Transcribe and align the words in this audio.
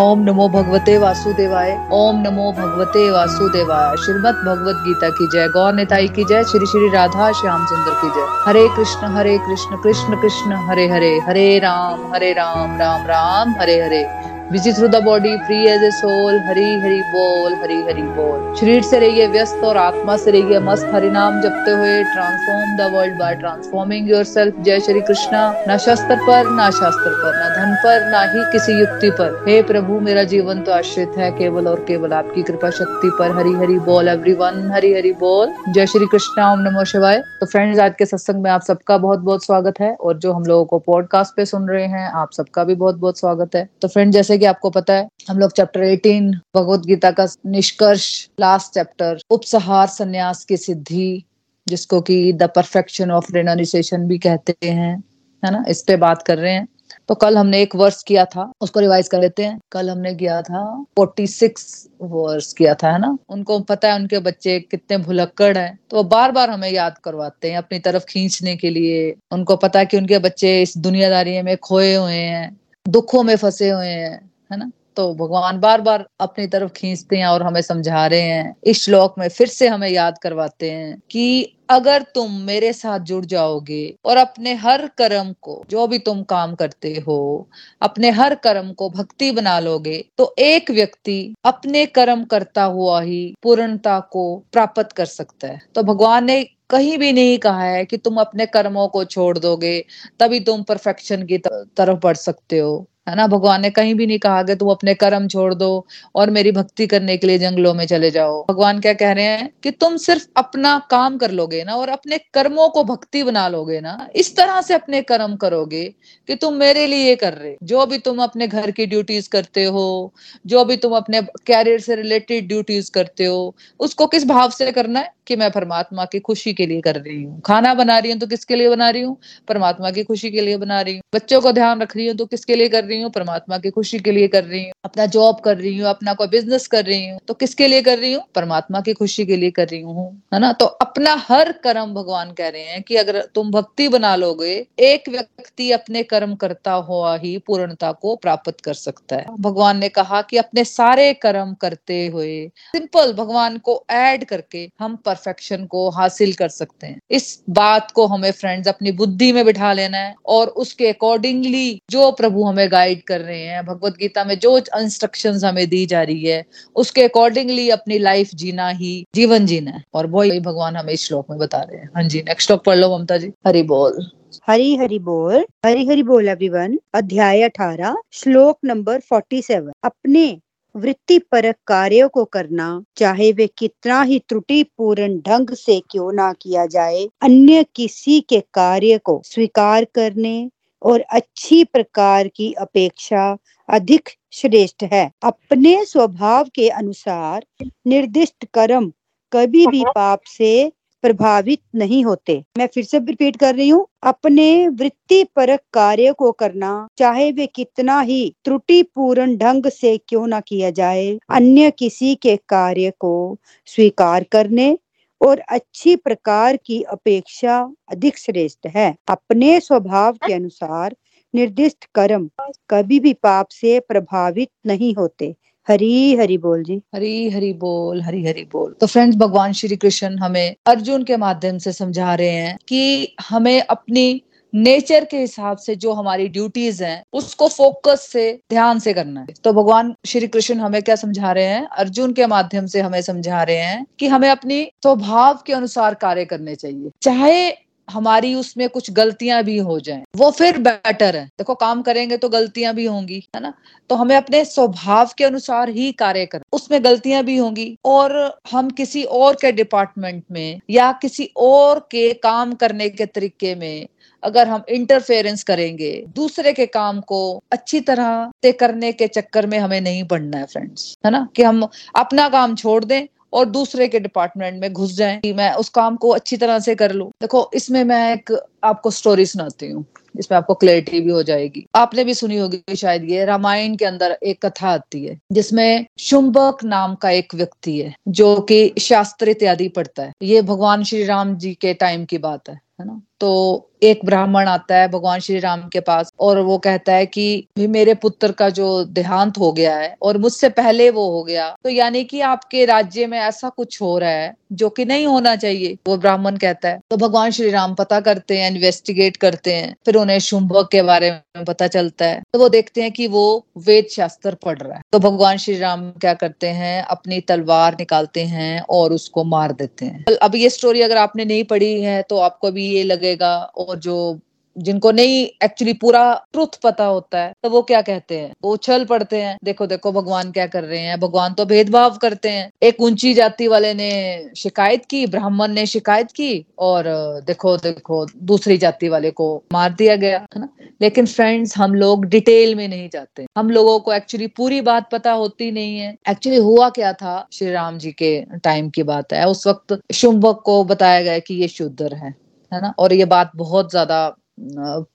ओम 0.00 0.18
नमो 0.18 0.48
भगवते 0.48 0.98
वासुदेवाय, 0.98 1.88
ओम 1.92 2.16
नमो 2.20 2.52
भगवते 2.52 3.10
वासुदेवाय। 3.10 3.96
श्रीमद 3.96 4.34
भगवत 4.34 4.76
गीता 4.76 5.08
की 5.08 5.28
जय 5.32 5.48
गौर 5.48 5.72
नेताई 5.72 6.08
की 6.08 6.24
जय, 6.24 6.44
श्री 6.44 6.66
श्री 6.66 6.90
राधा 6.90 7.32
श्याम 7.32 7.66
चंद्र 7.66 7.90
की 7.90 8.08
जय। 8.08 8.26
Hare 8.46 8.68
Krishna 8.76 9.06
Hare 9.06 9.38
Krishna 9.38 9.76
Krishna 9.76 10.20
Krishna, 10.22 10.52
Hare 10.52 10.88
Hare 10.88 11.18
Hare 11.18 11.58
Ram 11.58 12.14
Hare 12.14 12.32
Ram 12.32 12.78
Ram 12.78 13.02
Ram, 13.06 13.54
Hare 13.60 13.80
Hare. 13.80 14.17
Busy 14.52 14.72
through 14.72 14.86
the 14.88 14.96
body 15.04 15.36
free 15.38 15.56
as 15.68 15.82
a 15.84 15.90
soul 15.92 16.38
Hari 16.44 16.64
Hari 16.80 17.00
बोल 17.06 17.54
हरी 17.54 17.74
हरी 17.82 18.02
बोल 18.12 18.54
शरीर 18.56 18.82
से 18.82 18.98
रहिए 18.98 19.26
व्यस्त 19.28 19.64
और 19.64 19.76
आत्मा 19.76 20.16
से 20.16 20.30
रहिए 20.30 20.58
मस्त 20.60 20.86
हरि 20.92 21.10
नाम 21.10 21.40
जपते 21.40 21.70
हुए 21.72 22.02
transform 22.04 22.76
the 22.76 22.88
world 22.92 23.18
by 23.18 23.34
transforming 23.36 24.08
yourself 24.26 24.60
जय 24.60 24.80
श्री 24.80 25.00
कृष्णा 25.00 25.42
न 25.68 25.76
शस्त्र 25.78 26.16
पर 26.20 26.48
न 26.50 26.70
शास्त्र 26.70 27.10
पर 27.16 27.36
न 27.36 27.50
धन 27.56 27.74
पर 27.82 28.06
न 28.06 28.22
ही 28.28 28.44
किसी 28.52 28.78
युक्ति 28.78 29.10
पर 29.18 29.34
हे 29.48 29.60
प्रभु 29.64 29.98
मेरा 30.00 30.22
जीवन 30.32 30.62
तो 30.62 30.72
आश्रित 30.72 31.18
है 31.18 31.30
केवल 31.32 31.68
और 31.68 31.84
केवल 31.88 32.12
आपकी 32.12 32.42
कृपा 32.42 32.70
शक्ति 32.78 33.10
पर 33.18 33.36
हरी 33.38 33.52
हरी 33.56 33.78
बोल 33.90 34.08
एवरी 34.08 34.32
वन 34.40 34.70
हरी 34.74 34.94
हरी 34.94 35.12
बोल 35.20 35.52
जय 35.68 35.86
श्री 35.88 36.06
कृष्णा 36.06 36.50
ओम 36.52 36.60
नमो 36.60 36.84
शिवाय 36.86 37.20
तो 37.40 37.46
फ्रेंड्स 37.48 37.80
आज 37.80 37.94
के 37.98 38.06
सत्संग 38.06 38.42
में 38.42 38.50
आप 38.50 38.62
सबका 38.62 38.98
बहुत 38.98 39.20
बहुत 39.20 39.44
स्वागत 39.44 39.80
है 39.80 39.94
और 39.94 40.18
जो 40.18 40.32
हम 40.32 40.44
लोगों 40.44 40.64
को 40.64 40.78
पॉडकास्ट 40.88 41.36
पे 41.36 41.46
सुन 41.46 41.68
रहे 41.68 41.86
हैं 41.88 42.08
आप 42.14 42.32
सबका 42.32 42.64
भी 42.64 42.74
बहुत 42.76 42.96
बहुत 42.98 43.18
स्वागत 43.18 43.56
है 43.56 43.68
तो 43.82 43.88
फ्रेंड 43.88 44.12
जैसे 44.12 44.37
कि 44.38 44.44
आपको 44.44 44.70
पता 44.70 44.94
है, 44.94 45.08
हम 45.30 45.38
लोग 45.38 45.52
चैप्टर 45.52 45.80
18 45.80 46.34
भगवत 46.56 46.80
गीता 46.80 47.10
का 47.10 47.26
निष्कर्ष 47.46 48.28
लास्ट 48.40 48.74
चैप्टर 48.74 49.18
उपसहार 49.30 49.86
संन्यास 49.86 50.44
की 50.44 50.56
सिद्धि, 50.56 51.24
जिसको 51.68 52.00
कि 52.00 52.32
द 52.32 52.42
परफेक्शन 52.42 53.10
ऑफ़ 53.10 53.32
रेनाइजेशन 53.32 53.98
भी 53.98 54.18
कहते 54.18 54.68
हैं, 54.68 55.04
है 55.44 55.50
ना? 55.50 55.64
इस 55.68 55.82
पे 55.82 55.96
बात 55.96 56.22
कर 56.22 56.38
रहे 56.38 56.52
हैं। 56.52 56.68
तो 57.08 57.14
कल 57.14 57.38
हमने 57.38 57.62
एक 57.62 57.76
वर्ष 57.76 58.02
किया 58.02 58.24
था, 58.24 58.52
उसको 58.60 58.80
रिवाइज 58.80 59.08
कर 59.08 59.20
लेते 59.20 59.44
हैं। 59.44 59.60
कल 59.72 59.90
हमने 59.90 60.14
किया 60.14 60.42
था 60.42 60.84
46 60.96 61.88
वर्ष 62.02 62.52
किया 62.52 62.74
था, 62.74 62.92
है 62.92 62.98
ना? 62.98 63.18
उनको 63.28 63.60
पता 63.60 63.88
है, 63.88 63.94
उनके 63.94 64.18
बच्चे 64.18 64.60
कितने 64.60 64.98
भुलक्कड़ 64.98 65.58
हैं। 65.58 65.78
तो 65.90 65.96
वो 65.96 66.02
बार 66.02 66.32
बार 66.32 66.50
हमें 66.50 66.70
याद 66.70 66.98
करवाते 66.98 67.50
हैं, 67.50 67.58
अपनी 67.58 67.78
तरफ़ 67.78 68.04
खींचने 68.04 68.56
के 68.56 68.70
लिए। 68.70 69.16
उनको 69.32 69.56
पता 69.56 69.78
है 69.78 69.86
कि 69.86 69.96
उनके 69.96 70.18
बच्चे 70.18 70.62
इस 70.62 70.78
दुनियादारी 70.78 71.42
में 71.42 71.56
खोए 71.56 71.94
हुए 71.94 72.14
हैं, 72.14 72.60
दुखों 72.88 73.22
में 73.22 73.36
फंसे 73.36 73.70
हुए 73.70 73.88
हैं। 73.88 74.27
है 74.50 74.58
ना? 74.58 74.70
तो 74.96 75.12
भगवान 75.14 75.58
बार 75.60 75.80
बार 75.80 76.06
अपनी 76.20 76.46
तरफ़ 76.46 76.70
खींचते 76.72 77.16
हैं 77.16 77.26
और 77.26 77.42
हमें 77.42 77.60
समझा 77.62 78.06
रहे 78.06 78.20
हैं। 78.20 78.54
इस 78.64 78.84
श्लोक 78.84 79.14
में 79.18 79.28
फिर 79.28 79.48
से 79.48 79.68
हमें 79.68 79.88
याद 79.88 80.18
करवाते 80.18 80.70
हैं 80.70 80.98
कि 81.10 81.54
अगर 81.70 82.02
तुम 82.14 82.32
मेरे 82.40 82.72
साथ 82.72 83.00
जुड़ 83.00 83.24
जाओगे 83.24 83.82
और 84.04 84.16
अपने 84.16 84.54
हर 84.54 84.86
कर्म 84.98 85.32
को, 85.42 85.62
जो 85.70 85.86
भी 85.86 85.98
तुम 85.98 86.22
काम 86.22 86.54
करते 86.54 86.92
हो, 87.08 87.48
अपने 87.82 88.10
हर 88.10 88.34
कर्म 88.34 88.72
को 88.72 88.90
भक्ति 88.90 89.30
बना 89.30 89.58
लोगे 89.60 90.04
तो 90.18 90.34
एक 90.38 90.70
व्यक्ति 90.70 91.34
अपने 91.44 91.86
कर्म 91.86 92.24
करता 92.24 92.64
हुआ 92.64 93.00
ही 93.00 93.34
पूर्णता 93.42 93.98
को 94.00 94.36
प्राप्त 94.52 94.92
कर 94.92 95.06
सकता 95.06 95.48
है। 95.48 95.60
तो 95.74 95.82
भगवान 95.82 96.24
ने 96.24 96.42
कहीं 96.70 96.98
भी 96.98 97.12
नहीं 97.12 97.38
कहा 97.38 97.62
है 97.62 97.84
कि 97.84 97.96
तुम 97.96 98.16
अपने 98.16 98.46
कर्मों 98.46 98.88
को 98.88 99.04
छोड़ 99.04 99.38
दोगे, 99.38 99.84
तभी 100.20 100.40
तुम 100.40 100.62
परफेक्शन 100.62 101.22
की 101.22 101.38
तरफ़ 101.38 101.98
बढ़ 102.02 102.16
सकते 102.16 102.58
हो। 102.58 102.86
है 103.08 103.16
ना? 103.16 103.26
भगवान 103.26 103.62
ने 103.62 103.70
कहीं 103.70 103.94
भी 103.94 104.06
नहीं 104.06 104.18
कहा 104.18 104.42
कि 104.42 104.54
तुम 104.54 104.70
अपने 104.70 104.94
कर्म 104.94 105.28
छोड़ 105.28 105.54
दो 105.54 105.86
और 106.14 106.30
मेरी 106.30 106.52
भक्ति 106.52 106.86
करने 106.86 107.16
के 107.16 107.26
लिए 107.26 107.38
जंगलों 107.38 107.74
में 107.74 107.86
चले 107.86 108.10
जाओ। 108.10 108.44
भगवान 108.50 108.80
क्या 108.80 108.92
कह 108.92 109.12
रहे 109.12 109.24
हैं 109.24 109.50
कि 109.62 109.70
तुम 109.70 109.96
सिर्फ़ 109.96 110.26
अपना 110.36 110.78
काम 110.90 111.16
कर 111.18 111.30
लोगे 111.30 111.64
ना 111.64 111.74
और 111.74 111.88
अपने 111.88 112.18
कर्मों 112.34 112.68
को 112.68 112.84
भक्ति 112.84 113.22
बना 113.22 113.48
लोगे 113.48 113.80
ना, 113.80 114.08
इस 114.16 114.36
तरह 114.36 114.60
से 114.60 114.74
अपने 114.74 115.02
कर्म 115.02 115.36
करोगे 115.36 115.84
कि 116.28 116.34
तुम 116.34 116.54
मेरे 116.54 116.86
लिए 116.86 117.16
कर 117.16 117.32
रहे। 117.32 117.56
जो 117.62 117.86
भी 117.86 117.98
तुम 117.98 118.22
अपने 118.22 118.46
घर 118.48 118.70
की 118.70 118.86
ड्यूटीज़ 118.86 119.28
करते 119.28 119.64
हो, 119.64 120.14
जो 120.46 120.64
भी 120.64 120.76
तुम 120.76 120.96
अपने 120.96 121.22
कैरियर 121.46 121.80
से 121.80 121.96
रिलेटेड 121.96 122.48
ड्यूटीज़ 122.48 122.90
करते 122.90 123.24
हो, 123.24 123.56
उसको 123.80 124.06
किस 124.06 124.26
भाव 124.26 124.50
से 124.50 124.72
करना 124.72 125.00
है? 125.00 125.12
कि 125.28 125.36
मैं 125.36 125.50
परमात्मा 125.50 126.04
की 126.04 126.18
खुशी 126.20 126.52
के 126.54 126.66
लिए 126.66 126.80
कर 126.80 126.96
रही 126.96 127.22
हूँ। 127.22 127.40
खाना 127.46 127.74
बना 127.74 127.98
रही 127.98 128.12
हूँ 128.12 128.20
तो 128.20 128.26
किसके 128.26 128.56
लिए 128.56 128.68
बना 128.68 128.88
रही 128.90 129.02
हूँ? 129.02 129.16
परमात्मा 129.48 129.90
की 129.90 130.02
खुशी 130.04 130.30
के 130.30 130.40
लिए 130.40 130.56
बना 130.56 130.80
रही 130.80 130.94
हूँ। 130.94 131.02
बच्चों 131.14 131.40
को 131.40 131.52
ध्यान 131.52 131.82
रख 131.82 131.96
रही 131.96 132.06
हूँ 132.06 132.16
तो 132.16 132.26
किसके 132.26 132.56
लिए 132.56 132.68
कर 132.68 132.84
रही 132.84 133.00
हूँ? 133.02 133.10
परमात्मा 133.12 133.58
की 133.58 133.70
खुशी 133.70 133.98
के 133.98 134.12
लिए 134.12 134.28
कर 134.28 134.44
रही 134.44 134.64
हूँ। 134.64 134.72
अपना 134.84 135.06
जॉब 135.08 135.40
कर 135.40 135.56
रही 135.56 135.76
हूँ, 135.78 135.88
अपना 135.88 136.14
कोई 136.14 136.28
बिज़नेस 136.28 136.66
कर 136.66 136.84
रही 136.84 137.06
हूँ 137.06 137.18
तो 137.28 137.34
किसके 137.34 137.66
लिए 137.68 137.82
कर 137.82 137.98
रही 137.98 138.12
हूँ? 138.12 138.22
परमात्मा 138.34 138.80
की 138.80 138.92
खुशी 138.94 139.24
के 139.26 139.36
लिए 139.36 139.50
कर 139.50 139.68
रही 139.68 139.80
हूँ, 139.80 140.06
है 140.34 140.40
ना? 140.40 140.52
तो 140.52 140.66
अपना 140.66 141.14
हर 141.20 141.52
कर्म 141.64 141.94
भगवान 141.94 142.32
कह 142.32 142.48
रहे 142.48 142.62
हैं 142.62 142.82
कि 142.82 142.96
अगर 142.96 143.20
तुम 143.34 143.50
भक्ति 143.50 143.88
बना 143.88 144.14
लोगे, 144.16 144.54
एक 144.80 145.08
व्यक्ति 145.08 145.70
अपने 145.72 146.02
कर्म 146.04 146.34
करता 146.36 146.72
हुआ 146.72 147.16
ही 147.16 147.36
पूर्णता 147.38 147.92
को 147.92 148.14
प्राप्त 148.16 148.60
कर 148.60 148.74
सकता 148.74 149.16
है। 149.16 149.26
भगवान 149.40 149.78
ने 149.78 149.88
कहा 149.90 150.20
कि 150.22 150.36
अपने 150.36 150.64
सारे 150.66 151.12
कर्म 151.14 151.54
करते 151.54 152.06
हुए 152.06 152.46
सिंपल 152.68 153.12
भगवान 153.14 153.58
को 153.60 153.82
ऐड 153.90 154.24
करके 154.24 154.68
हम 154.80 154.96
पर 154.96 155.14
परफेक्शन 155.18 155.64
को 155.64 155.88
हासिल 155.90 156.32
कर 156.32 156.48
सकते 156.48 156.86
हैं। 156.86 156.98
इस 157.10 157.42
बात 157.50 157.90
को 157.90 158.06
हमें 158.06 158.30
फ्रेंड्स 158.30 158.68
अपनी 158.68 158.92
बुद्धि 158.92 159.32
में 159.32 159.44
बिठा 159.44 159.72
लेना 159.72 159.98
है 159.98 160.14
और 160.26 160.48
उसके 160.48 160.88
अकॉर्डिंगली 160.88 161.82
जो 161.90 162.10
प्रभु 162.10 162.44
हमें 162.44 162.70
गाइड 162.72 163.02
कर 163.02 163.20
रहे 163.20 163.42
हैं, 163.42 163.66
भगवत 163.66 163.96
गीता 163.96 164.24
में 164.24 164.38
जो 164.38 164.58
इंस्ट्रक्शन 164.58 165.40
हमें 165.44 165.68
दी 165.68 165.86
जा 165.86 166.02
रही 166.02 166.24
है, 166.24 166.44
उसके 166.76 167.02
अकॉर्डिंगली 167.02 167.68
अपनी 167.70 167.98
लाइफ 167.98 168.30
जीना 168.34 168.68
ही, 168.68 169.04
जीवन 169.14 169.46
जीना 169.46 169.70
है। 169.70 169.82
और 169.94 170.06
वही 170.06 170.40
भगवान 170.40 170.76
हमें 170.76 170.92
इस 170.92 171.06
श्लोक 171.06 171.26
में 171.30 171.38
बता 171.38 171.58
रहे 171.58 171.76
हैं। 171.76 171.90
हाँ 171.96 172.04
जी 172.04 172.18
नेक्स्ट 172.18 172.46
श्लोक 172.46 172.64
पढ़ 172.64 172.76
लो 172.76 172.98
ममता 172.98 173.16
जी। 173.16 173.32
हरी 173.46 173.62
बोल। 173.62 174.10
हरी 174.48 174.76
हरी 174.76 174.98
बोल। 174.98 175.46
हरी 175.66 175.86
हरी 175.86 176.02
बोल 176.02 176.28
एवरीवन 176.28 176.78
अध्याय 176.94 177.42
अठारह, 177.42 177.96
श्लोक 178.12 178.58
नंबर 178.64 179.00
फोर्टी 179.00 179.42
सेवन 179.42 179.72
अपने 179.84 180.38
वृत्ति 180.74 181.18
परक 181.32 181.56
कार्यों 181.66 182.08
को 182.08 182.24
करना 182.24 182.66
चाहे 182.96 183.30
वे 183.32 183.46
कितना 183.58 184.02
ही 184.02 184.18
त्रुटि 184.28 184.62
पूर्ण 184.78 185.18
ढंग 185.20 185.50
से 185.54 185.80
क्यों 185.90 186.12
ना 186.12 186.32
किया 186.32 186.66
जाए 186.66 187.06
अन्य 187.22 187.64
किसी 187.74 188.20
के 188.20 188.40
कार्य 188.54 188.98
को 188.98 189.20
स्वीकार 189.24 189.84
करने 189.94 190.50
और 190.82 191.00
अच्छी 191.00 191.62
प्रकार 191.64 192.28
की 192.28 192.52
अपेक्षा 192.52 193.36
अधिक 193.68 194.08
श्रेष्ठ 194.32 194.84
है। 194.92 195.10
अपने 195.22 195.84
स्वभाव 195.84 196.48
के 196.54 196.68
अनुसार 196.68 197.44
निर्दिष्ट 197.86 198.44
कर्म 198.54 198.92
कभी 199.32 199.66
भी 199.66 199.82
पाप 199.94 200.20
से 200.28 200.72
प्रभावित 201.02 201.60
नहीं 201.74 202.04
होते। 202.04 202.42
मैं 202.58 202.66
फिर 202.66 202.84
से 202.84 202.98
रिपीट 202.98 203.36
कर 203.36 203.54
रही 203.54 203.68
हूँ, 203.68 203.86
अपने 204.02 204.68
वृत्ति 204.68 205.22
परक 205.36 205.60
कार्य 205.72 206.12
को 206.12 206.32
करना, 206.32 206.88
चाहे 206.98 207.30
वे 207.32 207.46
कितना 207.46 208.00
ही 208.00 208.34
त्रुटि 208.44 208.82
पूर्ण 208.82 209.36
ढंग 209.36 209.66
से 209.66 209.96
क्यों 210.08 210.26
ना 210.26 210.40
किया 210.40 210.70
जाए, 210.70 211.18
अन्य 211.30 211.70
किसी 211.70 212.14
के 212.14 212.36
कार्य 212.48 212.92
को 212.98 213.38
स्वीकार 213.66 214.24
करने 214.24 214.78
और 215.20 215.38
अच्छी 215.38 215.96
प्रकार 215.96 216.56
की 216.56 216.82
अपेक्षा 216.82 217.58
अधिक 217.90 218.18
श्रेष्ठ 218.18 218.66
है। 218.66 218.94
अपने 219.08 219.60
स्वभाव 219.60 220.16
के 220.26 220.32
अनुसार 220.32 220.96
निर्दिष्ट 221.34 221.84
कर्म 221.94 222.28
कभी 222.70 223.00
भी 223.00 223.12
पाप 223.12 223.48
से 223.50 223.80
प्रभावित 223.80 224.48
नहीं 224.66 224.94
होते। 224.94 225.34
हरी 225.70 226.16
हरी 226.16 226.38
बोल 226.38 226.64
जी। 226.64 226.80
हरी 226.94 227.30
हरी 227.30 227.52
बोल, 227.52 228.02
हरी 228.02 228.26
हरी 228.26 228.42
बोल। 228.42 228.74
तो 228.80 228.86
फ्रेंड्स 228.86 229.16
भगवान 229.16 229.52
श्री 229.52 229.76
कृष्ण 229.76 230.18
हमें 230.18 230.54
अर्जुन 230.66 231.04
के 231.04 231.16
माध्यम 231.16 231.58
से 231.58 231.72
समझा 231.72 232.14
रहे 232.14 232.28
हैं 232.28 232.58
कि 232.68 233.14
हमें 233.28 233.62
अपनी 233.62 234.22
नेचर 234.54 235.04
के 235.04 235.18
हिसाब 235.18 235.56
से 235.56 235.76
जो 235.76 235.92
हमारी 235.92 236.28
ड्यूटीज़ 236.28 236.84
हैं, 236.84 237.02
उसको 237.12 237.48
फोकस 237.48 238.08
से, 238.12 238.40
ध्यान 238.50 238.78
से 238.78 238.92
करना 238.92 239.20
है। 239.20 239.26
तो 239.44 239.52
भगवान 239.52 239.94
श्री 240.06 240.26
कृष्ण 240.26 240.54
हमें 240.54 240.82
क्या 240.82 240.96
समझा 240.96 241.32
रहे 241.32 241.44
हैं? 241.44 241.66
अर्जुन 241.66 242.12
के 242.12 242.26
माध्यम 242.26 242.66
से 242.66 242.80
हमें 242.80 243.02
समझा 243.02 243.42
रहे 243.42 243.56
हैं 243.56 243.86
कि 243.98 244.06
हमें 244.06 244.28
अपनी 244.28 244.64
स्वभाव 244.64 245.38
के 245.46 245.52
अनुसार 245.52 245.94
कार्य 245.94 246.24
करने 246.24 246.54
चाहिए। 246.54 246.90
चाहे 247.02 247.67
हमारी 247.90 248.34
उसमें 248.34 248.68
कुछ 248.68 248.90
गलतियाँ 248.90 249.42
भी 249.42 249.56
हो 249.58 249.80
जाएँ। 249.80 250.02
वो 250.16 250.30
फिर 250.30 250.58
बेटर 250.58 251.16
है। 251.16 251.24
देखो, 251.24 251.54
काम 251.54 251.82
करेंगे 251.82 252.16
तो 252.16 252.28
गलतियाँ 252.28 252.74
भी 252.74 252.84
होंगी, 252.84 253.22
है 253.36 253.42
ना? 253.42 253.52
तो 253.90 253.94
हमें 253.94 254.16
अपने 254.16 254.44
स्वभाव 254.44 255.10
के 255.18 255.24
अनुसार 255.24 255.68
ही 255.68 255.92
कार्य 255.92 256.26
करना 256.26 256.44
उसमें 256.52 256.84
गलतियाँ 256.84 257.22
भी 257.24 257.36
होंगी। 257.36 257.76
और 257.84 258.38
हम 258.52 258.70
किसी 258.70 259.02
और 259.02 259.34
के 259.34 259.52
डिपार्टमेंट 259.52 260.24
में 260.32 260.60
या 260.70 260.92
किसी 260.92 261.30
और 261.36 261.78
के 261.90 262.12
काम 262.14 262.52
करने 262.54 262.88
के 262.88 263.06
तरीके 263.06 263.54
में 263.54 263.86
अगर 264.22 264.48
हम 264.48 264.62
इंटरफेरेंस 264.68 265.42
करेंगे, 265.42 266.04
दूसरे 266.08 266.52
के 266.52 266.66
काम 266.66 267.00
को 267.00 267.42
अच्छी 267.52 267.80
तरह 267.80 268.30
से 268.42 268.52
करने 268.52 268.92
के 268.92 269.06
चक्कर 269.06 269.46
में 269.46 269.58
हमें 269.58 269.80
नहीं 269.80 270.04
पड़ना 270.04 270.38
है 270.38 270.44
फ्रेंड्स 270.44 270.94
है 271.06 271.10
ना? 271.10 271.28
कि 271.36 271.42
हम 271.42 271.68
अपना 271.96 272.28
काम 272.28 272.54
छोड़ 272.54 272.84
दें 272.84 273.06
और 273.32 273.44
दूसरे 273.44 273.88
के 273.88 274.00
डिपार्टमेंट 274.00 274.60
में 274.60 274.72
घुस 274.72 274.92
जाए 274.92 275.16
कि 275.16 275.32
मैं 275.32 275.52
उस 275.52 275.68
काम 275.68 275.96
को 275.96 276.08
अच्छी 276.08 276.36
तरह 276.36 276.58
से 276.58 276.74
कर 276.74 276.92
लू। 276.92 277.04
देखो, 277.04 277.50
इसमें 277.54 277.84
मैं 277.84 278.12
एक 278.12 278.32
आपको 278.64 278.90
स्टोरी 278.90 279.26
सुनाती 279.26 279.70
हूँ 279.70 279.84
इसमें 280.18 280.38
आपको 280.38 280.54
क्लैरिटी 280.54 281.00
भी 281.00 281.10
हो 281.10 281.22
जाएगी। 281.22 281.66
आपने 281.74 282.04
भी 282.04 282.14
सुनी 282.14 282.36
होगी 282.36 282.76
शायद 282.76 283.10
ये, 283.10 283.24
रामायण 283.24 283.76
के 283.76 283.84
अंदर 283.84 284.18
एक 284.22 284.46
कथा 284.46 284.68
आती 284.68 285.04
है, 285.04 285.18
जिसमें 285.32 285.86
शुंबक 285.98 286.64
नाम 286.64 286.94
का 286.94 287.10
एक 287.10 287.34
व्यक्ति 287.34 287.78
है, 287.78 287.94
जो 288.08 288.40
कि 288.40 288.74
शास्त्र 288.78 289.28
इत्यादि 289.28 289.68
पढ़ता 289.68 290.02
है। 290.02 290.12
ये 290.22 290.42
भगवान 290.42 290.84
श्री 290.84 291.04
राम 291.04 291.36
जी 291.36 291.54
के 291.54 291.74
टाइम 291.74 292.04
की 292.04 292.18
बात 292.18 292.48
है 292.48 292.60
है 292.80 292.86
ना? 292.86 293.02
तो 293.20 293.64
एक 293.82 294.00
ब्राह्मण 294.04 294.48
आता 294.48 294.76
है 294.76 294.88
भगवान 294.88 295.20
श्री 295.20 295.38
राम 295.38 295.60
के 295.68 295.80
पास 295.80 296.12
और 296.20 296.38
वो 296.38 296.56
कहता 296.58 296.92
है 296.92 297.06
कि 297.06 297.46
भी 297.58 297.66
मेरे 297.66 297.94
पुत्र 297.94 298.32
का 298.32 298.48
जो 298.48 298.84
देहांत 298.84 299.38
हो 299.38 299.52
गया 299.52 299.76
है 299.76 299.94
और 300.02 300.18
मुझसे 300.18 300.48
पहले 300.48 300.88
वो 300.90 301.08
हो 301.10 301.22
गया 301.22 301.48
तो 301.64 301.70
यानी 301.70 302.02
कि 302.04 302.20
आपके 302.20 302.64
राज्य 302.64 303.06
में 303.06 303.18
ऐसा 303.18 303.48
कुछ 303.48 303.80
हो 303.82 303.98
रहा 303.98 304.10
है 304.10 304.34
जो 304.52 304.68
कि 304.68 304.84
नहीं 304.84 305.06
होना 305.06 305.34
चाहिए? 305.36 305.76
वो 305.86 305.96
ब्राह्मण 305.96 306.36
कहता 306.36 306.68
है। 306.68 306.80
तो 306.90 306.96
भगवान 306.96 307.30
श्री 307.30 307.50
राम 307.50 307.74
पता 307.74 307.98
करते 308.00 308.38
हैं 308.38 308.50
इन्वेस्टिगेट 308.50 309.16
करते 309.16 309.52
हैं, 309.54 309.74
फिर 309.86 309.96
उन्हें 309.96 310.18
शुंभक 310.18 310.68
के 310.72 310.82
बारे 310.82 311.10
में 311.10 311.44
पता 311.44 311.66
चलता 311.66 312.04
है। 312.04 312.22
तो 312.32 312.38
वो 312.38 312.48
देखते 312.48 312.82
हैं 312.82 312.92
कि 312.92 313.06
वो 313.06 313.24
वेद 313.58 313.88
शास्त्र 313.90 314.34
पढ़ 314.34 314.58
रहा 314.58 314.76
है। 314.76 314.82
तो 314.92 314.98
भगवान 314.98 315.36
श्री 315.36 315.58
राम 315.58 315.90
क्या 315.90 316.14
करते 316.14 316.46
हैं, 316.46 316.82
अपनी 316.82 317.20
तलवार 317.20 317.76
निकालते 317.78 318.24
हैं 318.24 318.60
और 318.70 318.92
उसको 318.92 319.24
मार 319.24 319.52
देते 319.52 319.86
हैं। 319.86 320.16
अब 320.16 320.34
ये 320.34 320.50
स्टोरी 320.50 320.80
अगर 320.80 320.96
आपने 320.96 321.24
नहीं 321.24 321.44
पढ़ी 321.44 321.80
है 321.80 322.00
तो 322.02 322.18
आपको 322.18 322.50
भी 322.50 322.66
ये 322.66 322.84
लगेगा 323.08 323.36
और 323.36 323.78
जो 323.78 324.18
जिनको 324.56 324.90
नहीं 324.90 325.18
एक्चुअली 325.44 325.72
पूरा 325.72 326.26
ट्रुथ 326.32 326.60
पता 326.62 326.84
होता 326.84 327.18
है 327.18 327.32
तो 327.42 327.50
वो 327.50 327.62
क्या 327.62 327.82
कहते 327.82 328.18
हैं? 328.18 328.32
वो 328.42 328.52
उछल 328.52 328.84
पड़ते 328.84 329.16
हैं। 329.16 329.38
देखो 329.44 329.66
देखो 329.66 329.92
भगवान 329.92 330.32
क्या 330.32 330.46
कर 330.46 330.64
रहे 330.64 330.78
हैं। 330.78 331.00
भगवान 331.00 331.32
तो 331.32 331.44
भेदभाव 331.44 331.96
करते 331.96 332.28
हैं। 332.28 332.50
एक 332.62 332.80
ऊँची 332.80 333.14
जाति 333.14 333.48
वाले 333.48 333.74
ने 333.74 334.30
शिकायत 334.36 334.84
की, 334.84 335.06
ब्राह्मण 335.06 335.48
ने 335.48 335.66
शिकायत 335.66 336.10
की 336.10 336.44
और 336.58 336.84
देखो 337.26 337.56
देखो, 337.56 338.06
दूसरी 338.16 338.58
जाति 338.58 338.88
वाले 338.88 339.10
को 339.10 339.42
मार 339.52 339.72
दिया 339.72 339.96
गया, 339.96 340.18
है 340.18 340.40
ना? 340.40 340.48
लेकिन 340.80 341.06
फ्रेंड्स 341.06 341.56
हम 341.56 341.74
लोग 341.74 342.04
डिटेल 342.04 342.54
में 342.54 342.68
नहीं 342.68 342.88
जाते। 342.92 343.26
हम 343.38 343.50
लोगों 343.50 343.80
को 343.80 343.92
एक्चुअली 343.92 344.26
पूरी 344.26 344.60
बात 344.60 344.90
पता 344.90 345.12
होती 345.12 345.50
नहीं 345.50 345.78
है। 345.78 345.96
एक्चुअली 346.10 346.38
हुआ 346.38 346.70
क्या 346.70 346.92
था? 346.92 347.28
श्री 347.32 347.50
राम 347.50 347.78
जी 347.78 347.92
के 347.92 348.24
टाइम 348.44 348.70
की 348.70 348.82
बात 348.82 349.12
है। 349.12 349.28
उस 349.28 349.46
वक्त 349.46 349.80
शुंभक 349.94 350.42
को 350.44 350.64
बताया 350.64 351.02
गया 351.02 351.18
कि 351.18 351.34
ये 351.34 351.48
शुद्र 351.48 351.94
है। 351.94 352.27
है 352.52 352.60
ना? 352.62 352.72
और 352.78 352.92
ये 352.92 353.04
बात 353.06 353.30
बहुत 353.36 353.70
ज़्यादा 353.70 354.16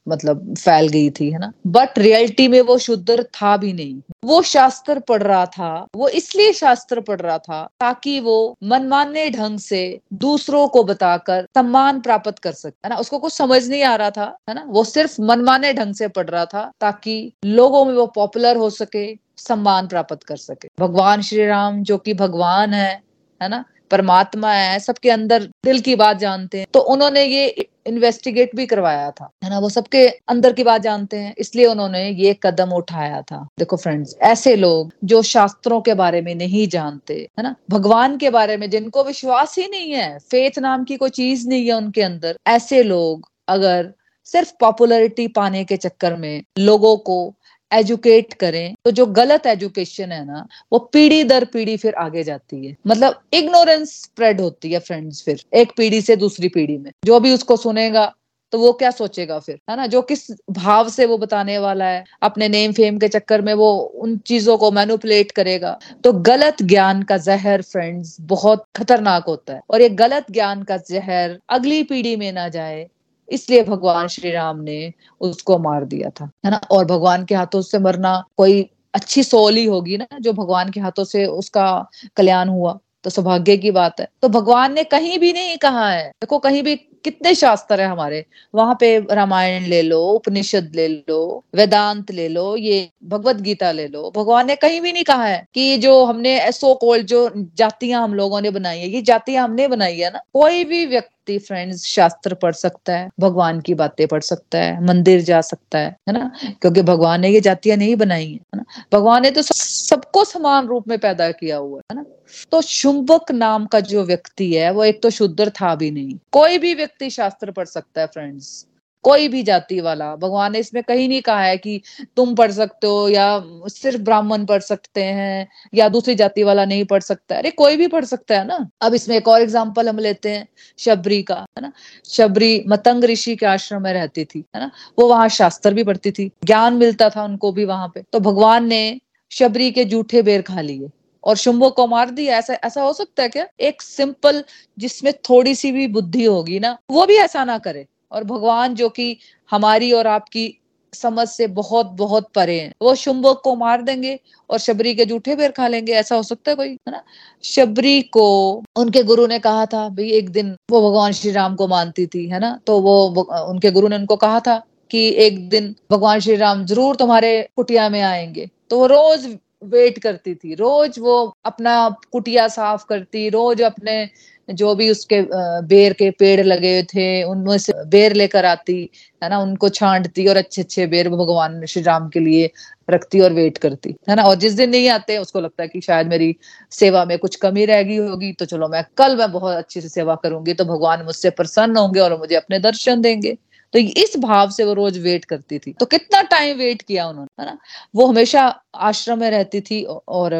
मतलब 0.07 0.53
फैल 0.57 0.87
गई 0.87 1.09
थी, 1.09 1.29
है 1.31 1.39
ना? 1.39 1.51
बट 1.67 1.97
रियलिटी 1.99 2.47
में 2.47 2.59
वो 2.61 2.77
शुद्ध 2.77 3.19
था 3.21 3.55
भी 3.57 3.71
नहीं। 3.73 4.01
वो 4.25 4.41
शास्त्र 4.41 4.99
पढ़ 4.99 5.23
रहा 5.23 5.45
था, 5.47 5.87
वो 5.95 6.07
इसलिए 6.09 6.53
शास्त्र 6.53 7.01
पढ़ 7.01 7.19
रहा 7.21 7.37
था 7.37 7.61
ताकि 7.79 8.19
वो 8.19 8.35
मनमाने 8.63 9.29
ढंग 9.29 9.59
से 9.59 9.81
दूसरों 10.13 10.67
को 10.67 10.83
बताकर 10.83 11.47
सम्मान 11.55 11.99
प्राप्त 12.01 12.39
कर 12.39 12.51
सके, 12.51 12.75
है 12.85 12.89
ना? 12.89 12.95
उसको 12.95 13.19
कुछ 13.19 13.33
समझ 13.33 13.67
नहीं 13.69 13.83
आ 13.83 13.95
रहा 13.95 14.09
था, 14.09 14.37
है 14.49 14.55
ना? 14.55 14.63
वो 14.67 14.83
सिर्फ़ 14.83 15.21
मनमाने 15.21 15.73
ढंग 15.73 15.93
से 15.95 16.07
पढ़ 16.09 16.29
रहा 16.29 16.45
था 16.45 16.69
ताकि 16.81 17.33
लोगों 17.45 17.83
में 17.85 17.93
वो 17.93 18.05
पॉपुलर 18.15 18.57
हो 18.57 18.69
सके, 18.71 19.05
सम्मान 19.39 19.87
प्राप्त 19.87 20.23
कर 20.23 20.37
सके। 20.37 20.67
भगवान 20.79 21.21
श्री 21.21 21.45
राम, 21.45 21.83
जो 21.83 21.97
कि 21.97 22.13
भगवान 22.15 22.73
है 22.73 23.01
है 23.41 23.49
ना? 23.49 23.63
परमात्मा 23.91 24.53
है, 24.53 24.79
सबके 24.79 25.09
अंदर 25.09 25.43
दिल 25.65 25.79
की 25.79 25.95
बात 25.95 26.17
जानते 26.17 26.59
हैं। 26.59 26.67
तो 26.73 26.79
उन्होंने 26.79 27.23
ये 27.25 27.47
इन्वेस्टिगेट 27.87 28.55
भी 28.55 28.65
करवाया 28.65 29.09
था। 29.11 29.29
है 29.43 29.49
ना, 29.49 29.59
वो 29.59 29.69
सबके 29.69 30.07
अंदर 30.07 30.53
की 30.53 30.63
बात 30.63 30.81
जानते 30.81 31.17
हैं, 31.17 31.33
इसलिए 31.37 31.65
उन्होंने 31.65 32.09
ये 32.09 32.35
कदम 32.43 32.71
उठाया 32.71 33.21
था। 33.21 33.47
देखो 33.59 33.77
फ्रेंड्स 33.77 34.15
ऐसे 34.21 34.55
लोग 34.55 34.93
जो 35.03 35.21
शास्त्रों 35.21 35.81
के 35.81 35.93
बारे 35.93 36.21
में 36.21 36.33
नहीं 36.35 36.67
जानते, 36.67 37.13
है 37.39 37.43
ना, 37.43 37.55
भगवान 37.69 38.17
के 38.17 38.29
बारे 38.29 38.57
में 38.57 38.69
जिनको 38.69 39.03
विश्वास 39.03 39.57
ही 39.57 39.67
नहीं 39.67 39.91
है 39.91 40.17
फेथ 40.19 40.59
नाम 40.59 40.83
की 40.83 40.95
कोई 40.95 41.09
चीज़ 41.09 41.47
नहीं 41.49 41.65
है 41.65 41.73
उनके 41.73 42.01
अंदर, 42.01 42.37
ऐसे 42.47 42.83
लोग 42.83 43.29
अगर 43.47 43.93
सिर्फ़ 44.25 44.53
पॉपुलरिटी 44.59 45.27
पाने 45.27 45.63
के 45.63 45.77
चक्कर 45.77 46.15
में 46.15 46.43
लोगों 46.59 46.97
को 46.97 47.33
एजुकेट 47.73 48.33
करें 48.33 48.73
तो 48.85 48.91
जो 48.91 49.05
गलत 49.05 49.45
एजुकेशन 49.47 50.11
है 50.11 50.25
ना, 50.25 50.45
वो 50.73 50.79
पीढ़ी 50.93 51.23
दर 51.23 51.45
पीढ़ी 51.45 51.77
फिर 51.77 51.93
आगे 51.95 52.23
जाती 52.23 52.65
है। 52.67 52.75
मतलब 52.87 53.21
इग्नोरेंस 53.33 54.01
स्प्रेड 54.03 54.41
होती 54.41 54.71
है 54.71 54.79
फ्रेंड्स 54.79 55.23
फिर, 55.23 55.43
एक 55.53 55.71
पीढ़ी 55.77 56.01
से 56.01 56.15
दूसरी 56.15 56.49
पीढ़ी 56.49 56.77
में। 56.77 56.91
जो 57.05 57.19
भी 57.19 57.33
उसको 57.33 57.57
सुनेगा 57.57 58.13
तो 58.53 58.59
वो 58.59 58.71
क्या 58.73 58.89
सोचेगा 58.91 59.37
फिर, 59.39 59.57
है 59.69 59.75
ना? 59.75 59.85
जो 59.87 60.01
किस 60.01 60.27
भाव 60.51 60.89
से 60.89 61.05
वो 61.05 61.17
बताने 61.17 61.57
वाला 61.57 61.85
है, 61.85 62.03
अपने 62.21 62.47
नेम 62.49 62.71
फेम 62.71 62.97
के 62.97 63.07
चक्कर 63.07 63.41
में 63.41 63.53
वो 63.53 63.71
उन 63.75 64.17
चीज़ों 64.17 64.57
को 64.57 64.71
मैनुपुलेट 64.71 65.31
करेगा। 65.31 65.77
तो 66.03 66.11
गलत 66.13 66.61
ज्ञान 66.61 67.01
का 67.03 67.17
जहर 67.17 67.61
फ्रेंड्स 67.61 68.17
बहुत 68.21 68.65
खतरनाक 68.75 69.25
होता 69.25 69.53
है। 69.53 69.61
और 69.69 69.81
ये 69.81 69.89
गलत 69.89 70.25
ज्ञान 70.31 70.63
का 70.63 70.77
जहर 70.89 71.37
अगली 71.49 71.81
पीढ़ी 71.83 72.15
में 72.15 72.31
ना 72.31 72.47
जाए 72.49 72.87
इसलिए 73.33 73.63
भगवान 73.63 74.07
श्री 74.07 74.31
राम 74.31 74.59
ने 74.59 74.93
उसको 75.21 75.57
मार 75.57 75.85
दिया 75.85 76.09
था, 76.09 76.29
है 76.45 76.51
ना? 76.51 76.61
और 76.71 76.85
भगवान 76.85 77.25
के 77.25 77.35
हाथों 77.35 77.61
से 77.61 77.79
मरना 77.79 78.23
कोई 78.37 78.69
अच्छी 78.93 79.23
सोल 79.23 79.55
ही 79.55 79.65
होगी 79.65 79.97
ना, 79.97 80.07
जो 80.21 80.33
भगवान 80.33 80.69
के 80.69 80.79
हाथों 80.79 81.03
से 81.03 81.25
उसका 81.25 81.89
कल्याण 82.17 82.49
हुआ। 82.49 82.79
तो 83.03 83.09
सौभाग्य 83.09 83.57
की 83.57 83.71
बात 83.71 83.99
है। 83.99 84.07
तो 84.21 84.29
भगवान 84.29 84.73
ने 84.73 84.83
कहीं 84.83 85.19
भी 85.19 85.33
नहीं 85.33 85.57
कहा 85.57 85.89
है। 85.89 86.09
देखो, 86.09 86.39
कहीं 86.39 86.63
भी 86.63 86.75
कितने 86.75 87.35
शास्त्र 87.35 87.81
है 87.81 87.87
हमारे। 87.87 88.25
वहाँ 88.55 88.77
पे 88.79 89.05
रामायण 89.11 89.63
ले 89.63 89.81
लो, 89.81 90.01
उपनिषद 90.01 90.71
ले 90.75 90.87
लो, 90.87 91.43
वेदांत 91.55 92.11
ले 92.11 92.27
लो, 92.27 92.57
ये 92.57 92.89
भगवत 93.03 93.35
गीता 93.35 93.71
ले 93.71 93.87
लो। 93.87 94.11
भगवान 94.15 94.47
ने 94.47 94.55
कहीं 94.55 94.81
भी 94.81 94.93
नहीं 94.93 95.03
कहा 95.03 95.25
है 95.25 95.45
कि 95.53 95.77
जो 95.77 96.05
हमने 96.05 96.51
सो 96.51 96.75
कोल्ड 96.75 97.05
जो 97.05 97.31
जातियाँ 97.35 98.03
हम 98.03 98.13
लोगों 98.13 98.41
ने 98.41 98.49
बनाई 98.49 98.79
है, 98.79 98.89
ये 98.89 99.01
जातियाँ 99.01 99.43
हमने 99.43 99.67
बनाई 99.67 99.97
है 99.97 100.11
ना। 100.13 100.19
कोई 100.33 100.63
भी 100.63 100.85
व्यक्ति 100.85 101.12
व्यक्ति 101.29 101.45
फ्रेंड्स 101.45 101.85
शास्त्र 101.85 102.33
पढ़ 102.33 102.51
सकता 102.51 102.95
है, 102.97 103.09
भगवान 103.19 103.59
की 103.61 103.73
बातें 103.73 104.07
पढ़ 104.07 104.21
सकता 104.21 104.59
है, 104.59 104.83
मंदिर 104.85 105.21
जा 105.21 105.41
सकता 105.41 105.79
है 105.79 105.95
है 106.09 106.13
ना? 106.13 106.31
क्योंकि 106.61 106.81
भगवान 106.81 107.21
ने 107.21 107.29
ये 107.29 107.41
जातियाँ 107.41 107.77
नहीं 107.77 107.95
बनाई 107.95 108.31
है 108.31 108.57
ना? 108.57 108.63
भगवान 108.93 109.21
ने 109.21 109.31
तो 109.31 109.41
सबको 109.41 110.23
समान 110.25 110.67
रूप 110.67 110.87
में 110.87 110.97
पैदा 110.99 111.31
किया 111.31 111.57
हुआ 111.57 111.81
है 111.91 111.95
ना? 111.95 112.05
तो 112.51 112.61
शुंबक 112.61 113.31
नाम 113.31 113.65
का 113.65 113.79
जो 113.79 114.03
व्यक्ति 114.03 114.53
है, 114.53 114.71
वो 114.71 114.83
एक 114.83 115.01
तो 115.03 115.09
शुद्र 115.09 115.49
था 115.49 115.75
भी 115.75 115.91
नहीं। 115.91 116.17
कोई 116.31 116.57
भी 116.57 116.73
व्यक्ति 116.73 117.09
शास्त्र 117.09 117.51
पढ़ 117.51 117.65
सकता 117.65 118.01
है 118.01 118.07
फ्रेंड्स 118.07 118.65
कोई 119.03 119.27
भी 119.27 119.41
जाति 119.43 119.79
वाला। 119.81 120.15
भगवान 120.15 120.51
ने 120.51 120.59
इसमें 120.59 120.81
कहीं 120.83 121.07
नहीं 121.09 121.21
कहा 121.21 121.41
है 121.41 121.57
कि 121.57 121.81
तुम 122.17 122.33
पढ़ 122.35 122.51
सकते 122.51 122.87
हो 122.87 123.07
या 123.09 123.25
सिर्फ़ 123.67 124.01
ब्राह्मण 124.01 124.45
पढ़ 124.45 124.61
सकते 124.61 125.03
हैं 125.03 125.47
या 125.75 125.89
दूसरी 125.89 126.15
जाति 126.15 126.43
वाला 126.43 126.65
नहीं 126.65 126.85
पढ़ 126.85 127.01
सकता। 127.01 127.37
अरे 127.37 127.51
कोई 127.51 127.77
भी 127.77 127.87
पढ़ 127.87 128.05
सकता 128.05 128.39
है 128.39 128.45
ना। 128.47 128.67
अब 128.81 128.93
इसमें 128.93 129.15
एक 129.17 129.27
और 129.27 129.41
एग्ज़ाम्पल 129.41 129.89
हम 129.89 129.99
लेते 129.99 130.29
हैं, 130.29 130.47
शबरी 130.79 131.21
का, 131.23 131.35
है 131.35 131.61
ना। 131.61 131.71
शबरी 132.05 132.63
मतंग 132.67 133.03
ऋषि 133.03 133.35
के 133.35 133.45
आश्रम 133.45 133.83
में 133.83 133.93
रहती 133.93 134.25
थी, 134.25 134.43
है 134.55 134.61
ना। 134.61 134.71
वो 134.99 135.07
वहाँ 135.07 135.29
शास्त्र 135.31 135.73
भी 135.73 135.83
पढ़ती 135.83 136.11
थी, 136.11 136.31
ज्ञान 136.45 136.73
मिलता 136.73 137.09
था 137.09 137.23
उनको 137.23 137.51
भी 137.51 137.65
वहाँ 137.65 137.91
पे। 137.95 138.03
तो 138.13 138.19
भगवान 138.21 138.67
ने 138.67 138.99
शबरी 139.31 139.71
के 139.71 139.85
जूठे 139.85 140.21
बेर 140.21 140.41
खा 140.41 140.61
लिए 140.61 140.89
और 141.23 141.35
शुंभो 141.37 141.69
को 141.69 141.87
मार 141.87 142.09
दिया। 142.11 142.37
ऐसा 142.37 142.53
ऐसा 142.55 142.81
हो 142.81 142.93
सकता 142.93 143.23
है 143.23 143.29
क्या? 143.29 143.47
एक 143.59 143.81
सिंपल 143.81 144.43
जिसमें 144.77 145.13
थोड़ी 145.29 145.55
सी 145.55 145.71
भी 145.71 145.87
बुद्धि 145.89 146.23
होगी 146.25 146.59
ना, 146.59 146.77
वो 146.91 147.05
भी 147.05 147.15
ऐसा 147.17 147.43
ना 147.45 147.57
करे। 147.57 147.85
और 148.13 148.23
भगवान 148.23 148.75
जो 148.75 148.89
कि 148.89 149.17
हमारी 149.51 149.91
और 149.91 150.07
आपकी 150.07 150.59
समझ 150.93 151.27
से 151.27 151.47
बहुत 151.47 151.85
बहुत 151.85 152.27
परे 152.35 152.59
हैं। 152.59 152.73
वो 152.81 152.95
शुंभक 152.95 153.41
को 153.43 153.55
मार 153.55 153.81
देंगे 153.81 154.19
और 154.49 154.57
शबरी 154.57 154.93
के 154.95 155.05
जूठे 155.05 155.35
बेर 155.35 155.51
खा 155.51 155.67
लेंगे, 155.67 155.93
ऐसा 155.93 156.15
हो 156.15 156.23
सकता 156.23 156.51
है 156.51 156.55
कोई, 156.55 156.69
है 156.69 156.91
ना? 156.91 157.03
शबरी 157.43 158.01
को, 158.01 158.63
उनके 158.75 159.03
गुरु 159.03 159.27
ने 159.27 159.39
कहा 159.39 159.65
था, 159.65 159.89
भाई 159.89 160.09
एक 160.11 160.29
दिन 160.29 160.55
वो 160.71 160.89
भगवान 160.89 161.11
श्री 161.11 161.31
राम 161.31 161.55
को 161.55 161.67
मानती 161.67 162.05
थी, 162.07 162.27
है 162.27 162.39
ना? 162.39 162.59
तो 162.67 162.79
वो 162.81 163.07
उनके 163.49 163.71
गुरु 163.71 163.87
ने 163.87 163.95
उनको 163.95 164.15
कहा 164.15 164.39
था 164.39 164.61
कि 164.91 165.09
एक 165.17 165.49
दिन 165.49 165.75
भगवान 165.91 166.19
श्री 166.19 166.35
राम 166.35 166.65
ज़रूर 166.65 166.95
तुम्हारे 166.95 167.49
कुटिया 167.55 167.89
में 167.89 168.01
आएँगे। 168.01 168.49
तो 168.69 168.79
वो 168.79 168.85
रोज 168.85 169.37
वेट 169.63 169.99
करती 169.99 170.35
थी, 170.35 170.55
रोज 170.55 170.99
वो 170.99 171.33
अपना 171.45 171.95
कुटिया 172.11 172.47
साफ़ 172.47 172.85
करती, 172.89 173.29
रोज 173.29 173.61
अपने 173.61 174.09
जो 174.49 174.73
भी 174.75 174.89
उसके 174.89 175.21
बेर 175.67 175.93
के 175.93 176.09
पेड़ 176.11 176.41
लगे 176.41 176.81
थे, 176.83 177.23
उनमें 177.23 177.57
से 177.57 177.73
बेर 177.87 178.13
लेकर 178.13 178.45
आती, 178.45 178.89
है 179.21 179.29
ना? 179.29 179.39
उनको 179.39 179.69
छांटती 179.69 180.27
और 180.27 180.37
अच्छे 180.37 180.61
अच्छे 180.61 180.87
बेर 180.87 181.09
भगवान 181.09 181.65
श्री 181.65 181.83
राम 181.83 182.09
के 182.09 182.19
लिए 182.19 182.49
रखती 182.89 183.19
और 183.19 183.33
वेट 183.33 183.57
करती, 183.57 183.95
है 184.09 184.15
ना? 184.15 184.23
और 184.23 184.35
जिस 184.35 184.53
दिन 184.53 184.69
नहीं 184.69 184.89
आते, 184.89 185.17
उसको 185.17 185.41
लगता 185.41 185.63
है 185.63 185.69
कि 185.69 185.81
शायद 185.81 186.07
मेरी 186.07 186.35
सेवा 186.71 187.05
में 187.05 187.17
कुछ 187.19 187.35
कमी 187.37 187.65
रह 187.65 187.81
गई 187.83 187.97
होगी 187.97 188.31
तो 188.33 188.45
चलो 188.45 188.67
मैं 188.67 188.83
कल 188.97 189.15
मैं 189.17 189.31
बहुत 189.31 189.57
अच्छी 189.57 189.81
से 189.81 189.89
सेवा 189.89 190.15
करूँगी 190.15 190.53
तो 190.53 190.65
भगवान 190.65 191.03
मुझसे 191.05 191.29
प्रसन्न 191.31 191.77
होंगे 191.77 191.99
और 191.99 192.17
मुझे 192.19 192.35
अपने 192.35 192.59
दर्शन 192.59 193.01
देंगे। 193.01 193.37
तो 193.73 193.79
इस 193.79 194.13
भाव 194.19 194.49
से 194.51 194.63
वो 194.63 194.73
रोज 194.73 194.97
वेट 194.97 195.23
करती 195.25 195.57
थी। 195.59 195.71
तो 195.73 195.85
कितना 195.85 196.21
टाइम 196.23 196.57
वेट 196.57 196.81
किया 196.81 197.07
उन्होंने, 197.07 197.41
है 197.41 197.45
ना? 197.45 197.57
वो 197.95 198.05
हमेशा 198.05 198.43
आश्रम 198.75 199.19
में 199.19 199.29
रहती 199.31 199.61
थी 199.61 199.81
और 199.83 200.33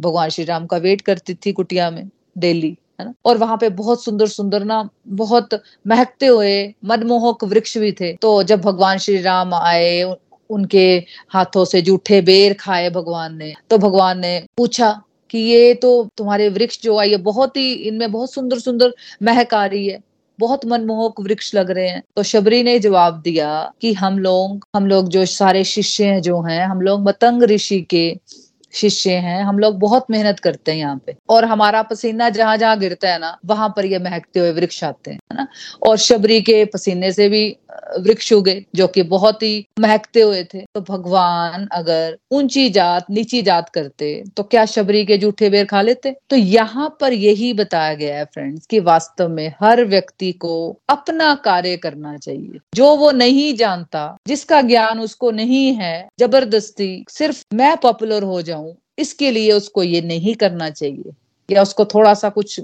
भगवान 0.00 0.28
श्री 0.28 0.44
राम 0.44 0.66
का 0.66 0.76
वेट 0.78 1.00
करती 1.00 1.34
थी 1.36 1.52
कुटिया 1.52 1.90
में, 1.90 2.08
डेली। 2.38 2.76
है 3.02 3.06
ना? 3.06 3.14
और 3.24 3.38
वहाँ 3.38 3.56
पे 3.56 3.68
बहुत 3.70 4.04
सुंदर 4.04 4.26
सुंदर 4.28 4.64
ना, 4.64 4.88
बहुत 5.08 5.60
महकते 5.86 6.26
हुए 6.26 6.74
मनमोहक 6.84 7.44
वृक्ष 7.44 7.76
भी 7.78 7.92
थे। 7.92 8.12
तो 8.16 8.42
जब 8.42 8.60
भगवान 8.60 8.98
श्री 8.98 9.20
राम 9.22 9.54
आए, 9.54 10.02
उनके 10.50 10.86
हाथों 11.28 11.64
से 11.64 11.80
जूठे 11.82 12.20
बेर 12.22 12.54
खाए 12.54 12.90
भगवान 12.90 13.36
ने 13.36 13.52
तो 13.70 13.78
भगवान 13.78 14.18
ने 14.20 14.38
पूछा 14.56 14.90
कि 15.30 15.38
ये 15.38 15.74
तो 15.74 15.90
तुम्हारे 16.16 16.48
वृक्ष 16.48 16.80
जो 16.82 16.98
है, 16.98 17.16
बहुत 17.18 17.56
ही, 17.56 17.72
इनमें 17.72 18.10
बहुत 18.12 18.32
सुंदर 18.32 18.58
सुंदर 18.58 18.92
महक 19.22 19.54
आ 19.54 19.64
रही 19.66 19.86
है, 19.86 20.00
बहुत 20.38 20.64
मनमोहक 20.66 21.20
वृक्ष 21.20 21.54
लग 21.54 21.70
रहे 21.70 21.88
हैं। 21.88 22.02
तो 22.16 22.22
शबरी 22.22 22.62
ने 22.62 22.78
जवाब 22.78 23.20
दिया 23.20 23.72
कि 23.80 23.92
हम 23.92 24.18
लोग 24.18 24.66
हम 24.76 24.86
लोग 24.86 25.08
जो 25.08 25.24
सारे 25.26 25.64
शिष्य 25.64 26.04
हैं, 26.04 26.20
जो 26.22 26.40
हैं, 26.42 26.64
हम 26.66 26.80
लोग 26.80 27.00
मतंग 27.00 27.42
ऋषि 27.42 27.80
के 27.90 28.04
शिष्य 28.72 29.10
हैं, 29.10 29.42
हम 29.44 29.58
लोग 29.58 29.78
बहुत 29.78 30.06
मेहनत 30.10 30.40
करते 30.40 30.72
हैं 30.72 30.78
यहाँ 30.78 31.00
पे। 31.06 31.16
और 31.28 31.44
हमारा 31.44 31.82
पसीना 31.82 32.28
जहाँ 32.28 32.56
जहाँ 32.56 32.78
गिरता 32.78 33.08
है 33.08 33.18
ना, 33.18 33.38
वहाँ 33.46 33.68
पर 33.68 33.84
ये 33.84 33.98
महकते 33.98 34.40
हुए 34.40 34.52
वृक्ष 34.52 34.84
आते 34.84 35.10
हैं, 35.10 35.18
है 35.32 35.36
ना? 35.36 35.46
और 35.82 35.96
शबरी 35.96 36.40
के 36.40 36.64
पसीने 36.64 37.12
से 37.12 37.28
भी 37.28 37.56
वृक्ष 37.98 38.32
उगे, 38.32 38.54
जो 38.74 38.86
कि 38.86 39.02
बहुत 39.04 39.42
ही 39.42 39.66
महकते 39.80 40.20
हुए 40.20 40.42
थे। 40.44 40.60
तो 40.74 40.80
भगवान 40.82 41.66
अगर 41.72 42.16
ऊँची 42.32 42.68
जात, 42.70 43.06
नीची 43.10 43.42
जात 43.42 43.68
करते 43.68 44.22
तो 44.36 44.42
क्या 44.44 44.64
शबरी 44.66 45.04
के 45.06 45.18
जूठे 45.18 45.50
बेर 45.50 45.64
खा 45.66 45.82
लेते? 45.82 46.14
तो 46.30 46.36
यहाँ 46.36 46.88
पर 47.00 47.12
यही 47.12 47.52
बताया 47.52 47.94
गया 47.94 48.16
है 48.18 48.24
फ्रेंड्स 48.24 48.66
कि 48.66 48.80
वास्तव 48.82 49.28
में 49.28 49.48
हर 49.60 49.84
व्यक्ति 49.84 50.32
को 50.34 50.54
अपना 50.88 51.34
कार्य 51.44 51.76
करना 51.76 52.16
चाहिए। 52.18 52.58
जो 52.74 52.94
वो 52.96 53.10
नहीं 53.12 53.54
जानता, 53.56 54.16
जिसका 54.26 54.60
ज्ञान 54.62 55.00
उसको 55.00 55.30
नहीं 55.30 55.72
है, 55.74 56.08
ज़बरदस्ती 56.20 57.04
सिर्फ़ 57.10 57.42
मैं 57.54 57.76
पॉपुलर 57.76 58.22
हो 58.22 58.40
जाऊँ, 58.42 58.74
इसके 58.98 59.30
लिए 59.30 59.52
उसको 59.52 59.82
ये 59.82 60.00
नहीं 60.02 60.34
करना 60.34 60.70
चाहिए। 60.70 61.12
या 61.48 61.62
उसको 61.62 61.84
थोड़ा 61.84 62.12
सा 62.14 62.28
कुछ 62.28 62.60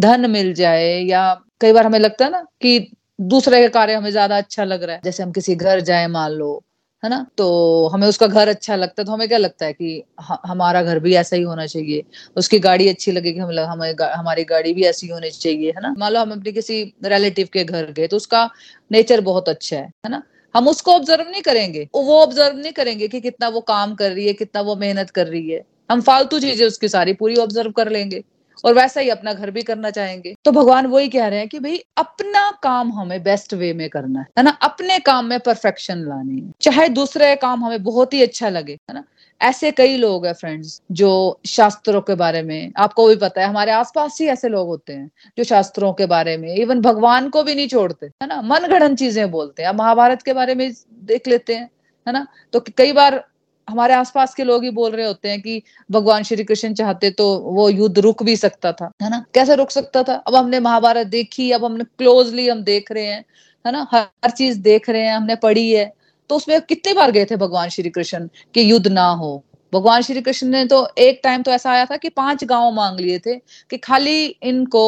धन 0.00 0.30
मिल 0.30 0.52
जाए, 0.54 0.92
या 1.00 1.40
कई 1.60 1.72
बार 1.72 1.86
हमें 1.86 1.98
लगता 1.98 2.24
है 2.24 2.30
ना 2.30 2.44
कि 2.62 2.78
दूसरे 3.18 3.60
का 3.62 3.68
कार्य 3.70 3.94
हमें 3.94 4.10
ज़्यादा 4.10 4.36
अच्छा 4.38 4.64
लग 4.64 4.82
रहा 4.82 4.94
है। 4.96 5.00
जैसे 5.04 5.22
हम 5.22 5.30
किसी 5.32 5.54
घर 5.56 5.80
जाए 5.82 6.06
मान 6.08 6.32
लो 6.32 6.62
है 7.02 7.08
ना? 7.10 7.24
तो 7.38 7.86
हमें 7.88 8.06
उसका 8.08 8.26
घर 8.26 8.48
अच्छा 8.48 8.76
लगता 8.76 9.02
है। 9.02 9.04
तो 9.06 9.12
हमें 9.12 9.26
क्या 9.28 9.38
लगता 9.38 9.66
है 9.66 9.72
कि 9.72 10.02
हमारा 10.46 10.82
घर 10.82 10.98
भी 10.98 11.14
ऐसा 11.16 11.36
ही 11.36 11.42
होना 11.42 11.66
चाहिए? 11.66 12.02
उसकी 12.36 12.58
गाड़ी 12.60 12.88
अच्छी 12.88 13.12
लगेगी 13.12 13.38
हम 13.40 13.50
लग, 13.50 13.64
हमें 13.64 13.92
गा, 13.98 14.12
हमारी 14.16 14.44
गाड़ी 14.44 14.72
भी 14.74 14.82
ऐसी 14.84 15.08
होनी 15.08 15.30
चाहिए 15.30 15.70
है 15.70 15.80
ना? 15.82 15.94
मान 15.98 16.12
लो 16.12 16.20
हम 16.20 16.32
अपने 16.32 16.52
किसी 16.52 16.82
रिलेटिव 17.06 17.48
के 17.52 17.64
घर 17.64 17.90
गए 17.92 18.06
तो 18.06 18.16
उसका 18.16 18.48
नेचर 18.90 19.20
बहुत 19.22 19.48
अच्छा 19.48 19.76
है 19.76 19.82
है 19.82 20.10
ना? 20.10 20.22
हम 20.54 20.68
उसको 20.68 20.92
ऑब्ज़र्व 20.92 21.28
नहीं 21.30 21.42
करेंगे। 21.42 21.86
वो 21.96 22.20
ऑब्ज़र्व 22.22 22.56
नहीं 22.58 22.72
करेंगे 22.72 23.08
कि 23.08 23.20
कितना 23.20 23.48
वो 23.48 23.60
काम 23.62 23.94
कर 23.94 24.10
रही 24.12 24.26
है 24.26 24.32
कितना 24.34 24.60
वो 24.62 24.76
मेहनत 24.76 25.10
कर 25.10 25.26
रही 25.26 25.50
है। 25.50 25.62
हम 25.90 26.00
फालतू 26.02 26.38
चीज़ें 26.40 26.66
उसकी 26.66 26.88
सारी 26.88 27.12
पूरी 27.14 27.36
ऑब्ज़र्व 27.38 27.70
कर 27.72 27.90
लेंगे। 27.90 28.22
और 28.64 28.74
वैसा 28.74 29.00
ही 29.00 29.08
अपना 29.08 29.32
घर 29.32 29.50
भी 29.50 29.62
करना 29.62 29.90
चाहेंगे। 29.90 30.34
तो 30.44 30.52
भगवान 30.52 30.86
वही 30.86 31.08
कह 31.08 31.26
रहे 31.26 31.38
हैं 31.38 31.48
कि 31.48 31.58
भाई, 31.58 31.84
अपना 31.96 32.58
काम 32.62 32.92
हमें 32.92 33.22
बेस्ट 33.22 33.54
वे 33.54 33.72
में 33.72 33.88
करना 33.88 34.24
है 34.38 34.42
ना? 34.42 34.50
अपने 34.50 34.98
काम 34.98 35.24
में 35.24 35.40
परफेक्शन 35.40 35.98
लानी 35.98 36.40
है। 36.40 36.52
चाहे 36.60 36.88
दूसरे 36.88 37.36
काम 37.36 37.64
हमें 37.64 37.82
बहुत 37.82 38.14
ही 38.14 38.22
अच्छा 38.22 38.48
लगे, 38.48 38.72
है 38.72 38.94
ना? 38.94 39.04
ऐसे 39.40 39.70
कई 39.70 39.96
लोग 39.96 40.26
हैं 40.26 40.32
फ्रेंड्स 40.32 40.82
जो 40.92 41.40
शास्त्रों 41.46 42.00
के 42.00 42.14
बारे 42.14 42.42
में, 42.42 42.72
आपको 42.76 43.08
भी 43.08 43.16
पता 43.16 43.40
है, 43.40 43.46
हमारे 43.46 43.72
आसपास 43.72 44.18
ही 44.20 44.26
ऐसे 44.26 44.48
लोग 44.48 44.66
होते 44.66 44.92
हैं, 44.92 45.10
जो 45.38 45.44
शास्त्रों 45.44 45.92
के 45.92 46.06
बारे 46.06 46.36
में 46.36 46.54
इवन 46.54 46.80
भगवान 46.80 47.28
को 47.28 47.42
भी 47.42 47.54
नहीं 47.54 47.68
छोड़ते, 47.68 48.06
है 48.06 48.26
ना? 48.26 48.42
मन 48.42 48.94
चीज़ें 48.94 49.30
बोलते 49.30 49.62
हैं। 49.62 49.70
महाभारत 49.70 50.22
के 50.22 50.32
बारे 50.32 50.54
में 50.54 50.72
देख 50.92 51.28
लेते 51.28 51.54
हैं, 51.54 51.70
है 52.06 52.12
ना? 52.12 52.26
तो 52.52 52.60
कई 52.60 52.92
बार 52.92 53.24
हमारे 53.68 53.94
आसपास 53.94 54.34
के 54.34 54.44
लोग 54.44 54.64
ही 54.64 54.70
बोल 54.70 54.90
रहे 54.92 55.06
होते 55.06 55.28
हैं 55.28 55.40
कि 55.42 55.62
भगवान 55.90 56.22
श्री 56.22 56.44
कृष्ण 56.44 56.72
चाहते 56.74 57.10
तो 57.10 57.26
वो 57.38 57.68
युद्ध 57.70 57.98
रुक 57.98 58.22
भी 58.22 58.36
सकता 58.36 58.72
था, 58.72 58.90
है 59.02 59.10
ना? 59.10 59.24
कैसे 59.34 59.54
रुक 59.54 59.70
सकता 59.70 60.02
था? 60.02 60.14
अब 60.14 60.34
हमने 60.34 60.60
महाभारत 60.60 61.06
देखी, 61.06 61.50
अब 61.52 61.64
हमने 61.64 61.84
क्लोजली 61.98 62.48
हम 62.48 62.62
देख 62.64 62.92
रहे 62.92 63.06
हैं, 63.06 63.24
है 63.64 63.72
ना? 63.72 63.86
हर 63.92 64.30
चीज़ 64.30 64.60
देख 64.60 64.88
रहे 64.90 65.02
हैं, 65.02 65.14
हमने 65.16 65.36
पढ़ी 65.36 65.70
है 65.72 65.92
तो 66.30 66.36
उसमें 66.36 66.60
कितने 66.60 66.92
बार 66.94 67.10
गए 67.10 67.24
थे 67.24 67.36
भगवान 67.36 67.68
श्री 67.68 67.90
कृष्ण 67.90 68.28
कि 68.54 68.70
युद्ध 68.70 68.86
ना 68.88 69.08
हो? 69.10 69.42
भगवान 69.76 70.02
श्री 70.02 70.20
कृष्ण 70.20 70.48
ने 70.48 70.64
तो 70.66 70.86
एक 70.98 71.20
टाइम 71.24 71.42
तो 71.42 71.50
ऐसा 71.50 71.70
आया 71.70 71.84
था 71.84 71.96
कि 71.96 72.08
पाँच 72.10 72.44
गाँव 72.44 72.70
मांग 72.72 73.00
लिए 73.00 73.18
थे 73.18 73.34
कि 73.70 73.76
खाली 73.78 74.24
इनको 74.24 74.84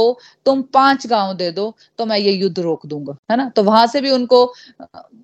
तुम 0.47 0.62
पाँच 0.75 1.07
गाँव 1.07 1.33
दे 1.37 1.50
दो 1.52 1.75
तो 1.99 2.07
मैं 2.07 2.18
ये 2.18 2.33
युद्ध 2.33 2.59
रोक 2.59 2.87
दूँगा, 2.87 3.16
है 3.30 3.37
ना? 3.37 3.49
तो 3.49 3.62
वहाँ 3.62 3.87
से 3.87 4.00
भी 4.00 4.11
उनको 4.11 4.45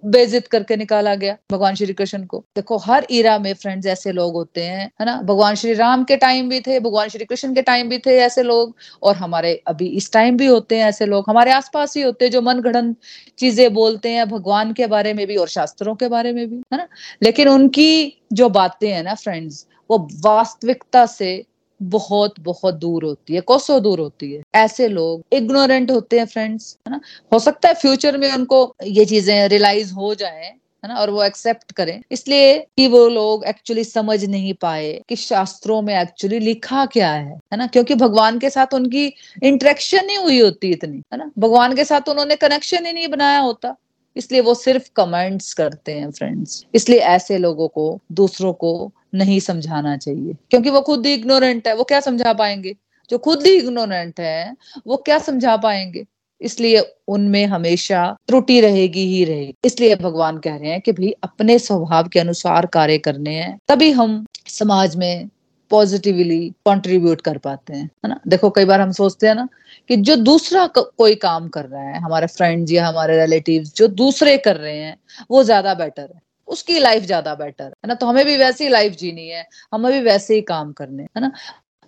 बेजित 0.06 0.46
करके 0.46 0.76
निकाला 0.76 1.14
गया 1.14 1.36
भगवान 1.52 1.74
श्री 1.74 1.92
कृष्ण 1.92 2.24
को। 2.24 2.38
देखो, 2.56 2.76
हर 2.78 3.06
ईरा 3.10 3.38
में 3.38 3.52
फ्रेंड्स 3.54 3.86
ऐसे 3.86 4.12
लोग 4.12 4.34
होते 4.34 4.62
हैं, 4.62 4.90
है 5.00 5.06
ना? 5.06 5.16
भगवान 5.22 5.54
श्री 5.54 5.74
राम 5.74 6.04
के 6.04 6.16
टाइम 6.16 6.48
भी 6.48 6.60
थे, 6.60 6.78
भगवान 6.80 7.08
श्री 7.08 7.24
कृष्ण 7.24 7.54
के 7.54 7.62
टाइम 7.62 7.88
भी 7.88 7.98
थे 7.98 8.16
ऐसे 8.18 8.42
लोग, 8.42 8.74
और 9.02 9.16
हमारे 9.16 9.54
अभी 9.66 9.86
इस 9.88 10.12
टाइम 10.12 10.36
भी 10.36 10.46
होते 10.46 10.76
हैं 10.76 10.88
ऐसे 10.88 11.06
लोग। 11.06 11.24
हमारे 11.28 11.52
आसपास 11.52 11.96
ही 11.96 12.02
होते 12.02 12.24
हैं 12.24 12.32
जो 12.32 12.42
मन 12.42 12.60
गढ़न 12.60 12.94
चीज़ें 13.38 13.72
बोलते 13.74 14.10
हैं, 14.10 14.28
भगवान 14.28 14.72
के 14.72 14.86
बारे 14.86 15.14
में 15.14 15.26
भी 15.26 15.36
और 15.36 15.48
शास्त्रों 15.48 15.94
के 15.94 16.08
बारे 16.08 16.32
में 16.32 16.48
भी, 16.50 16.56
है 16.56 16.76
ना? 16.78 16.88
लेकिन 17.22 17.48
उनकी 17.48 18.20
जो 18.34 18.48
बातें 18.48 18.88
हैं 18.90 19.02
ना 19.02 19.14
फ्रेंड्स 19.14 19.66
वो 19.90 19.98
वास्तविकता 20.24 21.04
से 21.06 21.44
बहुत 21.80 22.34
बहुत 22.40 22.74
दूर 22.74 23.04
होती 23.04 23.34
है, 23.34 23.40
कोसो 23.40 23.78
दूर 23.80 24.00
होती 24.00 24.32
है। 24.32 24.42
ऐसे 24.54 24.88
लोग 24.88 25.22
इग्नोरेंट 25.32 25.90
होते 25.90 26.18
हैं 26.18 26.26
फ्रेंड्स 26.26 26.76
है 26.88 26.92
ना? 26.92 27.00
हो 27.32 27.38
सकता 27.38 27.68
है 27.68 27.74
फ्यूचर 27.74 28.18
में 28.18 28.32
उनको 28.32 28.74
ये 28.84 29.04
चीज़ें 29.04 29.48
रियलाइज़ 29.48 29.92
हो 29.94 30.14
जाए, 30.14 30.44
है 30.44 30.88
ना? 30.88 30.94
और 30.94 31.10
वो 31.10 31.22
एक्सेप्ट 31.24 31.72
करें। 31.72 32.00
इसलिए 32.12 32.58
कि 32.76 32.86
वो 32.86 33.06
लोग 33.08 33.44
एक्चुअली 33.44 33.84
समझ 33.84 34.24
नहीं 34.24 34.54
पाए 34.54 34.92
कि 35.08 35.16
शास्त्रों 35.16 35.80
में 35.82 35.94
एक्चुअली 36.00 36.38
लिखा 36.38 36.84
क्या 36.86 37.12
है 37.12 37.34
है 37.52 37.56
ना? 37.58 37.66
क्योंकि 37.66 37.94
भगवान 37.94 38.38
के 38.38 38.50
साथ 38.50 38.74
उनकी 38.74 39.06
इंटरेक्शन 39.42 40.10
ही 40.10 40.16
हुई 40.16 40.40
होती 40.40 40.70
इतनी, 40.70 41.02
है 41.12 41.18
ना? 41.18 41.30
भगवान 41.38 41.74
के 41.76 41.84
साथ 41.84 42.08
उन्होंने 42.08 42.36
कनेक्शन 42.36 42.86
ही 42.86 42.92
नहीं 42.92 43.08
बनाया 43.08 43.38
होता। 43.40 43.76
इसलिए 44.16 44.40
वो 44.40 44.54
सिर्फ़ 44.54 44.90
कमेंट्स 44.96 45.54
करते 45.54 45.92
हैं 45.92 46.10
फ्रेंड्स 46.10 46.66
इसलिए 46.74 46.98
ऐसे 46.98 47.38
लोगों 47.38 47.68
को, 47.68 47.98
दूसरों 48.12 48.52
को 48.52 48.92
नहीं 49.14 49.40
समझाना 49.40 49.96
चाहिए। 49.96 50.34
क्योंकि 50.50 50.70
वो 50.70 50.80
खुद 50.80 51.06
ही 51.06 51.14
इग्नोरेंट 51.14 51.68
है, 51.68 51.74
वो 51.74 51.84
क्या 51.84 52.00
समझा 52.00 52.32
पाएँगे? 52.32 52.76
जो 53.10 53.18
खुद 53.18 53.46
ही 53.46 53.52
इग्नोरेंट 53.52 54.20
है, 54.20 54.56
वो 54.86 54.96
क्या 54.96 55.18
समझा 55.18 55.56
पाएँगे? 55.56 56.04
इसलिए 56.40 56.96
उनमें 57.08 57.46
हमेशा 57.46 58.16
त्रुटि 58.28 58.60
रहेगी 58.60 59.04
ही 59.04 59.24
रहेगी। 59.24 59.54
इसलिए 59.64 59.96
भगवान 59.96 60.38
कह 60.38 60.56
रहे 60.56 60.70
हैं 60.70 60.80
कि 60.80 60.92
भाई, 60.92 61.14
अपने 61.22 61.58
स्वभाव 61.58 62.08
के 62.08 62.20
अनुसार 62.20 62.66
कार्य 62.66 62.98
करने 62.98 63.34
हैं। 63.34 63.58
तभी 63.68 63.90
हम 63.90 64.26
समाज 64.48 64.96
में 64.96 65.28
पॉजिटिवली 65.74 66.40
कंट्रीब्यूट 66.66 67.20
कर 67.22 67.38
पाते 67.38 67.72
हैं 67.74 67.84
है 67.84 68.08
ना? 68.08 68.20
देखो 68.28 68.50
कई 68.50 68.64
बार 68.64 68.80
हम 68.80 68.92
सोचते 68.92 69.26
हैं 69.26 69.34
ना 69.34 69.48
कि 69.90 69.96
जो 69.98 70.16
दूसरा 70.18 70.66
को, 70.68 70.82
कोई 70.98 71.14
काम 71.16 71.48
कर 71.48 71.64
रहा 71.66 71.82
है 71.82 72.00
हमारे 72.00 72.26
फ्रेंड्स 72.28 72.72
या 72.72 72.86
हमारे 72.88 73.20
रिलेटिव्स 73.20 73.74
जो 73.76 73.88
दूसरे 73.96 74.36
कर 74.40 74.56
रहे 74.56 74.76
हैं 74.76 74.96
वो 75.30 75.42
ज़्यादा 75.44 75.74
बेटर 75.74 76.02
है 76.04 76.20
उसकी 76.48 76.78
लाइफ 76.78 77.02
ज़्यादा 77.02 77.34
बेटर 77.34 77.64
है 77.64 77.88
ना? 77.88 77.94
तो 77.94 78.06
हमें 78.06 78.24
भी 78.26 78.36
वैसी 78.36 78.68
लाइफ 78.68 78.92
जीनी 78.96 79.28
है 79.28 79.46
हमें 79.74 79.90
भी 79.92 80.00
वैसे 80.00 80.34
ही 80.34 80.40
काम 80.44 80.72
करने 80.72 81.02
है 81.02 81.20
ना? 81.20 81.30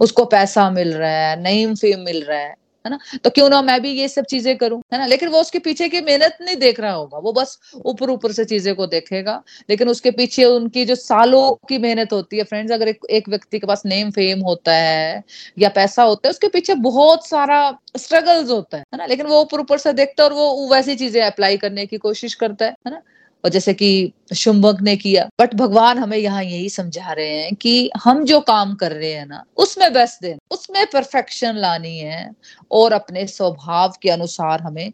उसको 0.00 0.24
पैसा 0.26 0.68
मिल 0.70 0.92
रहा 0.94 1.10
है 1.10 1.40
नईम 1.42 1.74
फेम 1.74 2.00
मिल 2.00 2.22
रहा 2.24 2.38
है 2.38 2.54
है 2.86 2.90
ना? 2.90 2.98
तो 3.24 3.30
क्यों 3.30 3.48
ना 3.50 3.60
मैं 3.62 3.80
भी 3.82 3.90
ये 3.92 4.08
सब 4.08 4.24
चीज़ें 4.26 4.56
करूँ 4.58 4.80
है 4.92 4.98
ना? 4.98 5.06
लेकिन 5.06 5.28
वो 5.28 5.40
उसके 5.40 5.58
पीछे 5.60 5.88
की 5.88 6.00
मेहनत 6.02 6.36
नहीं 6.42 6.56
देख 6.58 6.80
रहा 6.80 6.92
होगा 6.92 7.18
वो 7.20 7.32
बस 7.34 7.58
ऊपर 7.86 8.10
ऊपर 8.10 8.32
से 8.32 8.44
चीज़ें 8.46 8.74
को 8.76 8.86
देखेगा। 8.88 9.42
लेकिन 9.70 9.88
उसके 9.88 10.10
पीछे 10.12 10.44
उनकी 10.46 10.84
जो 10.84 10.94
सालों 10.96 11.50
की 11.68 11.78
मेहनत 11.78 12.12
होती 12.12 12.38
है 12.38 12.44
फ्रेंड्स 12.44 12.72
अगर 12.72 12.88
एक, 12.88 12.98
एक 13.10 13.28
व्यक्ति 13.28 13.58
के 13.58 13.66
पास 13.66 13.82
नेम 13.86 14.10
फेम 14.12 14.40
होता 14.42 14.74
है 14.74 15.22
या 15.58 15.68
पैसा 15.70 16.02
होता 16.04 16.28
है 16.28 16.30
उसके 16.30 16.48
पीछे 16.48 16.74
बहुत 16.82 17.26
सारा 17.28 17.60
स्ट्रगल्स 17.96 18.50
होता 18.50 18.76
है 18.78 18.84
ना? 18.98 19.06
लेकिन 19.06 19.26
वो 19.26 19.40
ऊपर 19.42 19.60
ऊपर 19.60 19.78
से 19.78 19.92
देखता 19.94 20.22
है 20.22 20.28
और 20.28 20.34
वो 20.36 20.68
वैसी 20.68 20.96
चीज़ें 20.96 21.22
अप्लाई 21.22 21.56
करने 21.58 21.86
की 21.86 21.98
कोशिश 21.98 22.34
करता 22.36 22.64
है 22.66 22.74
ना? 22.86 23.00
और 23.46 23.50
जैसे 23.50 23.72
कि 23.74 24.12
शुम्भक 24.34 24.80
ने 24.82 24.96
किया। 24.96 25.24
बट 25.40 25.54
भगवान 25.54 25.98
हमें 25.98 26.16
यहाँ 26.18 26.42
यही 26.44 26.68
समझा 26.68 27.12
रहे 27.12 27.28
हैं 27.32 27.54
कि 27.54 27.90
हम 27.96 28.24
जो 28.24 28.40
काम 28.42 28.74
कर 28.74 28.92
रहे 28.92 29.12
हैं 29.12 29.26
ना, 29.26 29.42
उसमें 29.56 29.92
बेस्ट 29.92 30.22
दें 30.22 30.36
उसमें 30.50 30.84
परफेक्शन 30.86 31.56
लानी 31.56 31.98
है 31.98 32.30
और 32.70 32.92
अपने 32.92 33.26
स्वभाव 33.26 33.94
के 34.02 34.10
अनुसार 34.10 34.60
हमें 34.60 34.92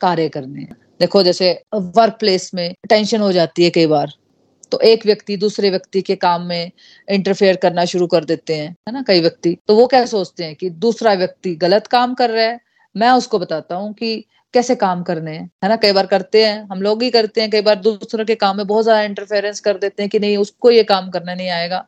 कार्य 0.00 0.28
करने 0.28 0.60
हैं। 0.60 0.76
देखो, 1.00 1.22
जैसे 1.22 1.52
वर्क 1.74 2.16
प्लेस 2.20 2.50
में 2.54 2.74
टेंशन 2.88 3.20
हो 3.20 3.32
जाती 3.32 3.64
है 3.64 3.70
कई 3.70 3.86
बार 3.86 4.12
तो 4.72 4.78
एक 4.80 5.06
व्यक्ति 5.06 5.36
दूसरे 5.36 5.70
व्यक्ति 5.70 6.02
के 6.02 6.16
काम 6.16 6.42
में 6.42 6.70
इंटरफेयर 7.08 7.56
करना 7.56 7.84
शुरू 7.84 8.06
कर 8.06 8.24
देते 8.24 8.54
हैं, 8.54 8.68
है 8.88 8.92
ना, 8.92 9.02
कई 9.02 9.20
व्यक्ति। 9.20 9.56
तो 9.68 9.76
वो 9.76 9.86
क्या 9.86 10.04
सोचते 10.06 10.44
हैं 10.44 10.54
कि 10.54 10.70
दूसरा 10.70 11.14
व्यक्ति 11.14 11.54
गलत 11.56 11.86
काम 11.86 12.14
कर 12.14 12.30
रहा 12.30 12.44
है, 12.44 12.60
मैं 12.94 13.10
उसको 13.10 13.38
बताता 13.38 13.74
हूँ 13.74 13.92
कि 13.92 14.24
कैसे 14.54 14.74
काम 14.76 15.02
करने 15.02 15.30
हैं? 15.30 15.50
है 15.64 15.68
ना? 15.68 15.76
कई 15.76 15.92
बार 15.92 16.06
करते 16.06 16.44
हैं, 16.46 16.66
हम 16.72 16.82
लोग 16.82 17.02
ही 17.02 17.10
करते 17.10 17.40
हैं, 17.40 17.50
कई 17.50 17.60
बार 17.60 17.76
दूसरों 17.80 18.24
के 18.24 18.34
काम 18.36 18.56
में 18.56 18.66
बहुत 18.66 18.84
ज़्यादा 18.84 19.02
इंटरफेरेंस 19.02 19.60
कर 19.60 19.78
देते 19.78 20.02
हैं 20.02 20.10
कि 20.10 20.18
नहीं, 20.18 20.36
उसको 20.38 20.70
ये 20.70 20.82
काम 20.84 21.10
करना 21.10 21.34
नहीं 21.34 21.48
आएगा। 21.50 21.84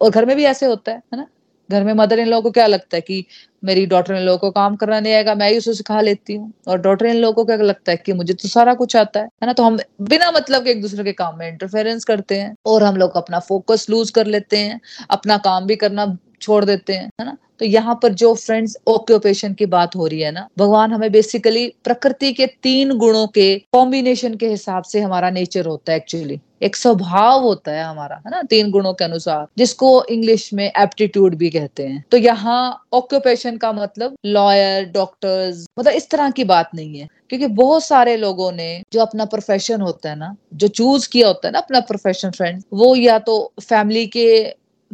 और 0.00 0.10
घर 0.10 0.26
में 0.26 0.36
भी 0.36 0.44
ऐसे 0.44 0.66
होता 0.66 0.92
है 0.92 0.98
है 1.14 1.18
ना? 1.18 1.26
घर 1.70 1.84
में 1.84 1.92
मदर 1.94 2.18
इन 2.18 2.28
लोगों 2.28 2.42
को 2.42 2.50
क्या 2.50 2.66
लगता 2.66 2.96
है 2.96 3.00
कि 3.00 3.24
मेरी 3.64 3.84
डॉटर 3.86 4.14
इन 4.14 4.22
लोगों 4.22 4.38
को 4.38 4.50
काम 4.50 4.76
करना 4.76 4.98
नहीं 5.00 5.12
आएगा, 5.14 5.34
मैं 5.34 5.50
ही 5.50 5.58
उसे 5.58 5.74
सिखा 5.74 6.00
लेती 6.00 6.34
हूँ। 6.34 6.52
और 6.68 6.80
डॉटर 6.80 7.06
इन 7.06 7.16
लोगों 7.16 7.34
को 7.34 7.44
क्या 7.46 7.56
लगता 7.64 7.92
है 7.92 7.96
कि 7.96 8.12
मुझे 8.12 8.34
तो 8.34 8.48
सारा 8.48 8.74
कुछ 8.74 8.96
आता 8.96 9.20
है 9.20 9.26
है 9.26 9.46
ना? 9.46 9.52
तो 9.52 9.62
हम 9.62 9.78
बिना 10.02 10.30
मतलब 10.30 10.64
के 10.64 10.70
एक 10.70 10.82
दूसरे 10.82 11.04
के 11.04 11.12
काम 11.12 11.38
में 11.38 11.48
इंटरफेरेंस 11.48 12.04
करते 12.04 12.40
हैं 12.40 12.54
और 12.66 12.82
हम 12.82 12.96
लोग 12.96 13.16
अपना 13.16 13.38
फोकस 13.40 13.86
लूज 13.90 14.10
कर 14.10 14.26
लेते 14.26 14.58
हैं, 14.58 14.80
अपना 15.10 15.36
काम 15.38 15.66
भी 15.66 15.76
करना 15.76 16.16
छोड़ 16.40 16.64
देते 16.64 16.92
हैं, 16.92 17.08
है 17.20 17.26
ना? 17.26 17.36
तो 17.62 17.66
यहाँ 17.66 17.94
पर 18.02 18.12
जो 18.12 18.32
फ्रेंड्स 18.34 18.76
ऑक्यूपेशन 18.88 19.52
की 19.54 19.66
बात 19.66 19.94
हो 19.96 20.06
रही 20.06 20.20
है 20.20 20.30
ना, 20.30 20.46
भगवान 20.58 20.92
हमें 20.92 21.10
बेसिकली 21.12 21.66
प्रकृति 21.84 22.32
के 22.32 22.46
तीन 22.62 22.96
गुणों 22.98 23.26
के 23.26 23.54
कॉम्बिनेशन 23.72 24.34
के 24.34 24.48
हिसाब 24.48 24.84
से 24.84 25.00
हमारा 25.00 25.30
नेचर 25.30 25.66
होता 25.66 25.92
है 25.92 25.98
एक्चुअली 25.98 26.40
एक 26.62 26.76
स्वभाव 26.76 27.42
होता 27.42 27.72
है 27.72 27.84
हमारा, 27.84 28.16
है 28.16 28.30
ना, 28.30 28.42
तीन 28.42 28.70
गुणों 28.70 28.92
के 28.92 29.04
अनुसार, 29.04 29.46
जिसको 29.58 30.04
इंग्लिश 30.04 30.52
में 30.54 30.64
एप्टीट्यूड 30.66 31.34
भी 31.34 31.50
कहते 31.50 31.86
हैं। 31.86 32.04
तो 32.10 32.16
यहाँ 32.16 32.86
ऑक्यूपेशन 32.92 33.56
का 33.56 33.72
मतलब 33.72 34.16
लॉयर 34.26 34.84
डॉक्टर्स 34.84 35.64
मतलब 35.78 35.92
इस 35.92 36.08
तरह 36.10 36.30
की 36.30 36.44
बात 36.44 36.70
नहीं 36.74 36.98
है। 36.98 37.08
क्योंकि 37.28 37.46
बहुत 37.46 37.84
सारे 37.84 38.16
लोगों 38.16 38.50
ने 38.52 38.82
जो 38.92 39.00
अपना 39.00 39.24
प्रोफेशन 39.24 39.80
होता 39.80 40.10
है 40.10 40.16
ना, 40.18 40.34
जो 40.54 40.68
चूज़ 40.68 41.08
किया 41.08 41.28
होता 41.28 41.48
है 41.48 41.52
ना 41.52 41.58
अपना 41.58 41.80
प्रोफेशन 41.80 42.30
फ्रेंड 42.30 42.62
वो 42.72 42.94
या 42.96 43.18
तो 43.18 43.52
फैमिली 43.60 44.06
के 44.06 44.42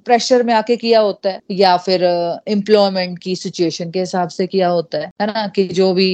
प्रेशर 0.09 0.43
में 0.43 0.53
आके 0.55 0.77
किया 0.77 1.01
होता 1.01 1.31
है, 1.31 1.41
या 1.53 1.77
फिर 1.79 2.05
एम्प्लॉयमेंट 2.49 3.19
की 3.19 3.37
सिचुएशन 3.37 3.91
के 3.91 4.01
हिसाब 4.01 4.29
से 4.31 4.47
किया 4.47 4.69
होता 4.71 4.99
है 4.99 5.11
है 5.21 5.27
ना? 5.27 5.47
कि 5.55 5.65
जो 5.71 5.93
भी 5.95 6.11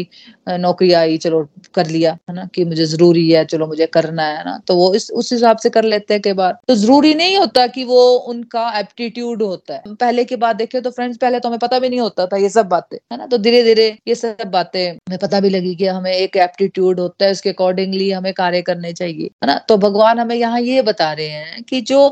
नौकरी 0.51 0.93
आई, 0.95 1.17
चलो 1.19 1.43
कर 1.75 1.87
लिया, 1.89 2.13
है 2.31 2.35
ना? 2.35 2.45
कि 2.55 2.65
मुझे 2.65 2.85
ज़रूरी 2.87 3.29
है, 3.31 3.45
चलो 3.47 3.67
मुझे 3.67 3.87
करना 3.89 4.23
है 4.25 4.45
ना? 4.45 4.59
तो 4.67 4.77
वो 4.77 4.93
इस, 4.95 5.11
उस 5.13 5.33
हिसाब 5.33 5.57
से 5.59 5.71
कर 5.71 5.85
लेते 5.85 6.15
हैं 6.15 6.21
कई 6.23 6.33
बार। 6.35 6.59
तो 6.69 6.75
ज़रूरी 6.77 7.15
नहीं 7.15 7.37
होता 7.37 7.67
कि 7.69 7.85
वो 7.85 8.03
उनका 8.29 8.69
एप्टीट्यूड 8.79 9.43
होता 9.43 9.75
है। 9.75 9.95
पहले 9.95 10.25
की 10.25 10.37
बात 10.37 10.57
देखे 10.57 10.81
तो 10.81 10.91
फ्रेंड्स 10.91 11.17
पहले 11.19 11.41
तो 11.41 11.49
हमें 11.49 11.59
पता 11.59 11.79
भी 11.79 11.89
नहीं 11.89 12.01
होता 12.01 12.27
था 12.27 12.37
ये 12.37 12.49
सब 12.51 12.69
बातें, 12.69 12.97
है 13.13 13.19
ना? 13.19 13.27
तो 13.27 13.39
धीरे 13.39 13.63
धीरे 13.65 13.87
ये 14.09 14.15
सब 14.15 14.45
बातें, 14.53 14.91
हमें 14.91 15.19
पता 15.19 15.41
भी 15.41 15.51
लगी 15.51 15.75
कि 15.75 15.87
हमें 15.89 16.13
एक 16.13 16.37
एप्टीट्यूड 16.39 17.01
होता 17.01 17.25
है, 17.25 17.33
उसके 17.33 17.51
अकॉर्डिंगली 17.51 18.11
हमें 18.11 18.33
कार्य 18.35 18.63
करने 18.63 18.93
चाहिए, 18.95 19.27
है 19.27 19.47
ना? 19.47 19.59
तो 19.69 19.77
भगवान 19.79 20.19
हमें 20.19 20.37
यहाँ 20.37 20.61
ये 20.63 20.83
बता 20.85 21.13
रहे 21.13 21.29
हैं 21.29 21.63
कि 21.65 21.81
जो 21.83 22.07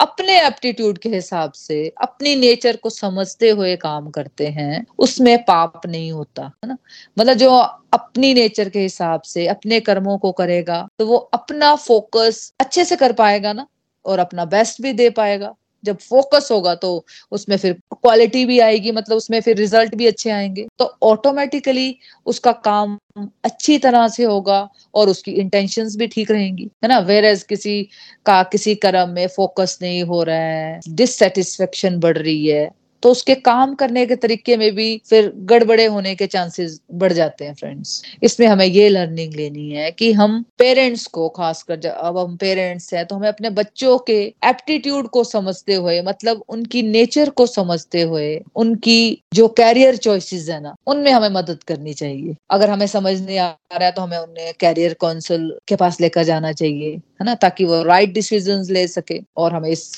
अपने 0.00 0.40
एप्टीट्यूड 0.40 0.98
के 0.98 1.08
हिसाब 1.26 1.52
से 1.52 1.92
अपनी 2.02 2.34
नेचर 2.36 2.76
को 2.76 2.90
समझते 2.90 3.50
हुए 3.50 3.76
काम 3.76 4.10
करते 4.10 4.46
हैं, 4.46 4.86
उसमें 4.98 5.38
पाप 5.42 5.86
नहीं 5.86 6.12
होता, 6.12 6.42
है 6.42 6.68
ना? 6.68 6.76
मतलब 7.18 7.34
जो 7.34 7.50
अपनी 7.92 8.34
नेचर 8.34 8.68
के 8.68 8.80
हिसाब 8.80 9.22
से, 9.22 9.46
अपने 9.46 9.80
कर्मों 9.80 10.18
को 10.18 10.32
करेगा 10.32 10.88
तो 10.98 11.06
वो 11.06 11.16
अपना 11.16 11.74
फोकस 11.76 12.52
अच्छे 12.60 12.84
से 12.84 12.96
कर 12.96 13.12
पाएगा 13.12 13.52
ना? 13.52 13.66
और 14.04 14.18
अपना 14.18 14.44
बेस्ट 14.44 14.82
भी 14.82 14.92
दे 14.92 15.10
पाएगा। 15.10 15.54
जब 15.86 15.98
फोकस 16.00 16.48
होगा 16.52 16.74
तो 16.76 16.90
उसमें 17.32 17.56
फिर 17.56 17.72
क्वालिटी 17.92 18.44
भी 18.46 18.58
आएगी 18.60 18.92
मतलब 18.92 19.16
उसमें 19.16 19.40
फिर 19.40 19.56
रिज़ल्ट 19.56 19.94
भी 19.94 20.06
अच्छे 20.06 20.30
आएँगे। 20.30 20.66
तो 20.78 20.84
ऑटोमेटिकली 21.02 21.96
उसका 22.26 22.52
काम 22.64 22.98
अच्छी 23.44 23.78
तरह 23.78 24.08
से 24.08 24.24
होगा 24.24 24.68
और 24.94 25.08
उसकी 25.08 25.32
इंटेंशंस 25.32 25.96
भी 25.96 26.06
ठीक 26.06 26.30
रहेंगी, 26.30 26.70
है 26.84 26.88
ना? 26.88 26.98
वेर 27.00 27.24
एज 27.24 27.42
किसी 27.44 27.82
का, 28.26 28.42
किसी 28.42 28.74
कर्म 28.76 29.10
में 29.10 29.26
फोकस 29.28 29.78
नहीं 29.82 30.02
हो 30.04 30.22
रहा 30.22 30.36
है 30.36 30.80
डिससेटिस्फेक्शन 30.88 31.98
बढ़ 32.00 32.18
रही 32.18 32.46
है 32.46 32.70
तो 33.06 33.10
उसके 33.10 33.34
काम 33.36 33.74
करने 33.74 34.04
के 34.06 34.14
तरीके 34.16 34.56
में 34.56 34.74
भी 34.74 34.86
फिर 35.10 35.30
गड़बड़े 35.46 35.84
होने 35.86 36.14
के 36.14 36.26
चांसेस 36.26 36.80
बढ़ 36.92 37.12
जाते 37.12 37.44
हैं 37.44 37.54
फ्रेंड्स 37.54 37.90
इसमें 38.22 38.46
हमें 38.46 38.64
ये 38.66 38.88
लर्निंग 38.88 39.34
लेनी 39.34 39.68
है 39.70 39.90
कि 39.90 40.10
हम 40.12 40.42
पेरेंट्स 40.58 41.06
को, 41.06 41.28
खासकर 41.28 41.86
अब 41.86 42.18
हम 42.18 42.36
पेरेंट्स 42.36 42.92
हैं 42.94 43.04
तो 43.06 43.16
हमें 43.16 43.28
अपने 43.28 43.50
बच्चों 43.52 43.98
के 44.06 44.18
एप्टीट्यूड 44.44 45.08
को 45.08 45.22
समझते 45.24 45.74
हुए 45.74 46.00
मतलब 46.02 46.42
उनकी 46.48 46.82
नेचर 46.82 47.30
को 47.30 47.46
समझते 47.46 48.02
हुए, 48.02 48.42
उनकी 48.56 49.22
जो 49.34 49.48
कैरियर 49.56 49.96
चॉइसेस 49.98 50.48
है 50.48 50.60
ना, 50.62 50.74
उनमें 50.86 51.10
हमें 51.12 51.28
मदद 51.30 51.62
करनी 51.62 51.94
चाहिए। 51.94 52.34
अगर 52.50 52.70
हमें 52.70 52.86
समझ 52.88 53.20
नहीं 53.20 53.38
आ 53.38 53.48
रहा 53.48 53.84
है 53.84 53.92
तो 53.92 54.02
हमें 54.02 54.18
उन्हें 54.18 54.52
कैरियर 54.60 54.96
काउंसिल 55.00 55.50
के 55.68 55.76
पास 55.76 56.00
लेकर 56.00 56.24
जाना 56.24 56.52
चाहिए, 56.54 56.90
है 56.90 57.24
ना, 57.24 57.34
ताकि 57.36 57.64
वो 57.64 57.82
राइट 57.84 58.12
डिसीज़न 58.14 58.66
ले 58.70 58.86
सके 58.88 59.20
और 59.36 59.54
हमें 59.54 59.70
इस 59.70 59.90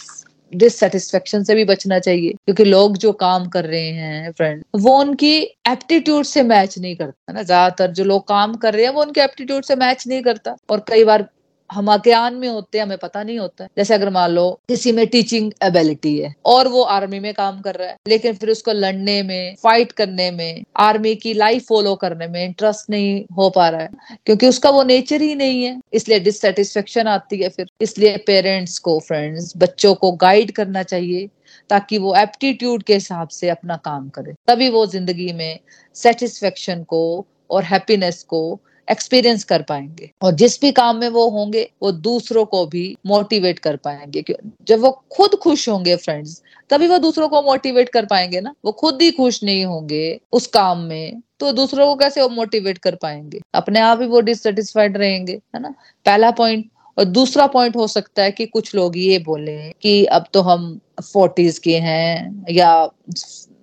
डिससेटिस्फेक्शन 0.53 1.43
से 1.45 1.55
भी 1.55 1.65
बचना 1.65 1.99
चाहिए, 1.99 2.31
क्योंकि 2.31 2.65
लोग 2.65 2.97
जो 2.97 3.13
काम 3.15 3.47
कर 3.49 3.65
रहे 3.65 3.89
हैं 3.91 4.33
फ्रेंड 4.33 4.63
वो 4.77 4.99
उनकी 5.01 5.37
एप्टीट्यूड 5.69 6.25
से 6.25 6.43
मैच 6.45 6.79
नहीं 6.79 6.95
करता 6.97 7.33
ना। 7.33 7.43
ज़्यादातर 7.43 7.91
जो 7.93 8.05
लोग 8.05 8.27
काम 8.29 8.55
कर 8.57 8.75
रहे 8.75 8.85
हैं, 8.85 8.93
वो 8.93 9.03
उनके 9.03 9.21
एप्टीट्यूड 9.21 9.65
से 9.65 9.77
मैच 9.77 10.07
नहीं 10.07 10.23
करता। 10.23 10.57
और 10.71 10.85
कई 10.89 11.05
बार 11.05 11.29
हम 11.71 11.93
अज्ञान 11.93 12.35
में 12.35 12.49
होते 12.49 12.79
हैं, 12.79 12.85
हमें 12.85 12.99
पता 12.99 13.23
नहीं 13.23 13.39
होता 13.39 13.65
है। 13.65 13.71
जैसे 13.77 13.95
अगर 13.95 14.11
मान 14.11 14.31
लो, 14.31 14.49
किसी 14.69 14.93
में 14.93 15.07
टीचिंग 15.07 15.51
एबिलिटी 15.65 16.17
है 16.19 16.35
और 16.47 16.69
वो 16.69 16.83
आर्मी 16.83 17.21
में 17.21 17.33
काम 17.35 17.61
कर 17.61 17.75
रहा 17.75 17.89
है, 17.89 17.97
लेकिन 18.09 18.35
फिर 18.35 18.51
उसको 18.51 18.73
लड़ने 18.73 19.23
में 19.23 19.57
फाइट 19.63 19.93
करने 19.93 20.31
में 20.31 20.63
आर्मी 20.79 21.15
की 21.17 21.35
लाइफ 21.35 21.67
फॉलो 21.69 21.95
करने 21.95 22.27
में 22.29 22.45
इंटरेस्ट 22.45 22.91
नहीं 22.91 23.25
हो 23.37 23.49
पा 23.51 23.69
रहा 23.69 23.81
है, 23.81 24.17
क्योंकि 24.27 24.49
उसका 24.49 24.71
वो 24.71 24.83
नेचर 24.85 25.23
ही 25.23 25.35
नहीं 25.35 25.63
है। 25.65 25.79
इसलिए 25.95 26.21
डिससेटिस्फेक्शन 26.21 27.07
आती 27.09 27.43
है 27.43 27.49
फिर। 27.49 27.67
इसलिए 27.81 28.17
पेरेंट्स 28.27 28.79
को 28.79 28.99
फ्रेंड्स 28.99 29.53
बच्चों 29.57 29.95
को 29.95 30.13
गाइड 30.19 30.53
करना 30.53 30.83
चाहिए, 30.83 31.29
ताकि 31.71 31.99
वो 31.99 32.15
एप्टीट्यूड 32.17 32.83
के 32.83 32.95
हिसाब 32.95 33.29
से 33.29 33.49
अपना 33.49 33.77
काम 33.85 34.09
करे। 34.09 34.33
तभी 34.47 34.69
वो 34.69 34.87
ज़िंदगी 34.87 35.33
में 35.33 35.59
सेटिस्फेक्शन 35.97 36.83
को 36.85 37.27
और 37.51 37.65
हैप्पीनेस 37.65 38.23
को 38.23 38.41
एक्सपीरियंस 38.91 39.45
कर 39.45 39.63
पाएँगे। 39.63 40.11
और 40.23 40.35
जिस 40.35 40.61
भी 40.61 40.73
काम 40.73 40.97
में 40.97 41.09
वो 41.09 41.29
होंगे, 41.31 41.69
वो 41.83 41.93
दूसरों 41.93 42.45
को 42.45 42.65
भी 42.67 42.97
मोटिवेट 43.07 43.59
कर 43.59 43.77
पाएँगे 43.77 44.25
जब 44.69 44.81
वो 44.81 44.91
खुद 45.13 45.35
खुश 45.35 45.69
होंगे 45.69 45.97
फ्रेंड्स 45.97 46.43
तभी 46.71 46.89
वो 46.89 46.99
दूसरों 46.99 47.29
को 47.29 47.43
मोटिवेट 47.43 47.89
कर 47.89 48.07
पाएँगे 48.07 48.41
ना। 48.41 48.55
वो 48.65 48.73
खुद 48.73 49.03
ही 49.03 49.11
खुश 49.11 49.43
नहीं 49.45 49.65
होंगे 49.65 50.21
उस 50.33 50.47
काम 50.47 50.79
में 50.79 51.21
तो 51.41 51.53
दूसरों 51.53 51.87
को 51.87 51.95
कैसे 51.97 52.23
वो 52.23 52.29
मोटिवेट 52.29 52.79
कर 52.79 52.95
पाएँगे? 52.95 53.41
अपने 53.55 53.81
आप 53.81 54.01
ही 54.01 54.07
वो 54.07 54.21
डिससेटिस्फाइड 54.21 54.97
रहेंगे, 54.97 55.33
है 55.55 55.61
ना? 55.61 55.75
पहला 56.07 56.31
पॉइंट 56.31 56.69
और 56.97 57.05
दूसरा 57.05 57.47
पॉइंट 57.47 57.77
हो 57.77 57.87
सकता 57.87 58.23
है 58.23 58.31
कि 58.31 58.47
कुछ 58.47 58.75
लोग 58.75 58.97
ये 58.99 59.19
बोले 59.19 59.57
कि 59.83 60.05
अब 60.05 60.25
तो 60.33 60.41
हम 60.41 60.79
फोर्टीज 61.13 61.59
के 61.59 61.77
हैं 61.79 62.45
या 62.51 62.89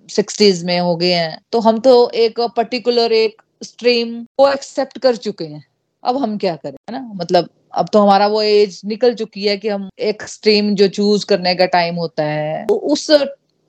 सिक्सटीज 0.09 0.63
में 0.63 0.79
हो 0.79 0.95
गए 0.95 1.11
हैं। 1.11 1.37
तो 1.51 1.59
हम 1.59 1.79
तो 1.79 2.09
एक 2.09 2.39
पर्टिकुलर 2.57 3.11
एक 3.11 3.41
स्ट्रीम 3.61 4.23
को 4.37 4.49
एक्सेप्ट 4.49 4.97
कर 4.97 5.15
चुके 5.17 5.45
हैं। 5.45 5.63
अब 6.03 6.17
हम 6.17 6.37
क्या 6.37 6.55
करें, 6.55 6.75
है 6.89 6.91
ना? 6.91 7.11
मतलब 7.15 7.49
अब 7.73 7.87
तो 7.93 7.99
हमारा 7.99 8.27
वो 8.27 8.41
एज 8.41 8.79
निकल 8.85 9.13
चुकी 9.13 9.45
है 9.45 9.57
कि 9.57 9.69
हम 9.69 9.89
एक 10.01 10.23
स्ट्रीम 10.23 10.73
जो 10.75 10.87
चूज़ 10.89 11.25
करने 11.25 11.55
का 11.55 11.65
टाइम 11.67 11.95
होता 11.95 12.23
है 12.23 12.65
तो 12.65 12.75
उस 12.75 13.09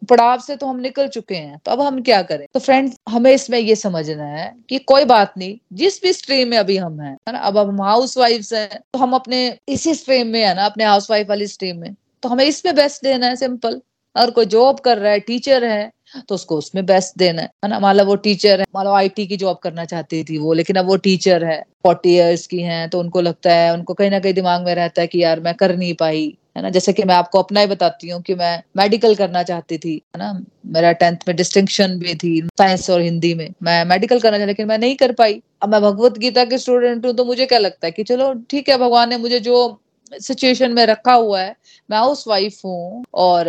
पड़ाव 0.03 0.41
से 0.41 0.57
तो 0.57 0.67
हम 0.67 0.81
निकल 0.81 1.07
चुके 1.09 1.35
हैं। 1.35 1.59
तो 1.59 1.71
अब 1.73 1.81
हम 1.81 2.01
क्या 2.03 2.21
करें? 2.23 2.47
तो 2.55 2.61
फ्रेंड 2.61 2.93
हमें 3.09 3.31
इसमें 3.33 3.59
ये 3.59 3.77
समझना 3.77 4.25
है 4.25 4.53
कि 4.69 4.79
कोई 4.81 5.05
बात 5.05 5.33
नहीं, 5.39 5.57
जिस 5.73 6.01
भी 6.03 6.13
स्ट्रीम 6.13 6.49
में 6.49 6.57
अभी 6.59 6.77
हम 6.77 7.01
हैं, 7.01 7.13
है 7.13 7.33
ना? 7.33 7.39
अब 7.39 7.59
हम 7.59 7.83
हाउस 7.83 8.17
वाइफ 8.19 8.53
हैं 8.53 8.81
तो 8.93 8.99
हम 8.99 9.15
अपने 9.15 9.59
इसी 9.69 9.95
स्ट्रीम 9.95 10.27
में 10.27 10.43
है 10.45 10.55
ना, 10.55 10.65
अपने 10.65 10.85
हाउस 10.85 11.11
वाइफ 11.11 11.29
वाली 11.29 11.47
स्ट्रीम 11.47 11.81
में 11.81 11.95
तो 12.23 12.29
हमें 12.29 12.45
इसमें 12.45 12.75
बेस्ट 12.75 13.03
देना 13.05 13.27
है 13.27 13.37
सिंपल 13.37 13.81
अगर 14.17 14.31
कोई 14.31 14.47
जॉब 14.47 14.81
कर 14.81 14.99
रहा 14.99 15.13
है 15.13 15.21
टीचर 15.21 15.65
है 15.65 15.91
तो 16.29 16.35
उसको 16.35 16.57
उसमें 16.59 16.85
बेस्ट 16.87 17.19
देना 17.19 17.43
है। 17.43 17.69
ना? 17.69 17.79
मान 17.81 17.97
लो 17.97 18.05
वो 18.05 18.15
टीचर 18.17 18.61
है, 18.61 18.67
मान 18.75 18.85
लो 18.85 18.93
आई 18.93 19.09
की 19.09 19.37
जॉब 19.37 19.59
करना 19.59 19.85
चाहती 19.85 20.23
थी 20.25 20.39
वो, 20.39 20.53
लेकिन 20.53 20.77
अब 20.77 20.87
वो 20.87 20.97
टीचर 20.97 21.45
है 21.45 21.61
फोर्टी 21.85 22.15
ईयर्स 22.15 22.47
की 22.47 22.61
है 22.61 22.87
तो 22.89 23.01
उनको 23.01 23.21
लगता 23.21 23.53
है, 23.53 23.73
उनको 23.75 23.95
कहीं 23.95 24.11
ना 24.11 24.19
कहीं 24.19 24.35
दिमाग 24.35 24.65
में 24.65 24.75
रहता 24.75 25.01
है 25.03 25.07
कि 25.07 25.23
यार 25.23 25.41
मैं 25.41 25.55
कर 25.55 25.77
नहीं 25.77 25.95
पाई, 25.95 26.37
है 26.57 26.63
ना? 26.63 26.71
जैसे 26.71 26.93
कि 26.93 27.03
मैं 27.05 27.15
आपको 27.15 27.39
अपना 27.39 27.61
ही 27.61 27.67
बताती 27.67 28.09
हूँ 28.09 28.21
कि 28.23 28.35
मैं 28.35 28.63
मेडिकल 28.77 29.15
करना 29.15 29.43
चाहती 29.43 29.79
थी, 29.79 29.95
है 29.95 30.19
ना? 30.19 30.33
मेरा 30.67 30.93
टेंथ 30.93 31.17
में 31.29 31.37
डिस्टिंक्शन 31.37 31.99
भी 31.99 32.15
थी 32.15 32.41
साइंस 32.59 32.89
और 32.91 33.01
हिंदी 33.01 33.35
में। 33.35 33.49
मैं 33.63 33.85
मेडिकल 33.85 34.21
करना 34.21 34.39
चाहती 34.39 34.47
लेकिन 34.47 34.69
मैं 34.69 34.79
नहीं 34.79 34.97
कर 34.97 35.13
पाई। 35.13 35.41
अब 35.63 35.69
मैं 35.69 35.81
भगवत 35.83 36.19
गीता 36.19 36.45
के 36.45 36.59
स्टूडेंट 36.59 37.07
हूँ 37.07 37.15
तो 37.15 37.25
मुझे 37.25 37.47
क्या 37.47 37.59
लगता 37.59 37.87
है 37.87 37.91
कि 37.93 38.05
चलो 38.05 38.33
ठीक 38.51 38.69
है, 38.69 38.79
भगवान 38.79 39.09
ने 39.11 39.17
मुझे 39.17 39.41
जो 39.41 39.81
सिचुएशन 40.13 40.73
में 40.73 40.85
रखा 40.87 41.13
हुआ 41.15 41.41
है। 41.41 41.55
मैं 41.91 41.99
हाउस 41.99 42.25
वाइफ 42.29 42.61
हूँ 42.65 43.05
और 43.17 43.45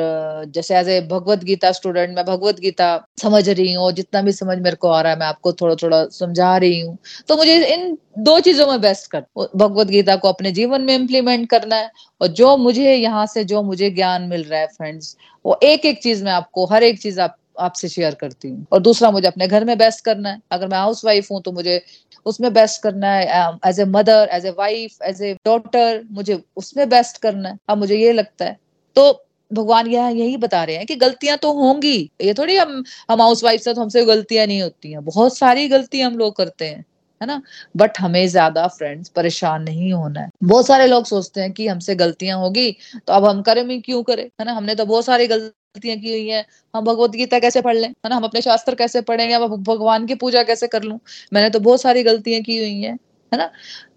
जैसे 0.47 0.75
as 0.77 0.89
a 0.89 0.99
Bhagavad 1.07 1.43
Gita 1.43 1.71
student 1.71 2.15
मैं 2.15 2.25
भगवत 2.25 2.59
गीता 2.59 2.89
समझ 3.21 3.47
रही 3.49 3.73
हूँ 3.73 3.91
जितना 3.93 4.21
भी 4.21 4.31
समझ 4.33 4.57
मेरे 4.59 4.75
को 4.75 4.89
आ 4.89 5.01
रहा 5.01 5.11
है, 5.13 5.19
मैं 5.19 5.27
आपको 5.27 5.53
थोड़ा 5.53 5.75
थोड़ा 5.83 6.03
समझा 6.11 6.55
रही 6.57 6.79
हूँ। 6.79 6.97
तो 7.27 7.37
मुझे 7.37 7.57
इन 7.65 7.97
दो 8.19 8.39
चीज़ों 8.41 8.67
में 8.67 8.79
बेस्ट 8.81 9.11
कर 9.11 9.23
भगवत 9.55 9.87
गीता 9.87 10.15
को 10.15 10.29
अपने 10.29 10.51
जीवन 10.51 10.81
में 10.81 10.93
इम्प्लीमेंट 10.95 11.49
करना 11.49 11.75
है 11.75 11.91
और 12.21 12.27
जो 12.29 12.55
मुझे 12.57 12.93
यहाँ 12.93 13.25
से 13.27 13.43
जो 13.45 13.63
मुझे 13.63 13.89
ज्ञान 13.91 14.23
मिल 14.29 14.43
रहा 14.43 14.59
है 14.59 14.67
फ्रेंड्स 14.67 15.15
वो 15.45 15.59
एक 15.63 15.85
एक 15.85 16.01
चीज़ 16.03 16.23
में 16.23 16.31
आपको, 16.31 16.65
हर 16.65 16.83
एक 16.83 16.99
चीज़ 17.01 17.19
आप, 17.21 17.35
आपसे 17.59 17.87
शेयर 17.89 18.15
करती 18.15 18.49
हूँ। 18.49 18.65
और 18.71 18.79
दूसरा 18.81 19.09
मुझे 19.11 19.27
अपने 19.27 19.47
घर 19.47 19.65
में 19.65 19.77
बेस्ट 19.77 20.03
करना 20.05 20.29
है। 20.29 20.41
अगर 20.51 20.67
मैं 20.67 20.77
हाउस 20.77 21.03
वाइफ 21.05 21.31
हूँ 21.31 21.41
तो 21.41 21.51
मुझे 21.51 21.81
उसमें 22.27 22.51
बेस्ट 22.53 22.81
करना 22.81 23.11
है 23.11 23.45
as 23.65 23.79
a 23.79 23.85
mother 23.87 24.29
as 24.33 24.45
a 24.45 24.49
wife 24.57 25.01
as 25.03 25.21
a 25.23 25.33
daughter 25.45 26.03
मुझे 26.11 26.41
उसमें 26.57 26.87
बेस्ट 26.89 27.17
करना 27.21 27.49
है। 27.49 27.57
अब 27.69 27.77
मुझे 27.77 27.97
ये 27.97 28.11
लगता 28.13 28.45
है। 28.45 28.57
तो 28.95 29.11
भगवान 29.51 29.87
यह 29.87 30.07
यही 30.09 30.37
बता 30.37 30.63
रहे 30.63 30.75
हैं 30.75 30.85
कि 30.85 30.95
गलतियाँ 30.97 31.37
तो 31.37 31.51
होंगी। 31.53 31.97
ये 32.21 32.33
थोड़ी 32.33 32.55
हम 32.57 32.83
हम 33.11 33.21
हाउस 33.21 33.43
वाइफ 33.43 33.61
से 33.61 33.73
तो 33.73 33.81
हमसे 33.81 34.03
गलतियाँ 34.05 34.45
नहीं 34.47 34.61
होती 34.61 34.91
हैं। 34.91 35.03
बहुत 35.05 35.37
सारी 35.37 35.67
गलतियाँ 35.69 36.09
हम 36.09 36.17
लोग 36.17 36.35
करते 36.35 36.65
हैं, 36.65 36.79
है 37.21 37.27
ना? 37.27 37.41
बट 37.77 37.99
हमें 37.99 38.27
ज़्यादा 38.29 38.67
फ्रेंड्स 38.69 39.09
परेशान 39.11 39.63
नहीं 39.63 39.91
होना 39.93 40.21
है। 40.21 40.29
बहुत 40.43 40.67
सारे 40.67 40.87
लोग 40.87 41.05
सोचते 41.05 41.41
हैं 41.41 41.51
कि 41.53 41.67
हमसे 41.67 41.95
गलतियाँ 41.97 42.39
होगी 42.39 42.71
तो 42.97 43.13
अब 43.13 43.25
हम 43.25 43.41
करें 43.41 43.67
भी 43.67 43.79
क्यों 43.81 44.03
करें? 44.03 44.23
है 44.23 44.45
ना? 44.45 44.51
हमने 44.53 44.75
तो 44.75 44.85
बहुत 44.85 45.05
सारी 45.05 45.27
गलतियाँ 45.27 45.51
की 45.77 46.11
हुई 46.11 46.27
हैं, 46.27 46.45
हम 46.73 46.85
भगवत 46.85 47.11
गीता 47.11 47.39
कैसे 47.39 47.61
पढ़ 47.61 47.75
लें? 47.75 47.87
है 47.87 48.09
ना, 48.09 48.15
हम 48.15 48.23
अपने 48.23 48.41
शास्त्र 48.41 48.75
कैसे 48.75 49.01
पढ़ेंगे 49.01 49.37
भगवान 49.39 50.05
की 50.05 50.15
पूजा 50.15 50.43
कैसे 50.43 50.67
कर 50.67 50.83
लूँ? 50.83 50.99
मैंने 51.33 51.49
तो 51.49 51.59
बहुत 51.59 51.81
सारी 51.81 52.03
गलतियाँ 52.03 52.41
की 52.41 52.57
हुई 52.57 52.81
हैं, 52.81 52.93
है 53.31 53.37
ना? 53.37 53.49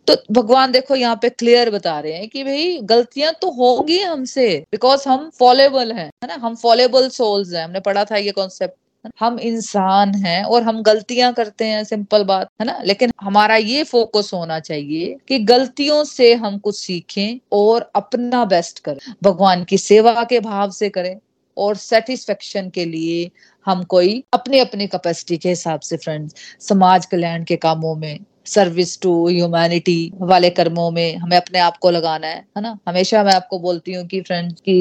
तो 0.07 0.15
भगवान 0.33 0.73
देखो 0.73 0.95
यहाँ 0.97 1.19
पे 1.23 1.29
क्लियर 1.31 1.71
बता 1.71 1.99
रहे 2.01 2.13
हैं 2.13 2.29
कि 2.29 2.45
भाई 2.45 2.79
गलतियाँ 2.85 3.33
तो 3.43 3.51
होंगी 3.53 3.99
हमसे 4.01 4.49
बिकॉज़ 4.73 5.09
हम 5.09 5.31
फॉलेबल 5.39 5.93
हैं, 5.93 6.11
है 6.25 6.29
ना? 6.29 6.35
हम 6.37 6.55
फॉलेबल 6.57 7.09
सोल्स 7.11 7.53
हैं, 7.55 7.65
हमने 7.65 7.81
पढ़ा 7.81 8.05
था 8.05 8.17
ये 8.17 8.31
कॉन्सेप्ट 8.33 8.75
हम 9.21 9.39
इंसान 9.41 10.15
हैं 10.15 10.43
और 10.45 10.63
हम 10.63 10.83
गलतियाँ 10.83 11.33
करते 11.33 11.65
हैं 11.65 11.85
सिंपल 11.85 12.25
बात, 12.25 12.49
है 12.61 12.67
ना? 12.67 12.79
लेकिन 12.85 13.11
हमारा 13.21 13.57
ये 13.57 13.85
फोकस 13.85 14.31
होना 14.35 14.59
चाहिए 14.61 15.17
कि 15.29 15.39
गलतियों 15.41 16.03
से 16.05 16.33
हम 16.35 16.59
कुछ 16.59 16.79
सीखें 16.79 17.39
और 17.53 17.91
अपना 17.95 18.45
बेस्ट 18.45 18.79
करें, 18.79 18.99
भगवान 19.23 19.65
की 19.65 19.79
सेवा 19.79 20.25
के 20.25 20.41
भाव 20.41 20.71
से 20.71 20.89
करें। 20.89 21.17
और 21.59 21.77
सेटिस्फेक्शन 21.77 22.71
के 22.71 22.85
लिए 22.85 23.31
हम 23.67 23.83
कोई 23.85 24.25
अपने 24.33 24.61
अपने 24.61 24.87
कैपेसिटी 24.87 25.39
के 25.39 25.49
हिसाब 25.49 25.81
से 25.81 25.97
फ्रेंड्स 25.97 26.35
समाज 26.61 27.07
कल्याण 27.07 27.45
के 27.45 27.57
कामों 27.57 27.97
में 27.97 28.19
सर्विस 28.55 29.01
टू 29.01 29.13
ह्यूमैनिटी 29.29 30.13
वाले 30.21 30.51
कर्मों 30.51 30.91
में 30.91 31.17
हमें 31.17 31.37
अपने 31.37 31.59
आप 31.59 31.77
को 31.77 31.91
लगाना 31.91 32.27
है 32.27 32.39
है 32.57 32.63
ना? 32.63 32.79
हमेशा 32.89 33.23
मैं 33.25 33.35
आपको 33.35 33.59
बोलती 33.59 33.93
हूँ 33.93 34.07
कि 34.07 34.21
फ्रेंड 34.21 34.53
कि 34.53 34.73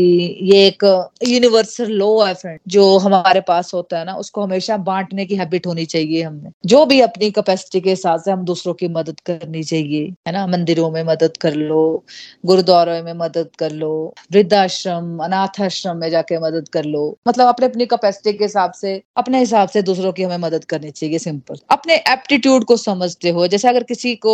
ये 0.43 0.65
एक 0.67 0.83
यूनिवर्सल 1.27 1.91
लॉ 1.91 2.25
है 2.25 2.33
फ्रेंड 2.33 2.59
जो 2.67 2.97
हमारे 2.97 3.41
पास 3.41 3.73
होता 3.73 3.99
है 3.99 4.05
ना, 4.05 4.13
उसको 4.13 4.43
हमेशा 4.43 4.77
बांटने 4.77 5.25
की 5.25 5.35
हैबिट 5.35 5.67
होनी 5.67 5.85
चाहिए 5.85 6.21
हमें 6.23 6.51
जो 6.65 6.85
भी 6.85 6.99
अपनी 7.01 7.31
कैपेसिटी 7.31 7.81
के 7.81 7.89
हिसाब 7.89 8.21
से 8.21 8.31
हम 8.31 8.45
दूसरों 8.45 8.73
की 8.73 8.87
मदद 8.87 9.19
करनी 9.19 9.63
चाहिए, 9.63 10.13
है 10.27 10.33
ना? 10.33 10.45
मंदिरों 10.47 10.91
में 10.91 11.03
मदद 11.03 11.37
कर 11.37 11.53
लो, 11.53 12.03
गुरुद्वारों 12.45 13.03
में 13.03 13.13
मदद 13.13 13.49
कर 13.59 13.71
लो, 13.71 13.91
वृद्धाश्रम 14.33 15.17
अनाथ 15.23 15.61
आश्रम 15.61 15.97
में 15.97 16.09
जाके 16.09 16.39
मदद 16.39 16.69
कर 16.69 16.85
लो। 16.85 17.17
मतलब 17.27 17.47
अपने, 17.47 17.65
अपनी 17.65 17.85
कैपेसिटी 17.85 18.37
के 18.37 18.43
हिसाब 18.43 18.71
से, 18.71 19.01
अपने 19.17 19.39
हिसाब 19.39 19.69
से 19.69 19.81
दूसरों 19.81 20.11
की 20.11 20.23
हमें 20.23 20.37
मदद 20.37 20.63
करनी 20.65 20.91
चाहिए 20.91 21.19
सिंपल 21.19 21.59
अपने 21.69 21.95
एप्टीट्यूड 22.09 22.63
को 22.63 22.77
समझते 22.77 23.29
हो 23.29 23.47
जैसे 23.59 23.69
अगर 23.69 23.83
किसी 23.83 24.15
को 24.15 24.33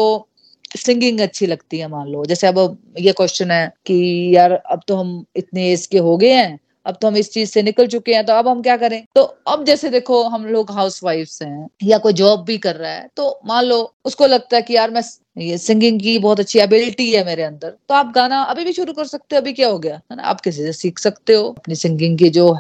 सिंगिंग 0.78 1.20
अच्छी 1.20 1.46
लगती 1.46 1.80
है, 1.80 1.88
मान 1.88 2.08
लो, 2.08 2.26
जैसे 2.26 2.48
अब 2.48 2.78
ये 3.00 3.12
क्वेश्चन 3.12 3.52
है 3.52 3.66
कि 3.86 3.96
यार 4.36 4.52
अब 4.52 4.82
तो 4.88 4.96
हम 4.96 5.26
इतने 5.36 5.72
एज 5.72 5.86
के 5.88 5.98
हो 5.98 6.16
गए 6.18 6.34
हैं, 6.34 6.60
अब 6.86 6.98
तो 7.02 7.08
हम 7.08 7.16
इस 7.18 7.32
चीज़ 7.32 7.50
से 7.50 7.62
निकल 7.64 7.88
चुके 7.88 8.14
हैं 8.14 8.26
तो 8.26 8.34
अब 8.34 8.48
हम 8.48 8.62
क्या 8.62 8.76
करें? 8.78 9.04
तो 9.16 9.22
अब 9.48 9.64
जैसे 9.66 9.90
देखो, 9.90 10.22
हम 10.26 10.46
लोग 10.46 10.72
हाउस 10.72 11.04
वाइफ 11.04 11.30
हैं 11.42 11.68
या 11.84 11.98
कोई 11.98 12.14
जॉब 12.14 12.44
भी 12.46 12.58
कर 12.58 12.76
रहा 12.76 12.92
है 12.92 13.08
तो 13.18 13.40
मान 13.46 13.66
लो 13.66 13.80
उसको 14.06 14.28
लगता 14.28 14.56
है 14.58 14.62
कि 14.62 14.76
यार 14.76 14.92
मैं 14.92 15.02
ये 15.38 15.58
सिंगिंग 15.58 16.00
की 16.02 16.18
बहुत 16.20 16.40
अच्छी 16.40 16.60
एबिलिटी 16.60 17.12
है 17.12 17.26
मेरे 17.26 17.44
अंदर 17.44 17.70
तो 17.70 17.94
आप 17.94 18.12
गाना 18.16 18.42
अभी 18.44 18.64
भी 18.66 18.74
शुरू 18.74 18.94
कर 18.94 19.06
सकते 19.06 19.36
हो, 19.36 19.42
अभी 19.42 19.54
क्या 19.54 19.70
हो 19.70 19.80
गया? 19.80 19.96
है 19.96 20.18
ना? 20.18 20.24
आप 20.24 20.42
किसी 20.42 20.64
से 20.64 20.74
सीख 20.74 21.00
सकते 21.00 21.34
हो, 21.34 21.48
अपनी 21.50 21.76
सिंगिंग 21.76 22.18
की 22.20 22.30
जो 22.32 22.52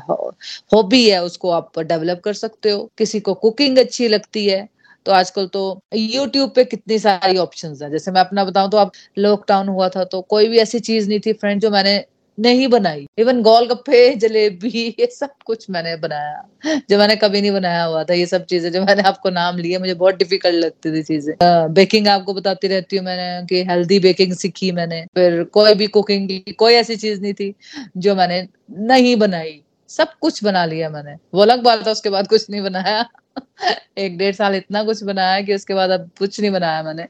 हॉबी 0.73 1.09
है 1.09 1.23
उसको 1.23 1.49
आप 1.51 1.79
डेवलप 1.81 2.21
कर 2.23 2.33
सकते 2.35 2.71
हो, 2.71 2.89
किसी 2.97 3.19
को 3.19 3.33
कुकिंग 3.35 3.77
अच्छी 3.79 4.07
लगती 4.07 4.45
है 4.47 4.67
तो 5.05 5.11
आजकल 5.11 5.47
तो 5.47 5.61
यूट्यूब 5.95 6.51
पे 6.55 6.63
कितनी 6.65 6.99
सारी 6.99 7.37
ऑप्शन 7.37 7.75
है। 7.83 7.89
जैसे 7.91 8.11
मैं 8.11 8.21
अपना 8.21 8.45
बताऊँ 8.45 8.69
तो 8.71 8.77
अब 8.77 8.91
लॉकडाउन 9.19 9.67
हुआ 9.69 9.89
था 9.89 10.03
तो 10.05 10.21
कोई 10.29 10.47
भी 10.49 10.57
ऐसी 10.59 10.79
चीज़ 10.81 11.09
नहीं 11.09 11.19
थी 11.19 11.33
फ्रेंड 11.35 11.61
जो 11.61 11.69
मैंने 11.71 12.03
नहीं 12.37 12.67
बनाई। 12.67 13.05
इवन 13.19 13.41
गोलगप्पे, 13.41 13.99
जलेबी, 14.15 14.69
ये 14.99 15.05
सब 15.11 15.29
कुछ 15.45 15.69
मैंने 15.69 15.95
बनाया। 15.97 16.79
जो 16.89 16.97
मैंने 16.97 17.15
कभी 17.15 17.41
नहीं 17.41 17.51
बनाया 17.51 17.83
हुआ 17.83 18.03
था, 18.03 18.13
ये 18.13 18.25
सब 18.25 18.45
चीज़ें 18.45 18.71
जो 18.71 18.81
मैंने 18.85 19.01
आपको 19.03 19.29
नाम 19.29 19.57
लिए, 19.57 19.77
मुझे 19.79 19.93
बहुत 19.93 20.15
डिफ़िकल्ट 20.15 20.55
लगती 20.55 20.91
थी 20.91 21.03
चीज़ें। 21.03 21.33
बेकिंग 21.73 22.07
आपको 22.07 22.33
बताती 22.33 22.67
रहती 22.67 22.97
हूँ 22.97 23.05
मैंने 23.05 23.45
कि 23.47 23.63
हेल्दी 23.69 23.99
बेकिंग 23.99 24.33
सीखी 24.35 24.71
मैंने। 24.71 25.01
फिर 25.15 25.43
कोई 25.53 25.73
भी 25.73 25.87
कुकिंग 25.89 26.27
की 26.29 26.53
कोई 26.53 26.73
ऐसी 26.73 26.95
चीज़ 26.97 27.21
नहीं 27.21 27.33
थी, 27.33 27.53
जो 27.97 28.15
मैंने 28.15 28.47
नहीं 28.87 29.15
बनाई। 29.17 29.61
सब 29.97 30.13
कुछ 30.21 30.43
बना 30.43 30.65
लिया 30.65 30.89
मैंने। 30.89 31.15
वो 31.33 31.41
अलग 31.41 31.63
बात 31.63 31.87
था 31.87 31.91
उसके 31.91 32.09
बाद 32.09 32.27
कुछ 32.27 32.49
नहीं 32.49 32.61
बनाया। 32.61 33.09
एक 33.97 34.17
डेढ़ 34.17 34.35
साल 34.35 34.55
इतना 34.55 34.83
कुछ 34.83 35.03
बनाया 35.03 35.41
कि 35.41 35.55
उसके 35.55 35.73
बाद 35.73 35.89
अब 35.89 36.09
कुछ 36.19 36.39
नहीं 36.39 36.51
बनाया 36.51 36.83
मैंने। 36.83 37.07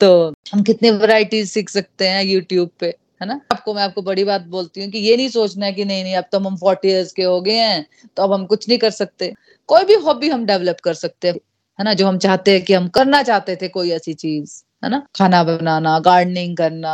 तो 0.00 0.34
हम 0.52 0.62
कितने 0.62 0.90
वैरायटीज 0.90 1.50
सीख 1.50 1.70
सकते 1.70 2.08
हैं 2.08 2.24
यूट्यूब 2.24 2.70
पे, 2.80 2.86
है 3.22 3.26
ना? 3.26 3.40
आपको, 3.52 3.74
मैं 3.74 3.82
आपको 3.82 4.02
बड़ी 4.02 4.24
बात 4.24 4.42
बोलती 4.42 4.82
हूँ 4.82 4.90
कि 4.90 4.98
ये 4.98 5.16
नहीं 5.16 5.28
सोचना 5.28 5.66
है 5.66 5.72
कि 5.72 5.84
नहीं 5.84 6.04
नहीं, 6.04 6.16
अब 6.16 6.24
तो 6.32 6.38
हम 6.38 6.56
फोर्टी 6.56 6.88
ईयर्स 6.88 7.12
के 7.12 7.22
हो 7.22 7.40
गए 7.40 7.52
हैं 7.52 7.86
तो 8.16 8.22
अब 8.22 8.32
हम 8.32 8.46
कुछ 8.46 8.68
नहीं 8.68 8.78
कर 8.78 8.90
सकते। 8.90 9.34
कोई 9.66 9.84
भी 9.84 9.94
हॉबी 9.94 10.28
हम 10.28 10.46
डेवलप 10.46 10.76
कर 10.84 10.94
सकते 10.94 11.28
हैं। 11.28 11.34
है 11.78 11.84
ना 11.84 11.94
जो 11.94 12.06
हम 12.06 12.18
चाहते 12.18 12.52
हैं 12.52 12.62
कि 12.64 12.74
हम 12.74 12.88
करना 12.90 13.22
चाहते 13.22 13.56
थे 13.56 13.68
कोई 13.68 13.90
ऐसी 13.92 14.14
चीज़ 14.14 14.62
है 14.82 14.90
ना? 14.90 14.98
खाना 15.18 15.42
बनाना 15.44 15.98
गार्डनिंग 16.00 16.56
करना 16.56 16.92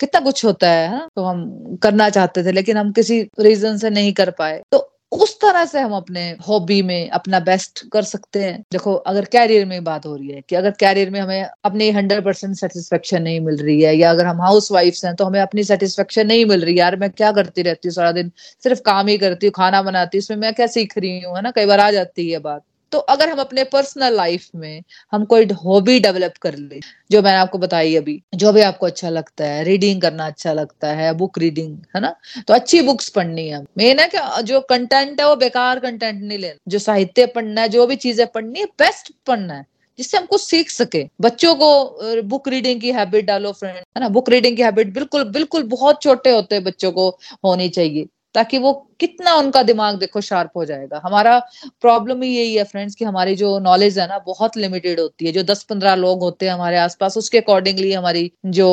कितना 0.00 0.20
कुछ 0.20 0.44
होता 0.44 0.70
है, 0.70 0.88
है 0.90 1.06
तो 1.16 1.22
हम 1.24 1.76
करना 1.82 2.08
चाहते 2.10 2.44
थे 2.44 2.52
लेकिन 2.52 2.76
हम 2.76 2.92
किसी 2.92 3.20
रीजन 3.40 3.76
से 3.78 3.90
नहीं 3.90 4.12
कर 4.14 4.30
पाए। 4.38 4.60
तो 4.72 4.86
उस 5.12 5.34
तरह 5.40 5.64
से 5.64 5.80
हम 5.80 5.92
अपने 5.94 6.28
हॉबी 6.48 6.80
में 6.82 7.08
अपना 7.10 7.38
बेस्ट 7.40 7.80
कर 7.92 8.02
सकते 8.02 8.42
हैं। 8.44 8.60
देखो 8.72 8.94
अगर 9.06 9.24
कैरियर 9.24 9.64
में 9.66 9.82
बात 9.84 10.06
हो 10.06 10.14
रही 10.16 10.28
है 10.28 10.40
कि 10.48 10.56
अगर 10.56 10.70
कैरियर 10.80 11.10
में 11.10 11.20
हमें 11.20 11.42
अपनी 11.64 11.90
हंड्रेड 11.90 12.24
परसेंट 12.24 12.54
सेटिस्फेक्शन 12.56 13.22
नहीं 13.22 13.40
मिल 13.40 13.56
रही 13.56 13.80
है 13.82 13.96
या 13.96 14.10
अगर 14.10 14.26
हम 14.26 14.40
हाउस 14.42 14.70
वाइफ 14.72 15.00
हैं 15.04 15.14
तो 15.16 15.24
हमें 15.24 15.40
अपनी 15.40 15.64
सेटिस्फेक्शन 15.64 16.26
नहीं 16.26 16.44
मिल 16.46 16.64
रही 16.64 16.78
यार 16.78 16.96
मैं 16.96 17.10
क्या 17.12 17.32
करती 17.32 17.62
रहती 17.62 17.88
हूँ 17.88 17.94
सारा 17.94 18.12
दिन? 18.12 18.30
सिर्फ़ 18.64 18.80
काम 18.82 19.06
ही 19.08 19.18
करती 19.18 19.46
हूँ 19.46 19.52
खाना 19.56 19.82
बनाती 19.82 20.18
हूँ 20.18 20.22
इसमें 20.22 20.36
मैं 20.38 20.54
क्या 20.54 20.66
सीख 20.68 20.98
रही 20.98 21.20
हूँ 21.20 21.36
है 21.36 21.42
ना? 21.42 21.50
कई 21.50 21.66
बार 21.66 21.80
आ 21.80 21.90
जाती 21.90 22.30
है 22.30 22.38
बात। 22.40 22.62
तो 22.92 22.98
अगर 23.10 23.28
हम 23.30 23.38
अपने 23.40 23.64
पर्सनल 23.66 24.14
लाइफ 24.16 24.46
में 24.54 24.82
हम 25.12 25.24
कोई 25.24 25.46
हॉबी 25.64 25.98
डेवलप 26.00 26.36
कर 26.42 26.56
ले, 26.56 26.80
जो 27.10 27.22
मैंने 27.22 27.38
आपको 27.38 27.58
बताई 27.58 27.94
अभी, 27.96 28.20
जो 28.34 28.52
भी 28.52 28.60
आपको 28.62 28.86
अच्छा 28.86 29.08
लगता 29.10 29.44
है 29.44 29.64
रीडिंग 29.64 30.00
करना 30.02 30.26
अच्छा 30.26 30.52
लगता 30.52 30.92
है 30.94 31.12
बुक 31.14 31.38
रीडिंग 31.38 31.76
है 31.96 32.00
ना? 32.00 32.14
तो 32.48 32.54
अच्छी 32.54 32.80
बुक्स 32.82 33.08
पढ़नी 33.10 33.48
है। 33.48 33.62
मेन 33.78 33.98
है 34.00 34.08
कि 34.14 34.42
जो 34.44 34.60
कंटेंट 34.70 35.20
है 35.20 35.28
वो 35.28 35.36
बेकार 35.36 35.78
कंटेंट 35.80 36.22
नहीं 36.22 36.38
लेना। 36.38 36.58
जो 36.68 36.78
साहित्य 36.80 37.26
पढ़ना 37.26 37.60
है, 37.60 37.68
जो 37.68 37.86
भी 37.86 37.96
चीज़ें 37.98 38.26
पढ़नी 38.26 38.60
है 38.60 38.66
बेस्ट 38.78 39.12
पढ़ना 39.26 39.54
है, 39.54 39.64
जिससे 39.98 40.18
हम 40.18 40.26
कुछ 40.26 40.40
सीख 40.42 40.70
सके। 40.70 41.04
बच्चों 41.20 41.54
को 41.56 42.22
बुक 42.24 42.48
रीडिंग 42.48 42.80
की 42.80 42.92
हैबिट 42.92 43.24
डालो 43.26 43.52
फ्रेंड 43.52 43.76
है 43.76 44.00
ना? 44.00 44.08
बुक 44.08 44.30
रीडिंग 44.30 44.56
की 44.56 44.62
हैबिट 44.62 44.92
बिल्कुल 44.94 45.24
बिल्कुल 45.30 45.62
बहुत 45.68 46.02
छोटे 46.02 46.30
होते 46.30 46.54
हैं 46.54 46.64
बच्चों 46.64 46.92
को 46.92 47.08
होनी 47.44 47.68
चाहिए। 47.70 48.06
ताकि 48.34 48.58
वो 48.58 48.72
कितना 49.00 49.34
उनका 49.36 49.62
दिमाग 49.62 49.98
देखो 49.98 50.20
शार्प 50.20 50.50
हो 50.56 50.64
जाएगा। 50.64 51.00
हमारा 51.04 51.38
प्रॉब्लम 51.82 52.22
ही 52.22 52.28
यही 52.30 52.54
है 52.54 52.64
फ्रेंड्स 52.64 52.94
कि 52.94 53.04
हमारी 53.04 53.34
जो 53.36 53.58
नॉलेज 53.60 53.98
है 53.98 54.06
ना, 54.08 54.18
बहुत 54.20 54.56
लिमिटेड 54.56 55.00
होती 55.00 55.26
है। 55.26 55.32
जो 55.32 55.42
दस 55.44 55.62
पंद्रह 55.64 55.94
लोग 55.96 56.22
होते 56.22 56.46
हैं 56.46 56.52
हमारे 56.54 56.76
आसपास, 56.78 57.16
उसके 57.16 57.38
अकॉर्डिंगली 57.38 57.92
हमारी 57.92 58.30
जो 58.46 58.68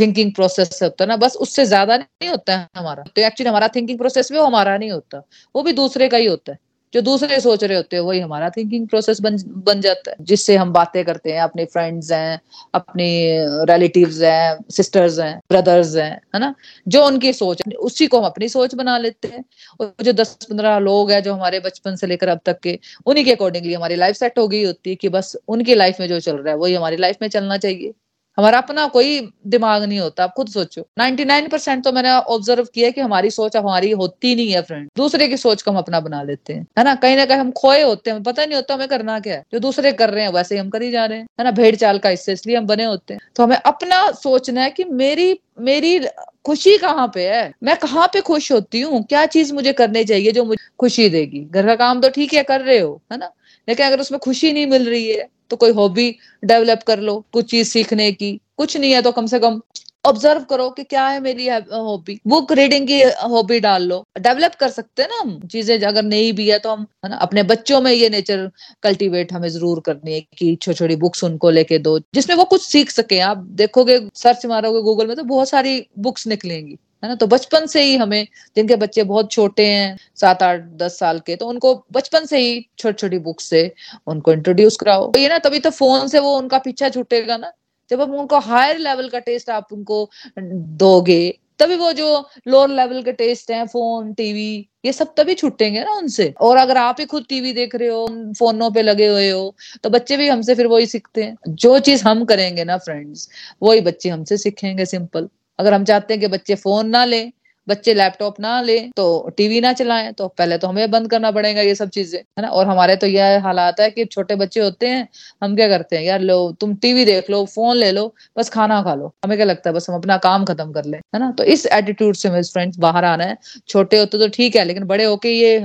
थिंकिंग 0.00 0.32
प्रोसेस 0.34 0.78
होता 0.82 1.04
है 1.04 1.08
ना, 1.08 1.16
बस 1.18 1.36
उससे 1.38 1.64
ज़्यादा 1.66 1.96
नहीं 1.96 2.30
होता 2.30 2.56
है 2.56 2.68
हमारा। 2.76 3.04
तो 3.06 3.22
एक्चुअली 3.22 3.48
हमारा 3.48 3.68
थिंकिंग 3.68 3.98
प्रोसेस 3.98 4.32
भी 4.32 4.38
हमारा 4.38 4.76
नहीं 4.78 4.90
होता, 4.90 5.22
वो 5.54 5.62
भी 5.62 5.72
दूसरे 5.74 6.08
का 6.08 6.16
ही 6.16 6.26
होता 6.26 6.52
है। 6.52 6.58
जो 6.94 7.00
दूसरे 7.00 7.40
सोच 7.40 7.64
रहे 7.64 7.76
होते 7.76 7.96
हैं, 7.96 8.02
वही 8.02 8.20
हमारा 8.20 8.50
थिंकिंग 8.50 8.88
प्रोसेस 8.88 9.20
बन 9.20 9.36
बन 9.46 9.80
जाता 9.80 10.10
है, 10.10 10.16
जिससे 10.20 10.56
हम 10.56 10.72
बातें 10.72 11.04
करते 11.04 11.32
हैं, 11.32 11.40
अपने 11.40 11.64
फ्रेंड्स 11.64 12.12
हैं, 12.12 12.40
अपने 12.74 13.36
रिलेटिव्स 13.72 14.20
हैं 14.20 14.64
सिस्टर्स 14.70 15.18
हैं 15.18 15.40
ब्रदर्स 15.50 15.96
हैं, 15.96 16.20
है 16.34 16.40
ना? 16.40 16.54
जो 16.88 17.06
उनकी 17.06 17.32
सोच 17.32 17.62
है, 17.66 17.72
उसी 17.72 18.06
को 18.06 18.20
हम 18.20 18.26
अपनी 18.26 18.48
सोच 18.48 18.74
बना 18.74 18.98
लेते 18.98 19.28
हैं। 19.28 19.44
और 19.80 19.94
जो 20.02 20.12
दस 20.12 20.34
पंद्रह 20.34 20.78
लोग 20.78 21.10
हैं, 21.10 21.22
जो 21.22 21.34
हमारे 21.34 21.60
बचपन 21.60 21.96
से 21.96 22.06
लेकर 22.06 22.28
अब 22.28 22.40
तक 22.46 22.60
के, 22.60 22.78
उन्हीं 23.06 23.24
के 23.24 23.32
अकॉर्डिंगली 23.32 23.74
हमारी 23.74 23.94
लाइफ 23.94 24.16
सेट 24.16 24.38
हो 24.38 24.48
गई 24.48 24.64
होती 24.64 24.90
है 24.90 24.96
कि 24.96 25.08
बस 25.08 25.36
उनकी 25.48 25.74
लाइफ 25.74 26.00
में 26.00 26.08
जो 26.08 26.20
चल 26.20 26.36
रहा 26.36 26.50
है, 26.50 26.56
वही 26.56 26.74
हमारी 26.74 26.96
लाइफ 26.96 27.16
में 27.22 27.28
चलना 27.28 27.56
चाहिए। 27.56 27.92
हमारा 28.38 28.58
अपना 28.58 28.86
कोई 28.86 29.20
दिमाग 29.46 29.82
नहीं 29.84 29.98
होता, 30.00 30.24
आप 30.24 30.32
खुद 30.36 30.48
सोचो। 30.48 30.86
99 30.98 31.48
परसेंट 31.48 31.84
तो 31.84 31.92
मैंने 31.92 32.10
ऑब्ज़र्व 32.10 32.64
किया 32.74 32.90
कि 32.90 33.00
हमारी 33.00 33.30
सोच 33.30 33.56
हमारी 33.56 33.90
होती 33.90 34.34
नहीं 34.34 34.50
है 34.52 34.62
फ्रेंड 34.62 34.88
दूसरे 34.96 35.28
की 35.28 35.36
सोच 35.36 35.62
को 35.62 35.70
हम 35.70 35.78
अपना 35.78 36.00
बना 36.00 36.22
लेते 36.22 36.52
हैं, 36.52 36.66
है 36.78 36.84
ना? 36.84 36.94
कहीं 36.94 37.16
ना 37.16 37.24
कहीं 37.24 37.38
हम 37.38 37.50
खोए 37.50 37.82
होते 37.82 38.10
हैं, 38.10 38.22
पता 38.22 38.44
नहीं 38.44 38.54
होता 38.54 38.74
हमें 38.74 38.88
करना 38.88 39.18
क्या 39.20 39.34
है। 39.34 39.44
जो 39.52 39.58
दूसरे 39.58 39.92
कर 39.92 40.10
रहे 40.10 40.24
हैं, 40.24 40.32
वैसे 40.32 40.54
ही 40.54 40.60
हम 40.60 40.70
कर 40.70 40.82
ही 40.82 40.90
जा 40.90 41.04
रहे 41.04 41.18
हैं, 41.18 41.26
है 41.40 41.44
ना? 41.44 41.50
भेड़ 41.50 41.76
चाल 41.76 41.98
का 41.98 42.08
हिस्से, 42.08 42.32
इसलिए 42.32 42.56
हम 42.56 42.66
बने 42.66 42.84
होते 42.84 43.14
हैं। 43.14 43.20
तो 43.36 43.42
हमें 43.42 43.56
अपना 43.56 44.10
सोचना 44.10 44.62
है 44.62 44.70
कि 44.70 44.84
मेरी 44.84 45.40
मेरी 45.60 45.98
खुशी 46.46 46.78
कहाँ 46.78 47.10
पे 47.14 47.28
है? 47.28 47.52
मैं 47.62 47.76
कहाँ 47.76 48.06
पे 48.06 48.20
खुश 48.20 48.52
होती 48.52 48.80
हूँ? 48.80 49.02
क्या 49.04 49.26
चीज़ 49.26 49.52
मुझे 49.54 49.72
करनी 49.72 50.04
चाहिए 50.04 50.32
जो 50.32 50.44
मुझे 50.44 50.64
खुशी 50.78 51.08
देगी? 51.08 51.40
घर 51.40 51.66
का 51.66 51.74
काम 51.74 52.00
तो 52.00 52.08
ठीक 52.08 52.34
है, 52.34 52.42
कर 52.42 52.60
रहे 52.60 52.78
हो, 52.78 53.02
है 53.12 53.18
ना? 53.18 53.30
लेकिन 53.68 53.86
अगर 53.86 54.00
उसमें 54.00 54.18
खुशी 54.20 54.52
नहीं 54.52 54.66
मिल 54.66 54.88
रही 54.88 55.08
है 55.08 55.28
तो 55.50 55.56
कोई 55.56 55.72
हॉबी 55.72 56.10
डेवलप 56.42 56.82
कर 56.86 57.00
लो, 57.00 57.24
कुछ 57.32 57.50
चीज़ 57.50 57.68
सीखने 57.68 58.10
की। 58.12 58.38
कुछ 58.58 58.76
नहीं 58.76 58.92
है 58.92 59.02
तो 59.02 59.12
कम 59.12 59.26
से 59.26 59.38
कम 59.40 59.60
ऑब्ज़र्व 60.04 60.42
करो 60.50 60.68
कि 60.70 60.82
क्या 60.84 61.06
है 61.06 61.18
मेरी 61.20 61.48
हॉबी 61.48 62.18
बुक 62.26 62.52
रीडिंग 62.52 62.86
की 62.88 63.00
हॉबी 63.30 63.58
डाल 63.60 63.82
लो। 63.82 64.02
डेवलप 64.18 64.54
कर 64.60 64.68
सकते 64.70 65.02
हैं 65.02 65.08
ना 65.10 65.18
हम। 65.20 65.38
चीज़ें 65.48 65.80
अगर 65.80 66.02
नहीं 66.02 66.32
भी 66.32 66.48
है 66.50 66.58
तो 66.58 66.70
हम, 66.70 66.86
है 67.04 67.10
ना, 67.10 67.16
अपने 67.16 67.42
बच्चों 67.44 67.80
में 67.80 67.90
ये 67.92 68.08
नेचर 68.10 68.50
कल्टीवेट 68.82 69.32
हमें 69.32 69.48
ज़रूर 69.48 69.80
करनी 69.86 70.14
है 70.14 70.20
कि 70.20 70.54
छोटी 70.56 70.76
छोटी 70.76 70.96
बुक्स 70.98 71.24
उनको 71.24 71.50
लेके 71.50 71.78
दो, 71.80 71.98
जिसमें 72.14 72.36
वो 72.36 72.44
कुछ 72.46 72.62
सीख 72.62 72.90
सके। 72.90 73.18
आप 73.22 73.38
देखोगे 73.58 74.00
सर्च 74.16 74.46
मारोगे 74.46 74.80
गूगल 74.82 75.06
में 75.06 75.16
तो 75.16 75.24
बहुत 75.24 75.48
सारी 75.48 75.84
बुक्स 75.98 76.26
निकलेंगी। 76.26 76.76
है 77.02 77.08
ना? 77.08 77.14
तो 77.14 77.26
बचपन 77.26 77.66
से 77.66 77.82
ही 77.82 77.96
हमें, 77.96 78.26
जिनके 78.56 78.76
बच्चे 78.76 79.02
बहुत 79.04 79.30
छोटे 79.32 79.66
हैं, 79.66 79.96
सात 80.16 80.42
आठ, 80.42 80.60
दस 80.76 80.98
साल 80.98 81.20
के 81.26 81.36
तो 81.36 81.46
उनको 81.46 81.74
बचपन 81.92 82.24
से 82.26 82.38
ही 82.38 82.60
छोटी 82.78 82.96
छोटी 82.96 83.18
बुक 83.20 83.40
से 83.40 83.72
उनको 84.06 84.32
इंट्रोड्यूस 84.32 84.76
कराओ। 84.76 85.10
तो 85.12 85.18
ये 85.20 85.28
ना, 85.28 85.38
तभी 85.40 85.58
तो 85.60 85.70
फ़ोन 85.72 86.08
से 86.08 86.18
वो 86.18 86.36
उनका 86.38 86.58
पीछा 86.60 86.88
छूटेगा 86.88 87.36
ना। 87.36 87.52
जब 87.90 88.00
हम 88.00 88.14
उनको 88.16 88.38
हायर 88.40 88.78
लेवल 88.78 89.08
का 89.08 89.18
टेस्ट 89.20 89.50
आप 89.50 89.72
उनको 89.72 90.08
दोगे, 90.38 91.38
तभी 91.58 91.76
वो 91.76 91.92
जो 91.92 92.06
लोअर 92.48 92.68
लेवल 92.68 93.02
के 93.02 93.12
टेस्ट 93.12 93.50
हैं 93.50 93.66
फ़ोन 93.66 94.12
टीवी 94.14 94.66
ये 94.84 94.92
सब 94.92 95.12
तभी 95.16 95.34
छूटेंगे 95.34 95.80
ना 95.80 95.92
उनसे। 95.92 96.32
और 96.40 96.56
अगर 96.56 96.76
आप 96.76 96.96
ही 97.00 97.06
खुद 97.06 97.24
टीवी 97.28 97.52
देख 97.52 97.74
रहे 97.74 97.88
हो 97.88 98.06
फोनों 98.38 98.70
पे 98.70 98.82
लगे 98.82 99.06
हुए 99.06 99.28
हो 99.30 99.54
तो 99.82 99.90
बच्चे 99.90 100.16
भी 100.16 100.28
हमसे 100.28 100.54
फिर 100.54 100.66
वही 100.66 100.86
सीखते 100.86 101.22
हैं। 101.22 101.36
जो 101.48 101.78
चीज़ 101.80 102.04
हम 102.04 102.24
करेंगे 102.24 102.64
ना 102.64 102.76
फ्रेंड्स 102.78 103.28
वही 103.62 103.80
बच्चे 103.80 104.08
हमसे 104.08 104.36
सीखेंगे 104.36 104.86
सिंपल 104.86 105.28
अगर 105.60 105.74
हम 105.74 105.84
चाहते 105.84 106.14
हैं 106.14 106.20
कि 106.20 106.28
बच्चे 106.28 106.54
फ़ोन 106.56 106.88
ना 106.90 107.04
लें 107.06 107.30
बच्चे 107.68 107.94
लैपटॉप 107.94 108.40
ना 108.40 108.60
ले 108.62 108.78
तो 108.96 109.04
टीवी 109.36 109.60
ना 109.60 109.72
चलाएँ 109.72 110.12
तो 110.12 110.26
पहले 110.30 110.58
तो 110.58 110.68
हमें 110.68 110.90
बंद 110.90 111.10
करना 111.10 111.30
पड़ेगा 111.30 111.60
ये 111.62 111.74
सब 111.74 111.88
चीज़ें, 111.90 112.18
है 112.18 112.42
ना? 112.42 112.48
और 112.48 112.66
हमारे 112.66 112.96
तो 112.96 113.06
यह 113.06 113.40
हालात 113.44 113.80
है 113.80 113.90
कि 113.90 114.04
छोटे 114.04 114.36
बच्चे 114.36 114.60
होते 114.60 114.88
हैं, 114.88 115.06
हम 115.42 115.54
क्या 115.56 115.68
करते 115.68 115.96
हैं? 115.96 116.02
यार 116.04 116.20
लो, 116.20 116.50
तुम 116.60 116.74
टीवी 116.76 117.04
देख 117.04 117.30
लो 117.30 117.44
फ़ोन 117.46 117.76
ले 117.76 117.90
लो, 117.92 118.06
बस 118.38 118.48
खाना 118.50 118.80
खा 118.82 118.94
लो। 118.94 119.12
हमें 119.24 119.36
क्या 119.38 119.46
लगता 119.46 119.70
है, 119.70 119.74
बस 119.74 119.88
हम 119.90 119.96
अपना 119.96 120.16
काम 120.18 120.44
खत्म 120.44 120.72
कर 120.72 120.84
ले, 120.84 120.96
है 120.96 121.20
ना? 121.20 121.30
तो 121.32 121.44
इस 121.46 121.66
एटीट्यूड 121.68 122.14
से 122.16 122.30
मेरे 122.30 122.42
फ्रेंड्स 122.44 122.78
बाहर 122.80 123.04
आना 123.04 123.24
है। 123.24 123.36
छोटे 123.68 123.98
होते 123.98 124.18
तो 124.18 124.28
ठीक 124.30 124.56
है, 124.56 124.64
लेकिन 124.64 124.84
बड़े 124.86 125.04
होके 125.04 125.28
ये 125.30 125.58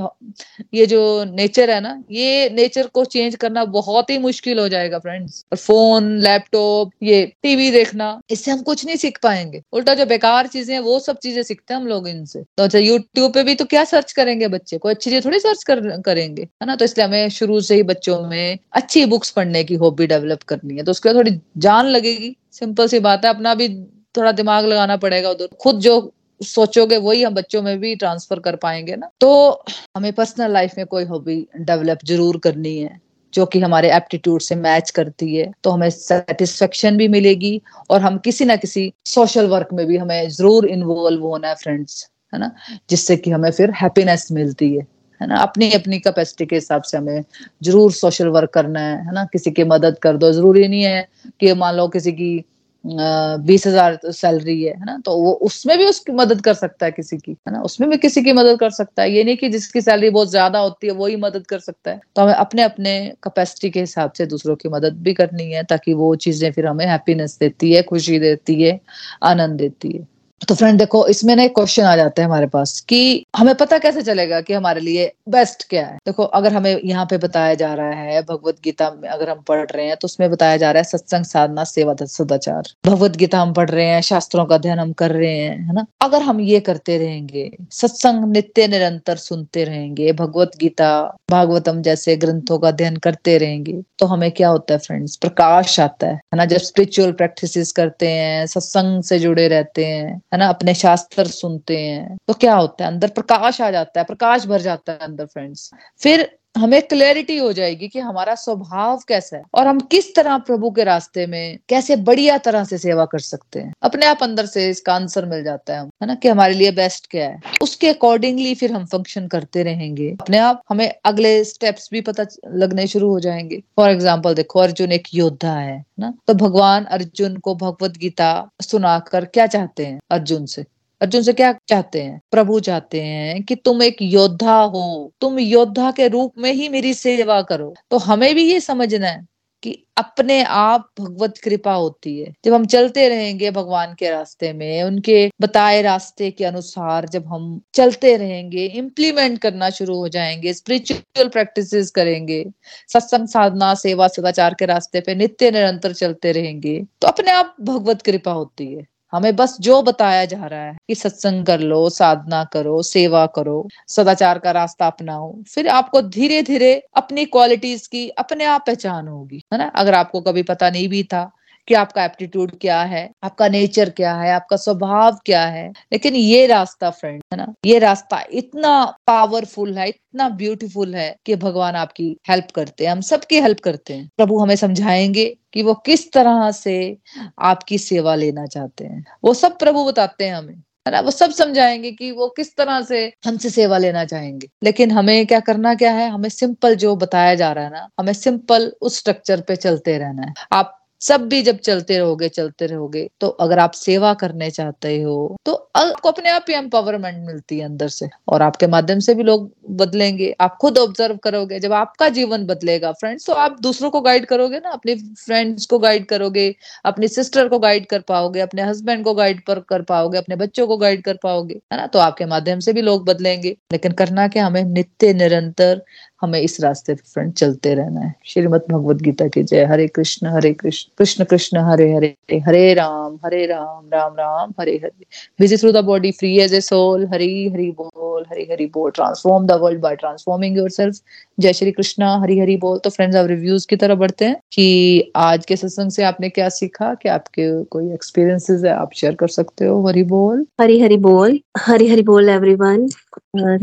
ये 0.73 0.85
जो 0.85 1.01
नेचर 1.25 1.69
है 1.69 1.79
ना, 1.81 2.01
ये 2.11 2.49
नेचर 2.51 2.87
को 2.87 3.03
चेंज 3.05 3.35
करना 3.35 3.63
बहुत 3.71 4.09
ही 4.09 4.17
मुश्किल 4.19 4.59
हो 4.59 4.67
जाएगा 4.69 4.99
फ्रेंड्स 4.99 5.43
और 5.51 5.57
फ़ोन 5.57 6.09
लैपटॉप 6.19 6.91
ये 7.03 7.25
टीवी 7.43 7.69
देखना, 7.71 8.19
इससे 8.31 8.51
हम 8.51 8.61
कुछ 8.63 8.85
नहीं 8.85 8.95
सीख 8.97 9.19
पाएँगे। 9.23 9.61
उल्टा 9.73 9.93
जो 9.93 10.05
बेकार 10.05 10.47
चीज़ें 10.47 10.77
वो 10.81 10.99
सब 11.01 11.17
चीज़ें 11.19 11.41
सीखते 11.43 11.73
हैं 11.73 11.81
हम 11.85 11.89
लोग 11.89 12.07
इनसे। 12.07 12.41
तो 12.57 12.63
अच्छा 12.63 12.79
यूट्यूब 12.79 13.33
पे 13.33 13.43
भी 13.43 13.55
तो 13.55 13.65
क्या 13.65 13.83
सर्च 13.85 14.11
करेंगे 14.13 14.47
बच्चे? 14.47 14.77
कोई 14.77 14.93
अच्छी 14.93 15.09
चीज़ 15.09 15.25
थोड़ी 15.25 15.39
सर्च 15.39 15.63
कर, 15.63 15.79
करेंगे 16.01 16.43
है 16.43 16.65
ना? 16.67 16.75
तो 16.75 16.85
इसलिए 16.85 17.05
हमें 17.07 17.29
शुरू 17.29 17.59
से 17.61 17.75
ही 17.75 17.83
बच्चों 17.83 18.21
में 18.29 18.57
अच्छी 18.73 19.05
बुक्स 19.05 19.29
पढ़ने 19.31 19.63
की 19.63 19.75
हॉबी 19.75 20.07
डेवलप 20.07 20.43
करनी 20.43 20.77
है। 20.77 20.83
तो 20.83 20.91
उसके 20.91 21.13
थोड़ी 21.13 21.39
जान 21.57 21.85
लगेगी। 21.87 22.35
सिंपल 22.51 22.87
सी 22.87 22.99
बात 22.99 23.25
है 23.25 23.29
अपना 23.29 23.55
भी 23.55 23.69
थोड़ा 24.15 24.31
दिमाग 24.31 24.65
लगाना 24.65 24.97
पड़ेगा 24.97 25.29
उधर। 25.29 25.47
खुद 25.61 25.79
जो 25.79 26.11
सोचोगे 26.41 26.97
वही 26.97 27.23
हम 27.23 27.33
बच्चों 27.33 27.61
में 27.61 27.77
भी 27.79 27.95
ट्रांसफ़र 27.95 28.39
कर 28.39 28.55
पाएँगे 28.55 28.95
ना? 28.95 29.09
तो 29.21 29.63
हमें 29.97 30.11
पर्सनल 30.13 30.51
लाइफ 30.51 30.73
में 30.77 30.85
कोई 30.85 31.03
हॉबी 31.05 31.35
डेवलप 31.57 31.99
ज़रूर 32.05 32.37
करनी 32.37 32.77
है। 32.77 32.99
जो 33.35 33.45
कि 33.45 33.59
हमारे 33.59 33.91
एप्टीट्यूड 33.91 34.41
से 34.41 34.55
मैच 34.55 34.89
करती 34.91 35.35
है 35.35 35.51
तो 35.63 35.69
हमें 35.69 35.89
सेटिस्फेक्शन 35.89 36.97
भी 36.97 37.07
मिलेगी 37.07 37.61
और 37.89 38.01
हम 38.01 38.17
किसी 38.17 38.45
ना 38.45 38.55
किसी 38.55 38.91
सोशल 39.05 39.47
वर्क 39.47 39.69
में 39.73 39.85
भी 39.87 39.97
हमें 39.97 40.29
ज़रूर 40.29 40.65
इन्वॉल्व 40.65 41.23
होना 41.23 41.47
है 41.47 41.55
फ्रेंड्स 41.55 42.09
है 42.33 42.39
ना? 42.39 42.51
जिससे 42.89 43.15
कि 43.17 43.31
हमें 43.31 43.51
फिर 43.51 43.71
हैप्पीनेस 43.81 44.27
मिलती 44.31 44.73
है 44.75 44.87
है 45.21 45.27
ना? 45.27 45.35
अपनी 45.37 45.71
अपनी 45.71 45.99
कैपेसिटी 45.99 46.45
के 46.45 46.55
हिसाब 46.55 46.81
से 46.83 46.97
हमें 46.97 47.23
ज़रूर 47.63 47.91
सोशल 47.91 48.27
वर्क 48.27 48.49
करना 48.53 48.79
है 48.79 48.97
है 49.05 49.13
ना? 49.13 49.25
किसी 49.25 49.51
की 49.51 49.63
मदद 49.63 49.97
कर 50.01 50.17
दो, 50.17 50.31
ज़रूरी 50.31 50.67
नहीं 50.67 50.83
है 50.83 51.07
कि 51.39 51.53
मान 51.53 51.75
लो 51.75 51.87
किसी 51.87 52.11
की 52.11 52.45
बीस 52.85 53.65
हज़ार 53.67 53.99
सैलरी 54.05 54.61
है 54.63 54.73
है 54.73 54.85
ना? 54.85 54.97
तो 55.05 55.15
वो 55.17 55.31
उसमें 55.43 55.77
भी 55.77 55.85
उसकी 55.85 56.11
मदद 56.11 56.41
कर 56.41 56.53
सकता 56.53 56.85
है 56.85 56.91
किसी 56.91 57.17
की, 57.17 57.31
है 57.31 57.53
ना? 57.53 57.61
उसमें 57.61 57.89
भी 57.89 57.97
किसी 57.97 58.23
की 58.23 58.33
मदद 58.33 58.59
कर 58.59 58.69
सकता 58.69 59.01
है। 59.03 59.11
ये 59.11 59.23
नहीं 59.23 59.37
कि 59.37 59.49
जिसकी 59.49 59.81
सैलरी 59.81 60.09
बहुत 60.09 60.29
ज़्यादा 60.29 60.59
होती 60.59 60.87
है, 60.87 60.93
वही 60.93 61.15
मदद 61.15 61.47
कर 61.47 61.59
सकता 61.59 61.91
है। 61.91 62.01
तो 62.15 62.21
हमें 62.21 62.33
अपने 62.33 62.63
अपने 62.63 62.97
कैपेसिटी 63.23 63.69
के 63.69 63.79
हिसाब 63.79 64.11
से 64.11 64.25
दूसरों 64.25 64.55
की 64.55 64.69
मदद 64.69 64.97
भी 65.01 65.13
करनी 65.13 65.51
है, 65.51 65.63
ताकि 65.63 65.93
वो 65.93 66.15
चीज़ें 66.17 66.51
फिर 66.51 66.67
हमें 66.67 66.85
हैप्पीनेस 66.85 67.37
देती 67.39 67.71
है, 67.73 67.81
खुशी 67.83 68.19
देती 68.19 68.61
है, 68.63 68.79
आनंद 69.23 69.57
देती 69.57 69.91
है। 69.91 70.07
तो 70.47 70.55
फ्रेंड 70.55 70.79
देखो, 70.79 71.05
इसमें 71.07 71.35
ना 71.35 71.43
एक 71.43 71.53
क्वेश्चन 71.55 71.83
आ 71.83 71.95
जाता 71.95 72.21
है 72.21 72.25
हमारे 72.25 72.47
पास 72.47 72.79
कि 72.89 73.25
हमें 73.35 73.53
पता 73.55 73.77
कैसे 73.77 74.01
चलेगा 74.01 74.39
कि 74.41 74.53
हमारे 74.53 74.81
लिए 74.81 75.05
बेस्ट 75.29 75.63
क्या 75.69 75.85
है? 75.85 75.97
देखो, 76.05 76.23
अगर 76.23 76.53
हमें 76.53 76.81
यहाँ 76.85 77.05
पे 77.05 77.17
बताया 77.17 77.53
जा 77.53 77.73
रहा 77.73 77.91
है 77.91 78.21
भगवत 78.21 78.57
गीता 78.63 78.89
में 78.91 79.07
अगर 79.09 79.29
हम 79.29 79.39
पढ़ 79.47 79.65
रहे 79.71 79.85
हैं 79.85 79.95
तो 80.01 80.05
उसमें 80.05 80.29
बताया 80.31 80.57
जा 80.57 80.71
रहा 80.71 80.79
है 80.79 80.83
सत्संग, 80.83 81.25
साधना, 81.25 81.63
सेवा 81.63 81.95
सदाचार। 82.01 82.69
भगवत 82.85 83.15
गीता 83.15 83.39
हम 83.39 83.53
पढ़ 83.53 83.69
रहे 83.69 83.85
हैं, 83.85 84.01
शास्त्रों 84.01 84.45
का 84.45 84.55
अध्ययन 84.55 84.79
हम 84.79 84.91
कर 84.93 85.11
रहे 85.11 85.37
हैं, 85.37 85.57
है 85.67 85.73
ना? 85.73 85.85
अगर 86.01 86.21
हम 86.21 86.41
ये 86.41 86.59
करते 86.59 86.97
रहेंगे, 86.97 87.49
सत्संग 87.71 88.31
नित्य 88.33 88.67
निरंतर 88.67 89.15
सुनते 89.17 89.63
रहेंगे, 89.63 90.11
भगवत 90.13 90.51
गीता, 90.59 90.91
भागवतम 91.31 91.81
जैसे 91.81 92.15
ग्रंथों 92.17 92.59
का 92.59 92.67
अध्ययन 92.67 92.95
करते 92.97 93.37
रहेंगे 93.37 93.81
तो 93.99 94.05
हमें 94.05 94.29
क्या 94.31 94.49
होता 94.49 94.73
है 94.73 94.79
फ्रेंड्स 94.79 95.15
प्रकाश 95.15 95.79
आता 95.79 96.07
है 96.07 96.19
ना? 96.35 96.45
जब 96.45 96.57
स्पिरिचुअल 96.59 97.11
प्रैक्टिस 97.13 97.71
करते 97.71 98.07
हैं, 98.07 98.45
सत्संग 98.47 99.03
से 99.03 99.19
जुड़े 99.19 99.47
रहते 99.47 99.85
हैं 99.85 100.21
है 100.35 100.39
ना, 100.39 100.47
अपने 100.49 100.73
शास्त्र 100.73 101.27
सुनते 101.27 101.77
हैं। 101.77 102.17
तो 102.27 102.33
क्या 102.33 102.55
होता 102.55 102.85
है? 102.85 102.91
अंदर 102.91 103.09
प्रकाश 103.09 103.61
आ 103.61 103.71
जाता 103.71 103.99
है, 103.99 104.05
प्रकाश 104.05 104.45
भर 104.45 104.61
जाता 104.61 104.91
है 104.91 104.99
अंदर 104.99 105.25
फ्रेंड्स 105.25 105.69
फिर 105.99 106.37
हमें 106.55 106.81
क्लैरिटी 106.81 107.37
हो 107.37 107.51
जाएगी 107.53 107.87
कि 107.87 107.99
हमारा 107.99 108.35
स्वभाव 108.35 108.99
कैसा 109.07 109.37
है 109.37 109.43
और 109.55 109.67
हम 109.67 109.79
किस 109.91 110.13
तरह 110.15 110.37
प्रभु 110.37 110.69
के 110.71 110.83
रास्ते 110.83 111.25
में 111.27 111.57
कैसे 111.69 111.95
बढ़िया 111.95 112.37
तरह 112.37 112.63
से 112.63 112.77
सेवा 112.77 113.05
कर 113.05 113.19
सकते 113.19 113.59
हैं। 113.59 113.73
अपने 113.83 114.05
आप 114.05 114.23
अंदर 114.23 114.45
से 114.45 114.69
इसका 114.69 114.93
आंसर 114.93 115.25
मिल 115.25 115.43
जाता 115.43 115.73
है 115.73 115.85
है 116.01 116.07
ना, 116.07 116.15
कि 116.15 116.27
हमारे 116.27 116.53
लिए 116.53 116.71
बेस्ट 116.71 117.07
क्या 117.11 117.27
है। 117.27 117.39
उसके 117.61 117.89
अकॉर्डिंगली 117.89 118.53
फिर 118.55 118.71
हम 118.71 118.85
फ़ंक्शन 118.85 119.27
करते 119.27 119.63
रहेंगे। 119.63 120.09
अपने 120.11 120.37
आप 120.37 120.61
हमें 120.69 120.91
अगले 121.05 121.43
स्टेप्स 121.43 121.89
भी 121.91 122.01
पता 122.01 122.25
लगने 122.55 122.87
शुरू 122.87 123.09
हो 123.09 123.19
जाएँगे। 123.19 123.61
फॉर 123.77 123.89
एग्ज़ाम्पल 123.89 124.33
देखो, 124.33 124.59
अर्जुन 124.59 124.91
एक 124.91 125.07
योद्धा 125.13 125.53
है 125.53 125.83
ना। 125.99 126.13
तो 126.27 126.33
भगवान 126.35 126.85
अर्जुन 126.85 127.37
को 127.37 127.55
भगवत 127.55 127.97
गीता 127.97 128.31
सुनाकर 128.61 129.25
क्या 129.25 129.47
चाहते 129.47 129.85
हैं 129.85 129.99
अर्जुन 130.11 130.45
से? 130.45 130.65
अर्जुन 131.01 131.21
से 131.21 131.33
क्या 131.33 131.55
चाहते 131.69 132.01
हैं? 132.01 132.21
प्रभु 132.31 132.59
चाहते 132.59 133.01
हैं 133.01 133.43
कि 133.43 133.55
तुम 133.55 133.83
एक 133.83 133.97
योद्धा 134.01 134.61
हो। 134.61 135.11
तुम 135.21 135.39
योद्धा 135.39 135.91
के 135.91 136.07
रूप 136.07 136.33
में 136.37 136.53
ही 136.53 136.69
मेरी 136.69 136.93
सेवा 136.93 137.41
करो। 137.41 137.75
तो 137.91 137.97
हमें 137.97 138.35
भी 138.35 138.51
ये 138.51 138.59
समझना 138.59 139.07
है 139.07 139.25
कि 139.63 139.83
अपने 139.97 140.43
आप 140.43 140.89
भगवत 140.99 141.37
कृपा 141.37 141.73
होती 141.73 142.19
है। 142.19 142.33
जब 142.45 142.53
हम 142.53 142.65
चलते 142.65 143.09
रहेंगे 143.09 143.51
भगवान 143.51 143.95
के 143.99 144.09
रास्ते 144.09 144.53
में, 144.53 144.83
उनके 144.83 145.31
बताए 145.41 145.81
रास्ते 145.81 146.31
के 146.31 146.45
अनुसार 146.45 147.07
जब 147.07 147.27
हम 147.27 147.61
चलते 147.73 148.17
रहेंगे 148.17 148.65
इम्प्लीमेंट 148.65 149.39
करना 149.39 149.69
शुरू 149.69 149.97
हो 149.97 150.07
जाएँगे 150.07 150.53
स्पिरिचुअल 150.53 151.27
प्रैक्टिसेस 151.27 151.91
करेंगे, 151.91 152.45
सत्संग, 152.93 153.27
साधना, 153.27 153.73
सेवा, 153.73 154.07
सदाचार 154.07 154.53
के 154.53 154.65
रास्ते 154.65 155.01
पे 155.01 155.15
नित्य 155.15 155.51
निरंतर 155.51 155.93
चलते 155.93 156.31
रहेंगे 156.31 156.85
तो 157.01 157.07
अपने 157.07 157.31
आप 157.31 157.55
भगवत 157.61 158.01
कृपा 158.01 158.31
होती 158.31 158.73
है। 158.73 158.85
हमें 159.15 159.35
बस 159.35 159.57
जो 159.59 159.81
बताया 159.81 160.25
जा 160.25 160.45
रहा 160.45 160.59
है 160.59 160.77
कि 160.87 160.95
सत्संग 160.95 161.45
कर 161.45 161.59
लो, 161.59 161.89
साधना 161.89 162.43
करो, 162.43 162.81
सेवा 162.81 163.25
करो, 163.25 163.67
सदाचार 163.87 164.39
का 164.39 164.51
रास्ता 164.51 164.87
अपनाओ, 164.87 165.43
फिर 165.43 165.67
आपको 165.67 166.01
धीरे 166.01 166.43
धीरे 166.43 166.81
अपनी 166.95 167.25
क्वालिटीज 167.25 167.87
की, 167.87 168.09
अपने 168.09 168.45
आप 168.45 168.63
पहचान 168.67 169.07
होगी, 169.07 169.41
है 169.53 169.59
ना? 169.59 169.71
अगर 169.75 169.93
आपको 169.93 170.21
कभी 170.21 170.43
पता 170.43 170.69
नहीं 170.69 170.87
भी 170.89 171.03
था 171.03 171.31
कि 171.67 171.73
आपका 171.73 172.05
एप्टीट्यूड 172.05 172.59
क्या 172.59 172.81
है, 172.81 173.11
आपका 173.23 173.47
नेचर 173.47 173.89
क्या 173.89 174.15
है, 174.15 174.33
आपका 174.33 174.57
स्वभाव 174.57 175.19
क्या 175.25 175.45
है। 175.45 175.69
लेकिन 175.93 176.15
ये 176.15 176.45
रास्ता 176.45 176.89
फ्रेंड 176.89 177.21
है 177.33 177.37
ना? 177.37 177.53
ये 177.65 177.79
रास्ता 177.79 178.23
इतना 178.31 178.85
पावरफुल 179.07 179.77
है, 179.77 179.89
इतना 179.89 180.29
ब्यूटीफुल 180.29 180.95
है 180.95 181.15
कि 181.25 181.35
भगवान 181.35 181.75
आपकी 181.75 182.17
हेल्प 182.29 182.47
करते 182.55 182.85
हैं। 182.85 182.91
हम 182.91 183.01
सबकी 183.01 183.41
हेल्प 183.41 183.59
करते 183.59 183.93
हैं। 183.93 184.09
प्रभु 184.17 184.39
हमें 184.39 184.55
समझाएँगे 184.55 185.37
कि 185.53 185.63
वो 185.63 185.73
किस 185.73 186.11
तरह 186.11 186.51
से 186.51 186.97
आपकी 187.39 187.77
सेवा 187.77 188.15
लेना 188.15 188.45
चाहते 188.45 188.85
हैं। 188.85 189.05
वो 189.23 189.33
सब 189.33 189.57
प्रभु 189.57 189.85
बताते 189.85 190.25
हैं 190.25 190.35
हमें, 190.35 190.55
है 190.55 190.91
ना? 190.91 190.99
वो 190.99 191.11
सब 191.11 191.31
समझाएँगे 191.31 191.91
कि 191.91 192.11
वो 192.11 192.27
किस 192.27 192.55
तरह 192.55 192.81
से 192.81 193.13
हमसे 193.25 193.49
सेवा 193.49 193.77
लेना 193.77 194.05
चाहेंगे। 194.05 194.47
लेकिन 194.63 194.91
हमें 194.91 195.25
क्या 195.27 195.39
करना 195.39 195.75
क्या 195.75 195.91
है? 195.91 196.09
हमें 196.09 196.29
सिंपल 196.29 196.75
जो 196.75 196.95
बताया 196.95 197.35
जा 197.35 197.51
रहा 197.51 197.63
है 197.63 197.71
ना, 197.71 197.89
हमें 197.99 198.13
सिंपल 198.13 198.73
उस 198.81 198.97
स्ट्रक्चर 198.97 199.41
पे 199.41 199.55
चलते 199.55 199.97
रहना 199.97 200.21
है। 200.21 200.33
आप 200.51 200.84
सब 201.07 201.27
भी 201.29 201.41
जब 201.41 201.57
चलते 201.59 201.97
रहोगे 201.97 202.29
चलते 202.29 202.65
रहोगे 202.65 203.07
तो 203.21 203.27
अगर 203.27 203.59
आप 203.59 203.71
सेवा 203.73 204.13
करने 204.15 204.49
चाहते 204.51 205.01
हो 205.01 205.15
तो 205.45 205.53
आपको 205.75 206.09
अपने 206.09 206.29
आप 206.29 206.45
ही 206.49 206.55
एम्पावरमेंट 206.55 207.17
मिलती 207.27 207.57
है 207.59 207.65
अंदर 207.65 207.87
से। 207.89 208.07
और 208.27 208.41
आपके 208.41 208.67
माध्यम 208.67 208.99
से 208.99 209.13
भी 209.15 209.23
लोग 209.23 209.51
बदलेंगे। 209.71 210.33
आप 210.41 210.57
खुद 210.61 210.77
ऑब्ज़र्व 210.77 211.17
करोगे, 211.17 211.59
जब 211.59 211.73
आपका 211.73 212.09
जीवन 212.09 212.45
बदलेगा 212.45 212.91
फ्रेंड्स 212.91 213.25
तो 213.25 213.33
आप 213.35 213.57
दूसरों 213.61 213.89
को 213.91 214.01
गाइड 214.01 214.25
करोगे 214.25 214.57
ना, 214.57 214.69
अपने 214.69 214.95
फ्रेंड्स 214.95 215.65
को 215.65 215.79
गाइड 215.79 216.05
करोगे, 216.05 216.55
अपनी 216.85 217.07
सिस्टर 217.07 217.47
को 217.47 217.59
गाइड 217.59 217.85
कर 217.85 217.99
पाओगे, 218.07 218.39
अपने 218.39 218.61
हस्बैंड 218.61 219.03
को 219.03 219.13
गाइड 219.13 219.41
कर 219.43 219.81
पाओगे, 219.83 220.17
अपने 220.17 220.35
बच्चों 220.35 220.67
को 220.67 220.77
गाइड 220.77 221.03
कर 221.03 221.17
पाओगे, 221.23 221.59
है 221.73 221.77
ना? 221.77 221.87
तो 221.87 221.99
आपके 221.99 222.25
माध्यम 222.25 222.59
से 222.59 222.73
भी 222.73 222.81
लोग 222.81 223.05
बदलेंगे। 223.05 223.55
लेकिन 223.71 223.91
करना 223.93 224.27
क्या? 224.27 224.45
हमें 224.45 224.63
नित्य, 224.63 225.13
निरंतर 225.13 225.81
हमें 226.21 226.39
इस 226.41 226.59
रास्ते 226.61 226.93
पे 226.93 227.01
फ्रेंड 227.13 227.33
चलते 227.33 227.73
रहना 227.73 228.01
है। 228.01 228.13
श्रीमद 228.25 228.61
भगवत 228.71 228.97
गीता 228.97 229.27
की 229.27 229.43
जय। 229.43 229.63
Hare 229.65 229.87
Krishna 229.87 230.27
Hare 230.27 230.53
Krishna 230.53 230.91
Krishna 230.97 231.23
Krishna, 231.23 231.57
Hare 231.57 231.91
Hare 231.93 232.39
Hare 232.39 232.73
Ram 232.73 233.19
Hare 233.25 233.45
Ram 233.45 233.89
Ram 233.93 234.13
Ram, 234.13 234.53
Hare 234.59 234.71
Hare. 234.71 235.05
Visit 235.39 235.59
through 235.59 235.71
the 235.71 235.83
body 235.83 236.11
free 236.11 236.37
as 236.39 236.53
a 236.53 236.61
soul 236.61 237.05
Hari 237.07 237.49
Hari 237.49 237.71
बोल, 237.71 238.25
हरी 238.31 238.47
हरी 238.51 238.65
बोल। 238.65 238.91
Transform 238.91 239.45
the 239.45 239.51
world 239.51 239.81
by 239.81 239.95
transforming 239.95 240.57
yourself 240.57 240.95
जय 241.39 241.53
श्री 241.53 241.71
कृष्णा, 241.71 242.17
हरी 242.17 242.39
हरी 242.39 242.57
बोल। 242.57 242.77
तो 242.77 242.89
friends 242.89 243.17
अब 243.17 243.25
reviews 243.25 243.67
की 243.69 243.75
तरफ़ 243.75 243.99
बढ़ते 243.99 244.25
हैं 244.25 244.35
कि 244.53 245.11
आज 245.15 245.45
के 245.45 245.55
सत्संग 245.55 245.91
से 245.91 246.03
आपने 246.03 246.29
क्या 246.29 246.49
सीखा? 246.49 246.93
कि 246.93 247.09
आपके 247.09 247.63
कोई 247.63 247.93
एक्सपीरियंसेस 247.93 248.63
है? 248.63 248.71
आप 248.71 248.89
शेयर 248.95 249.15
कर 249.15 249.27
सकते 249.27 249.65
हो 249.65 249.87
हरी 249.87 250.03
बोल? 250.03 250.45
हरी 250.61 250.79
हरी 250.79 250.97
बोल। 250.97 251.39
हरी 251.57 251.87
हरी 251.87 252.01
बोल 252.01 252.29
everyone 252.29 252.87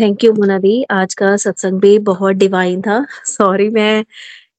thank 0.01 0.25
you 0.25 0.33
Mona 0.33 0.59
di 0.59 0.83
आज 0.91 1.15
का 1.15 1.37
सत्संग 1.37 1.81
भी 1.81 1.99
बहुत 1.99 2.37
डिवाइन 2.37 2.83
था. 2.83 3.07
सॉरी 3.25 3.69
मैं 3.69 4.05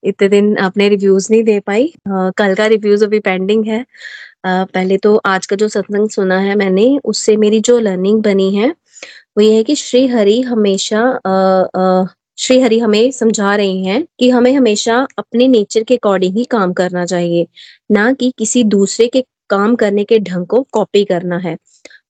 इतने 0.03 0.29
दिन 0.29 0.55
अपने 0.55 0.89
रिव्यूज़ 0.89 1.27
नहीं 1.31 1.43
दे 1.43 1.59
पाई. 1.59 1.93
Uh, 2.09 2.31
कल 2.37 2.55
का 2.55 2.65
रिव्यूज़ 2.67 3.05
अभी 3.05 3.19
पेंडिंग 3.19 3.65
है. 3.65 3.85
Uh, 4.47 4.71
पहले 4.73 4.97
तो 4.97 5.15
आज 5.25 5.45
का 5.45 5.55
जो 5.55 5.67
सत्संग 5.67 6.09
सुना 6.09 6.39
है 6.39 6.55
मैंने 6.55 6.99
उससे 7.05 7.37
मेरी 7.37 7.59
जो 7.59 7.79
लर्निंग 7.79 8.23
बनी 8.23 8.55
है 8.55 8.69
वो 9.37 9.41
ये 9.41 9.55
है 9.55 9.63
कि 9.63 9.75
श्री 9.75 10.07
हरि 10.07 10.41
हमेशा 10.41 11.19
uh, 11.27 12.07
श्री 12.37 12.59
हरि 12.61 12.79
हमें 12.79 13.11
समझा 13.11 13.55
रही 13.55 13.85
हैं 13.85 14.07
कि 14.19 14.29
हमें 14.29 14.53
हमेशा 14.53 15.07
अपने 15.17 15.47
नेचर 15.47 15.83
के 15.83 15.95
अकॉर्डिंग 15.95 16.37
ही 16.37 16.43
काम 16.43 16.73
करना 16.73 17.05
चाहिए 17.05 17.47
ना 17.91 18.13
कि 18.13 18.33
किसी 18.37 18.63
दूसरे 18.63 19.07
के 19.07 19.23
काम 19.49 19.75
करने 19.75 20.03
के 20.03 20.19
ढंग 20.19 20.47
को 20.47 20.67
कॉपी 20.71 21.05
करना 21.05 21.37
है। 21.37 21.57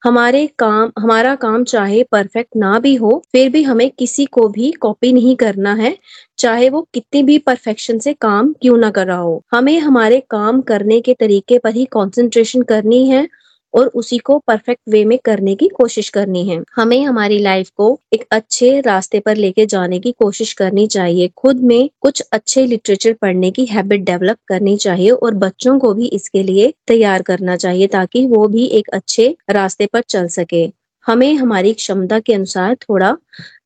हमारे 0.04 0.46
काम, 0.60 0.92
हमारा 1.00 1.36
काम 1.36 1.64
चाहे 1.64 2.04
परफेक्ट 2.04 2.50
ना 2.56 2.80
भी 2.80 2.96
हो, 2.96 3.22
फिर 3.32 3.50
भी 3.50 3.64
हमें 3.64 3.90
किसी 3.90 4.26
को 4.26 4.48
भी 4.50 4.72
कॉपी 4.72 5.12
नहीं 5.14 5.36
करना 5.36 5.74
है। 5.74 5.98
चाहे 6.38 6.70
वो 6.70 6.82
कितनी 6.94 7.24
भी 7.24 7.38
परफेक्शन 7.40 8.00
से 8.00 8.14
काम 8.14 8.54
क्यों 8.62 8.78
ना 8.78 8.90
कर 8.92 9.08
रहा 9.08 9.18
हो। 9.18 9.42
हमें 9.52 9.80
हमारे 9.80 10.20
काम 10.30 10.62
करने 10.62 11.00
के 11.02 11.14
तरीके 11.14 11.58
पर 11.60 11.74
ही 11.74 11.86
कंसंट्रेशन 11.86 12.62
करनी 12.62 13.06
है। 13.10 13.28
और 13.74 13.88
उसी 13.96 14.18
को 14.18 14.38
परफेक्ट 14.48 14.82
वे 14.90 15.04
में 15.06 15.18
करने 15.26 15.56
की 15.56 15.68
कोशिश 15.68 16.10
करनी 16.10 16.48
है। 16.50 16.62
हमें 16.76 17.02
हमारी 17.04 17.40
लाइफ 17.40 17.70
को 17.70 18.00
एक 18.14 18.26
अच्छे 18.32 18.80
रास्ते 18.82 19.20
पर 19.20 19.36
लेके 19.36 19.66
जाने 19.66 20.00
की 20.00 20.12
कोशिश 20.12 20.54
करनी 20.54 20.88
चाहिए। 20.88 21.28
खुद 21.38 21.64
में 21.64 21.90
कुछ 22.02 22.22
अच्छे 22.32 22.66
लिटरेचर 22.66 23.14
पढ़ने 23.14 23.52
की 23.52 23.66
हैबिट 23.66 24.04
डेवलप 24.04 24.38
करनी 24.48 24.78
चाहिए 24.78 25.10
और 25.10 25.34
बच्चों 25.34 25.78
को 25.80 25.94
भी 25.94 26.08
इसके 26.08 26.44
लिए 26.44 26.74
तैयार 26.88 27.22
करना 27.22 27.56
चाहिए 27.56 27.88
ताकि 27.88 28.26
वो 28.28 28.48
भी 28.48 28.66
एक 28.80 28.90
अच्छे 28.94 29.36
रास्ते 29.50 29.86
पर 29.86 30.02
चल 30.02 30.28
सके। 30.28 30.70
हमें 31.06 31.34
हमारी 31.36 31.74
क्षमता 31.74 32.20
के 32.20 32.34
अनुसार 32.34 32.76
थोड़ा 32.76 33.18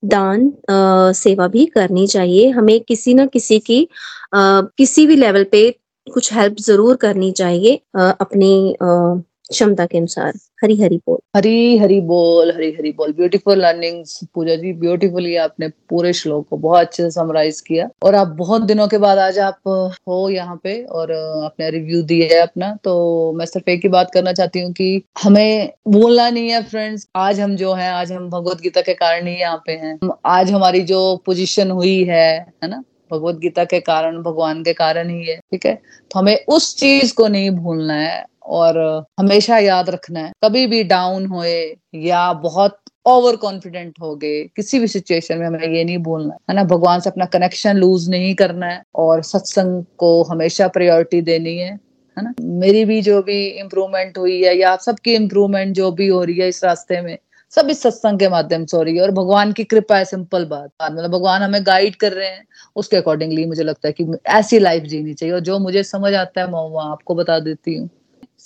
दान 0.05 0.47
आ, 0.69 1.11
सेवा 1.11 1.47
भी 1.47 1.65
करनी 1.65 2.07
चाहिए। 2.07 2.49
हमें 2.49 2.79
किसी 2.79 3.13
न 3.13 3.27
किसी 3.27 3.59
की 3.59 3.87
आ, 4.35 4.61
किसी 4.77 5.05
भी 5.07 5.15
लेवल 5.15 5.43
पे 5.43 5.69
कुछ 6.07 6.33
हेल्प 6.33 6.55
ज़रूर 6.59 6.95
करनी 6.95 7.31
चाहिए 7.31 7.79
आ, 7.97 8.09
अपनी 8.09 8.75
आ, 8.83 9.15
क्षमता 9.51 9.85
के 9.85 9.97
अनुसार 9.97 10.33
हरी 10.63 10.75
हरी 10.81 10.97
बोल। 11.07 11.17
हरी 11.35 11.77
हरी 11.77 11.99
बोल 12.01 12.51
हरी 12.51 12.69
हरी 12.71 12.91
बोल। 12.91 13.11
Beautiful 13.13 13.61
learnings 13.61 14.19
Pooja 14.35 14.55
ji 14.55 14.71
beautifully 14.75 15.35
आपने 15.37 15.67
पूरे 15.89 16.13
श्लोक 16.13 16.47
को 16.49 16.57
बहुत 16.57 16.79
अच्छे 16.79 17.03
से 17.03 17.09
समराइज 17.11 17.59
किया। 17.61 17.87
और 18.03 18.15
आप 18.15 18.27
बहुत 18.37 18.61
दिनों 18.61 18.87
के 18.87 18.97
बाद 18.97 19.17
आज 19.17 19.39
आप, 19.39 19.59
हो 20.07 20.29
यहाँ 20.29 20.59
पे 20.63 20.81
और 20.83 21.11
आपने 21.11 21.69
रिव्यू 21.69 22.01
दिया 22.03 22.27
है 22.33 22.41
अपना 22.41 22.75
तो 22.83 23.33
मैं 23.37 23.45
सिर्फ़ 23.45 23.69
एक 23.69 23.81
ही 23.83 23.89
बात 23.89 24.11
करना 24.13 24.33
चाहती 24.33 24.61
हूँ 24.61 24.71
कि 24.73 25.01
हमें 25.23 25.71
बोलना 25.87 26.29
नहीं 26.29 26.49
है 26.49 26.61
फ्रेंड्स 26.63 27.07
आज 27.15 27.39
हम 27.39 27.55
जो 27.55 27.73
है, 27.73 27.89
आज 27.91 28.11
हम 28.11 28.29
भगवत 28.29 28.61
गीता 28.61 28.81
के 28.81 28.93
कारण 28.93 29.27
ही 29.27 29.35
यहाँ 29.35 29.63
पे 29.67 29.71
हैं। 29.73 29.97
आज 30.25 30.51
हमारी 30.51 30.81
जो 30.83 30.99
पोजिशन 31.25 31.71
हुई 31.71 32.03
है 32.03 32.29
है 32.63 32.69
ना? 32.69 32.83
भगवत 33.11 33.35
गीता 33.35 33.63
के 33.63 33.79
कारण, 33.79 34.21
भगवान 34.23 34.63
के 34.63 34.73
कारण 34.73 35.09
ही 35.09 35.25
है, 35.25 35.35
ठीक 35.51 35.65
है? 35.65 35.73
तो 36.11 36.19
हमें 36.19 36.45
उस 36.47 36.75
चीज़ 36.77 37.13
को 37.13 37.27
नहीं 37.27 37.51
भूलना 37.51 37.93
है। 37.93 38.25
और 38.47 38.77
हमेशा 39.19 39.57
याद 39.57 39.89
रखना 39.89 40.19
है। 40.19 40.31
कभी 40.43 40.65
भी 40.67 40.83
डाउन 40.85 41.25
होए 41.25 41.59
या 41.95 42.31
बहुत 42.33 42.77
ओवर 43.05 43.35
कॉन्फिडेंट 43.35 43.93
हो 44.01 44.15
गए, 44.15 44.43
किसी 44.55 44.79
भी 44.79 44.87
सिचुएशन 44.87 45.37
में 45.37 45.45
हमें 45.47 45.67
ये 45.67 45.83
नहीं 45.83 45.97
बोलना 45.97 46.37
है 46.49 46.55
ना? 46.55 46.63
भगवान 46.65 46.99
से 46.99 47.09
अपना 47.09 47.25
कनेक्शन 47.25 47.77
लूज 47.77 48.09
नहीं 48.09 48.33
करना 48.35 48.65
है 48.65 48.81
और 48.95 49.21
सत्संग 49.23 49.83
को 49.97 50.23
हमेशा 50.23 50.67
प्रायोरिटी 50.67 51.21
देनी 51.21 51.57
है 51.57 51.69
है 52.17 52.23
ना? 52.23 52.33
मेरी 52.41 52.83
भी 52.85 53.01
जो 53.01 53.21
भी 53.21 53.45
इम्प्रूवमेंट 53.49 54.17
हुई 54.17 54.41
है 54.43 54.57
या 54.57 54.71
आप 54.71 54.79
सबकी 54.79 55.13
इम्प्रूवमेंट 55.15 55.75
जो 55.75 55.91
भी 55.91 56.07
हो 56.07 56.23
रही 56.23 56.37
है 56.37 56.47
इस 56.49 56.63
रास्ते 56.63 57.01
में, 57.01 57.17
सब 57.53 57.67
इस 57.69 57.81
सत्संग 57.81 58.19
के 58.19 58.29
माध्यम 58.29 58.65
से 58.65 58.77
हो 58.77 58.83
रही 58.83 58.95
है 58.95 59.01
और 59.03 59.11
भगवान 59.11 59.51
की 59.53 59.63
कृपा 59.63 59.97
है 59.97 60.05
सिंपल 60.05 60.45
बात। 60.45 60.69
मतलब 60.91 61.11
भगवान 61.11 61.41
हमें 61.41 61.61
गाइड 61.65 61.95
कर 61.95 62.13
रहे 62.13 62.27
हैं, 62.27 62.45
उसके 62.75 62.97
अकॉर्डिंगली 62.97 63.45
मुझे 63.45 63.63
लगता 63.63 63.87
है 63.87 63.93
कि 63.93 64.05
ऐसी 64.29 64.59
लाइफ 64.59 64.83
जीनी 64.83 65.13
चाहिए 65.13 65.33
और 65.35 65.39
जो 65.41 65.59
मुझे 65.59 65.83
समझ 65.83 66.13
आता 66.13 66.41
है 66.41 66.47
मैं 66.47 66.69
वहाँ 66.69 66.91
आपको 66.91 67.15
बता 67.15 67.39
देती 67.39 67.75
हूँ। 67.75 67.89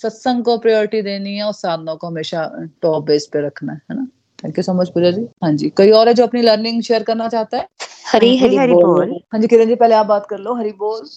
सत्संग 0.02 0.44
को 0.44 0.56
प्रायोरिटी 0.58 1.02
देनी 1.02 1.36
है 1.36 1.42
और 1.44 1.52
साधनों 1.54 1.96
को 1.96 2.06
हमेशा 2.06 2.50
टॉप 2.82 3.04
बेस 3.06 3.26
पे 3.32 3.46
रखना 3.46 3.72
है 3.72 3.96
ना? 3.96 4.06
Thank 4.38 4.58
you 4.58 4.62
so 4.64 4.72
much 4.74 4.88
Pooja 4.90 5.10
ji 5.10 5.26
हाँ 5.44 5.52
जी 5.52 5.68
कोई 5.70 5.90
और 5.90 6.08
है 6.08 6.14
जो 6.14 6.26
अपनी 6.26 6.42
लर्निंग 6.42 6.82
शेयर 6.82 7.02
करना 7.02 7.28
चाहता 7.28 7.56
है? 7.56 7.66
हरी 8.06 8.36
हरी, 8.36 8.56
हरी 8.56 8.72
बोल।, 8.72 8.84
बोल। 8.84 9.20
हाँ 9.32 9.40
जी 9.40 9.46
किरण 9.48 9.66
जी 9.66 9.74
पहले 9.74 9.94
आप 9.94 10.06
बात 10.06 10.26
कर 10.30 10.38
लो 10.38 10.54
हरी 10.54 10.72
बोल। 10.78 11.08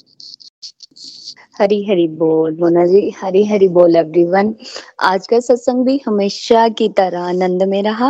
हरी 1.60 1.84
हरी 1.86 2.08
बोल 2.18 2.56
मोना 2.60 2.86
जी 2.86 3.10
हरी 3.18 3.44
हरी 3.46 3.68
बोल 3.68 3.96
एवरीवन 3.96 4.54
आज 5.04 5.28
का 5.28 5.40
सत्संग 5.40 5.86
भी 5.86 6.00
हमेशा 6.06 6.68
की 6.70 6.88
तरह 6.90 7.20
आनंद 7.20 7.64
में 7.64 7.82
रहा 7.84 8.10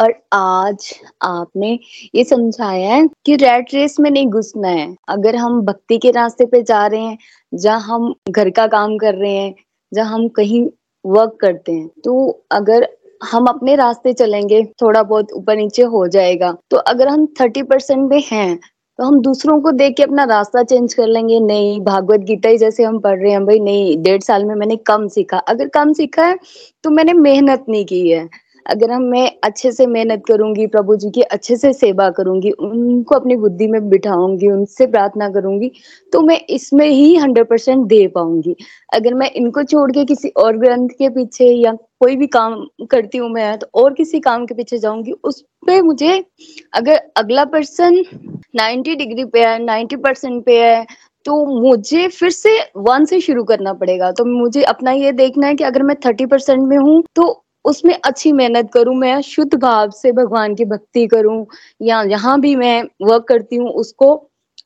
और 0.00 0.14
आज 0.32 0.88
आपने 1.22 1.78
ये 2.14 2.24
समझाया 2.24 2.94
है 2.94 3.08
कि 3.26 3.36
रेड 3.36 3.66
रेस 3.74 3.98
में 4.00 4.10
नहीं 4.10 4.26
घुसना 4.26 4.68
है। 4.68 4.94
अगर 5.08 5.36
हम 5.36 5.60
भक्ति 5.62 5.98
के 5.98 6.10
रास्ते 6.10 6.46
पे 6.46 6.62
जा 6.62 6.86
रहे 6.86 7.00
हैं 7.00 7.18
जहाँ 7.52 7.80
हम 7.80 8.14
घर 8.30 8.50
का 8.50 8.66
काम 8.68 8.96
कर 8.98 9.14
रहे 9.14 9.32
हैं 9.32 9.54
जहाँ 9.92 10.14
हम 10.14 10.28
कहीं 10.30 10.66
वर्क 11.04 11.36
करते 11.40 11.72
हैं 11.72 11.88
तो 12.04 12.44
अगर 12.52 12.88
हम 13.22 13.46
अपने 13.46 13.74
रास्ते 13.76 14.12
चलेंगे, 14.12 14.62
थोड़ा 14.82 15.02
बहुत 15.02 15.32
ऊपर 15.32 15.56
नीचे 15.56 15.82
हो 15.84 16.06
जाएगा। 16.08 16.56
तो 16.70 16.76
अगर 16.78 17.08
हम 17.08 17.26
थर्टी 17.40 17.62
परसेंट 17.62 18.10
में 18.10 18.22
हैं 18.26 18.58
तो 18.98 19.04
हम 19.04 19.20
दूसरों 19.22 19.60
को 19.60 19.70
देख 19.72 19.94
के 19.96 20.02
अपना 20.02 20.24
रास्ता 20.24 20.62
चेंज 20.62 20.94
कर 20.94 21.06
लेंगे। 21.06 21.38
नहीं, 21.40 21.80
भागवत 21.80 22.20
गीता 22.20 22.48
ही 22.48 22.58
जैसे 22.58 22.84
हम 22.84 22.98
पढ़ 23.00 23.18
रहे 23.18 23.32
हैं, 23.32 23.44
भाई 23.46 23.60
नहीं, 23.60 23.96
डेढ़ 24.02 24.20
साल 24.22 24.44
में 24.44 24.54
मैंने 24.54 24.76
कम 24.86 25.06
सीखा। 25.08 25.38
अगर 25.38 25.68
कम 25.68 25.92
सीखा 25.92 26.26
है 26.26 26.38
तो 26.84 26.90
मैंने 26.90 27.12
मेहनत 27.14 27.64
नहीं 27.68 27.84
की 27.84 28.08
है। 28.10 28.28
अगर 28.66 28.90
हम 28.90 29.02
मैं 29.04 29.30
अच्छे 29.44 29.72
से 29.72 29.86
मेहनत 29.88 30.22
करूँगी, 30.28 30.66
प्रभु 30.68 30.96
जी 30.96 31.10
की 31.10 31.22
अच्छे 31.22 31.56
से 31.56 31.72
सेवा 31.72 32.08
करूँगी, 32.10 32.50
उनको 32.50 33.14
अपनी 33.14 33.36
बुद्धि 33.36 33.66
में 33.68 33.88
बिठाऊँगी, 33.90 34.48
उनसे 34.48 34.86
प्रार्थना 34.86 35.28
करूँगी 35.30 35.70
तो 36.12 36.20
मैं 36.22 36.38
इसमें 36.50 36.86
ही 36.88 37.14
हंड्रेड 37.16 37.48
परसेंट 37.48 37.86
दे 37.88 38.06
पाऊँगी। 38.08 38.56
अगर 38.94 39.14
मैं 39.14 39.30
इनको 39.32 39.62
छोड़ 39.64 39.90
के 39.92 40.04
किसी 40.04 40.28
और 40.36 40.56
ग्रंथ 40.58 40.88
के 40.98 41.08
पीछे 41.10 41.46
या 41.46 41.72
कोई 42.00 42.16
भी 42.16 42.26
काम 42.28 42.64
करती 42.90 43.18
हूँ 43.18 43.28
मैं 43.30 43.56
तो 43.58 43.66
और 43.74 43.92
किसी 43.94 44.20
काम 44.20 44.46
के 44.46 44.54
पीछे 44.54 44.78
जाऊँगी, 44.78 45.12
उस 45.14 45.40
पे 45.66 45.80
मुझे 45.82 46.24
अगर 46.74 47.00
अगला 47.16 47.44
पर्सन 47.46 48.02
नाइन्टी 48.56 48.94
डिग्री 48.96 49.24
पे 49.24 49.44
है 49.44 49.58
नाइन्टी 49.64 49.96
परसेंट 49.98 50.44
पे 50.44 50.58
है 50.58 50.86
तो 51.26 51.44
मुझे 51.60 52.06
फिर 52.08 52.30
से 52.30 52.50
वन 52.78 53.04
से 53.04 53.20
शुरू 53.20 53.42
करना 53.44 53.72
पड़ेगा। 53.74 54.10
तो 54.12 54.24
मुझे 54.26 54.62
अपना 54.64 54.92
ये 54.92 55.12
देखना 55.12 55.46
है 55.46 55.54
कि 55.54 55.64
अगर 55.64 55.82
मैं 55.82 55.96
थर्टी 56.06 56.26
परसेंट 56.26 56.66
में 56.68 56.76
हूँ 56.78 57.02
तो 57.16 57.26
उसमें 57.64 57.94
अच्छी 57.96 58.32
मेहनत 58.32 58.70
करूँ, 58.74 58.94
मैं 58.96 59.20
शुद्ध 59.22 59.54
भाव 59.54 59.90
से 59.92 60.12
भगवान 60.12 60.54
की 60.54 60.64
भक्ति 60.64 61.06
करूँ, 61.06 61.46
या 61.82 62.02
यहाँ 62.02 62.40
भी 62.40 62.54
मैं 62.56 62.82
वर्क 63.02 63.24
करती 63.28 63.56
हूँ, 63.56 63.68
उसको 63.70 64.14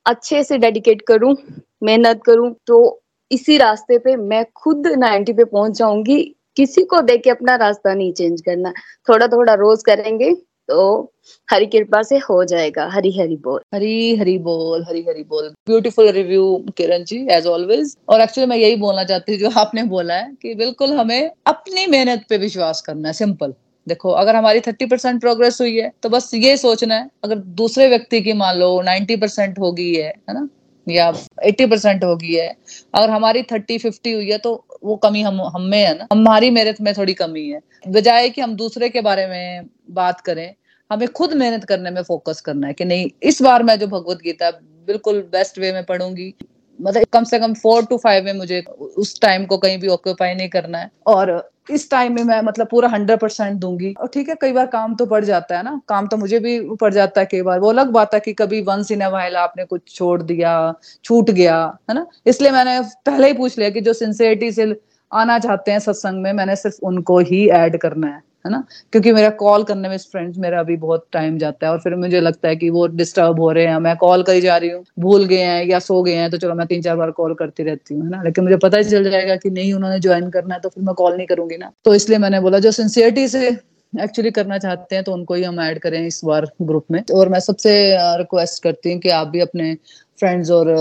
अच्छे 0.06 0.42
से 0.44 0.58
डेडिकेट 0.58 1.02
करूँ, 1.08 1.34
मेहनत 1.82 2.22
करूँ 2.26 2.54
तो 2.66 3.00
इसी 3.30 3.56
रास्ते 3.58 3.98
पे 3.98 4.16
मैं 4.16 4.44
खुद 4.56 4.86
नाइन्टी 4.88 5.32
पे 5.32 5.44
पहुँच 5.44 5.76
जाऊँगी। 5.78 6.22
किसी 6.56 6.82
को 6.84 7.00
देख 7.02 7.22
के 7.24 7.30
अपना 7.30 7.54
रास्ता 7.56 7.94
नहीं 7.94 8.12
चेंज 8.12 8.40
करना। 8.40 8.72
थोड़ा 9.08 9.26
थोड़ा 9.28 9.54
रोज 9.54 9.82
करेंगे 9.82 10.30
तो 10.68 11.12
हरी 11.48 11.66
कृपा 11.66 12.02
से 12.02 12.18
हो 12.20 12.42
जाएगा। 12.44 12.86
हरी 12.88 13.10
हरी 13.18 13.36
बोल। 13.38 13.60
हरी 13.74 14.16
हरी 14.16 14.36
बोल, 14.38 14.84
हरी 14.84 15.00
हरी 15.08 15.22
बोल। 15.24 15.48
Beautiful 15.66 16.08
review 16.10 16.44
Kiran 16.76 17.04
ji 17.04 17.26
as 17.30 17.46
always 17.46 17.96
और 18.08 18.20
एक्चुअली 18.20 18.48
मैं 18.50 18.56
यही 18.56 18.76
बोलना 18.76 19.04
चाहती 19.04 19.32
हूँ, 19.32 19.40
जो 19.40 19.50
आपने 19.60 19.82
बोला 19.84 20.14
है, 20.14 20.32
कि 20.42 20.54
बिल्कुल 20.54 20.92
हमें 20.92 21.30
अपनी 21.46 21.86
मेहनत 21.86 22.24
पे 22.28 22.38
विश्वास 22.38 22.80
करना 22.80 23.08
है 23.08 23.14
सिंपल 23.14 23.54
देखो, 23.86 24.10
अगर 24.10 24.36
हमारी 24.36 24.60
थर्टी 24.60 24.86
परसेंट 24.86 25.20
प्रोग्रेस 25.20 25.60
हुई 25.60 25.76
है 25.76 25.90
तो 26.02 26.08
बस 26.08 26.30
ये 26.34 26.56
सोचना 26.56 26.94
है, 26.94 27.08
अगर 27.24 27.36
दूसरे 27.56 27.88
व्यक्ति 27.88 28.20
की 28.20 28.32
मान 28.34 28.58
लो 28.58 28.80
नाइन्टी 28.82 29.16
परसेंट 29.16 29.58
हो 29.58 29.72
गई 29.72 29.92
है 29.94 30.08
है 30.08 30.34
ना? 30.34 30.48
या 30.86 31.12
एट्टी 31.44 31.66
परसेंट 31.66 32.04
हो 32.04 32.14
गई 32.16 32.32
है, 32.32 32.48
अगर 32.94 33.10
हमारी 33.10 33.42
थर्टी 33.42 33.78
फिफ्टी 33.78 34.12
हुई 34.12 34.30
है 34.30 34.38
तो 34.38 34.54
वो 34.84 34.96
कमी 34.96 35.22
हम 35.22 35.40
हम 35.46 35.62
में 35.62 35.78
है 35.78 35.96
ना। 35.98 36.06
हमारी 36.12 36.50
मेहनत 36.50 36.80
में 36.80 36.92
थोड़ी 36.94 37.14
कमी 37.14 37.48
है। 37.48 37.60
बजाय 37.88 38.28
कि 38.30 38.40
हम 38.40 38.54
दूसरे 38.56 38.88
के 38.88 39.00
बारे 39.00 39.26
में 39.26 39.68
बात 39.90 40.20
करें, 40.20 40.54
हमें 40.90 41.06
खुद 41.08 41.32
मेहनत 41.34 41.64
करने 41.64 41.90
में 41.90 42.02
फोकस 42.02 42.40
करना 42.40 42.66
है 42.66 42.72
कि 42.72 42.84
नहीं, 42.84 43.10
इस 43.22 43.42
बार 43.42 43.62
मैं 43.62 43.78
जो 43.78 43.86
भगवत 43.86 44.18
गीता 44.24 44.50
बिल्कुल 44.86 45.20
बेस्ट 45.32 45.58
वे 45.58 45.72
में 45.72 45.84
पढ़ूँगी 45.84 46.32
मतलब 46.78 47.04
कम 47.12 47.24
से 47.24 47.38
कम 47.38 47.54
फोर 47.54 47.84
टू 47.84 47.96
फाइव 47.96 48.24
में 48.24 48.32
मुझे 48.32 48.60
उस 48.98 49.20
टाइम 49.20 49.44
को 49.46 49.58
कहीं 49.58 49.78
भी 49.78 49.88
ऑक्यूपाई 49.88 50.34
नहीं 50.34 50.48
करना 50.48 50.78
है। 50.78 50.90
और 51.06 51.30
इस 51.70 51.90
टाइम 51.90 52.14
में 52.14 52.22
मैं 52.24 52.40
मतलब 52.42 52.66
पूरा 52.66 52.88
हंड्रेड 52.88 53.18
परसेंट 53.18 53.58
दूँगी। 53.60 53.92
और 54.00 54.08
ठीक 54.08 54.28
है, 54.28 54.34
कई 54.40 54.52
बार 54.52 54.66
काम 54.66 54.94
तो 54.94 55.06
पड़ 55.06 55.24
जाता 55.24 55.56
है 55.56 55.62
ना। 55.62 55.80
काम 55.88 56.06
तो 56.06 56.16
मुझे 56.16 56.38
भी 56.38 56.58
पड़ 56.74 56.92
जाता 56.94 57.20
है 57.20 57.26
कई 57.26 57.42
बार। 57.42 57.60
वो 57.60 57.68
अलग 57.68 57.90
बात 57.90 58.14
है 58.14 58.20
कि 58.20 58.32
कभी 58.32 58.60
वंस 58.62 58.90
इन 58.90 59.04
वाइल 59.06 59.36
आपने 59.36 59.64
कुछ 59.64 59.94
छोड़ 59.94 60.22
दिया, 60.22 60.74
छूट 61.04 61.30
गया, 61.30 61.78
है 61.90 61.94
ना? 61.94 62.06
इसलिए 62.26 62.50
मैंने 62.50 62.80
पहले 63.06 63.26
ही 63.26 63.32
पूछ 63.32 63.58
लिया 63.58 63.70
कि 63.70 63.80
जो 63.80 63.92
सिंसियरिटी 63.92 64.52
से 64.52 64.74
आना 65.12 65.38
चाहते 65.38 65.70
हैं 65.70 65.78
सत्संग 65.78 66.22
में, 66.22 66.32
मैंने 66.32 66.56
सिर्फ़ 66.56 66.76
उनको 66.82 67.18
ही 67.18 67.48
ऐड 67.48 67.76
करना 67.76 68.06
है। 68.06 68.22
है 68.44 68.50
ना? 68.50 68.62
क्योंकि 68.92 69.12
मेरा 69.12 69.28
कॉल 69.36 69.62
करने 69.64 69.88
में 69.88 69.96
फ्रेंड्स 69.98 70.38
मेरा 70.38 70.60
अभी 70.60 70.76
बहुत 70.78 71.06
टाइम 71.12 71.38
जाता 71.38 71.66
है 71.66 71.72
और 71.72 71.78
फिर 71.80 71.94
मुझे 71.96 72.20
लगता 72.20 72.48
है 72.48 72.56
कि 72.56 72.70
वो 72.70 72.86
डिस्टर्ब 72.88 73.40
हो 73.40 73.50
रहे 73.52 73.66
हैं। 73.66 73.78
मैं 73.78 73.96
कॉल 73.96 74.22
करी 74.22 74.40
जा 74.40 74.56
रही 74.56 74.70
हूँ, 74.70 74.84
भूल 74.98 75.24
गए 75.24 75.42
हैं 75.42 75.64
या 75.66 75.78
सो 75.80 76.02
गए 76.02 76.14
हैं 76.14 76.30
तो 76.30 76.38
चलो 76.38 76.54
मैं 76.54 76.66
तीन 76.66 76.82
चार 76.82 76.96
बार 76.96 77.10
कॉल 77.12 77.34
करती 77.34 77.62
रहती 77.62 77.94
हूँ, 77.94 78.04
है 78.04 78.10
ना? 78.10 78.22
लेकिन 78.22 78.44
मुझे 78.44 78.56
पता 78.58 78.78
ही 78.78 78.84
चल 78.84 79.10
जाएगा 79.10 79.36
कि 79.36 79.50
नहीं 79.50 79.72
उन्होंने 79.74 80.00
ज्वाइन 80.00 80.28
करना 80.30 80.54
है 80.54 80.60
तो 80.60 80.68
फिर 80.68 80.84
मैं 80.84 80.94
कॉल 80.94 81.16
नहीं 81.16 81.26
करूँगी 81.26 81.56
ना। 81.56 81.70
तो 81.84 81.94
इसलिए 81.94 82.18
मैंने 82.18 82.40
बोला, 82.40 82.58
जो 82.58 82.70
सिंसियरिटी 82.72 83.28
से 83.28 83.48
एक्चुअली 83.92 84.30
करना 84.30 84.58
चाहते 84.58 84.94
हैं 84.94 85.04
तो 85.04 85.12
उनको 85.12 85.34
ही 85.34 85.42
हम 85.42 85.60
ऐड 85.60 85.78
करें 85.78 86.06
इस 86.06 86.20
बार 86.24 86.46
ग्रुप 86.62 86.86
में। 86.90 87.02
और 87.14 87.28
मैं 87.28 87.40
सबसे 87.40 87.74
रिक्वेस्ट 88.18 88.62
करती 88.62 88.92
हूँ 88.92 89.00
कि 89.00 89.10
आप 89.10 89.28
भी 89.28 89.40
अपने 89.40 89.74
फ्रेंड्स 90.18 90.50
और 90.50 90.74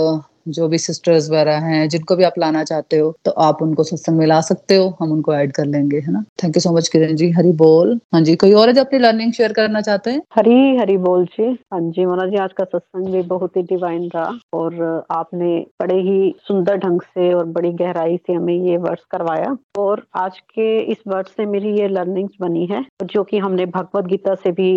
जो 0.46 0.68
भी 0.68 0.78
सिस्टर्स 0.78 1.28
वगैरह 1.30 1.58
हैं, 1.64 1.88
जिनको 1.88 2.16
भी 2.16 2.24
आप 2.24 2.38
लाना 2.38 2.64
चाहते 2.64 2.98
हो 2.98 3.14
तो 3.24 3.30
आप 3.42 3.62
उनको 3.62 3.82
सत्संग 3.84 4.18
में 4.18 4.26
ला 4.26 4.40
सकते 4.42 4.76
हो, 4.76 4.88
हम 5.00 5.12
उनको 5.12 5.34
ऐड 5.34 5.52
कर 5.52 5.66
लेंगे, 5.66 5.98
है 5.98 6.12
ना? 6.12 6.24
Thank 6.42 6.56
you 6.56 6.60
so 6.60 6.72
much 6.76 6.88
Kiran 6.88 7.14
ji. 7.16 7.30
Hari 7.32 7.52
बोल। 7.54 7.98
हाँ 8.14 8.20
जी, 8.22 8.34
कोई 8.36 8.52
और 8.52 8.68
है 8.68 8.74
जो 8.74 8.80
अपनी 8.80 8.98
लर्निंग 8.98 9.32
शेयर 9.32 9.52
करना 9.52 9.80
चाहते 9.80 10.10
हैं? 10.10 10.22
हरी 10.36 10.76
हरी 10.76 10.96
बोल 10.98 11.24
जी। 11.28 11.50
हाँ 11.72 11.80
जी 11.82 12.06
मोना 12.06 12.26
जी, 12.26 12.36
आज 12.38 12.52
का 12.52 12.64
सत्संग 12.64 13.12
भी 13.12 13.22
बहुत 13.24 13.56
ही 13.56 13.62
डिवाइन 13.64 14.08
रहा, 14.14 14.30
और 14.54 15.04
आपने 15.12 15.58
बड़े 15.80 16.00
ही 16.02 16.34
सुंदर 16.48 16.76
ढंग 16.78 17.00
से 17.04 17.32
और 17.34 17.44
बड़ी 17.48 17.72
गहराई 17.74 18.16
से 18.16 18.32
हमें 18.32 18.54
ये 18.54 18.76
वर्ड्स 18.78 19.04
करवाया, 19.10 19.56
और 19.78 20.06
आज 20.16 20.38
के 20.50 20.78
इस 20.92 20.98
वर्ड 21.08 21.26
से 21.26 21.46
मेरी 21.46 21.78
ये 21.78 21.88
लर्निंग 21.88 22.28
बनी 22.40 22.66
है 22.66 22.84
जो 23.04 23.22
कि 23.24 23.38
हमने 23.38 23.66
भगवत 23.68 24.04
गीता 24.06 24.34
से 24.34 24.50
भी 24.52 24.70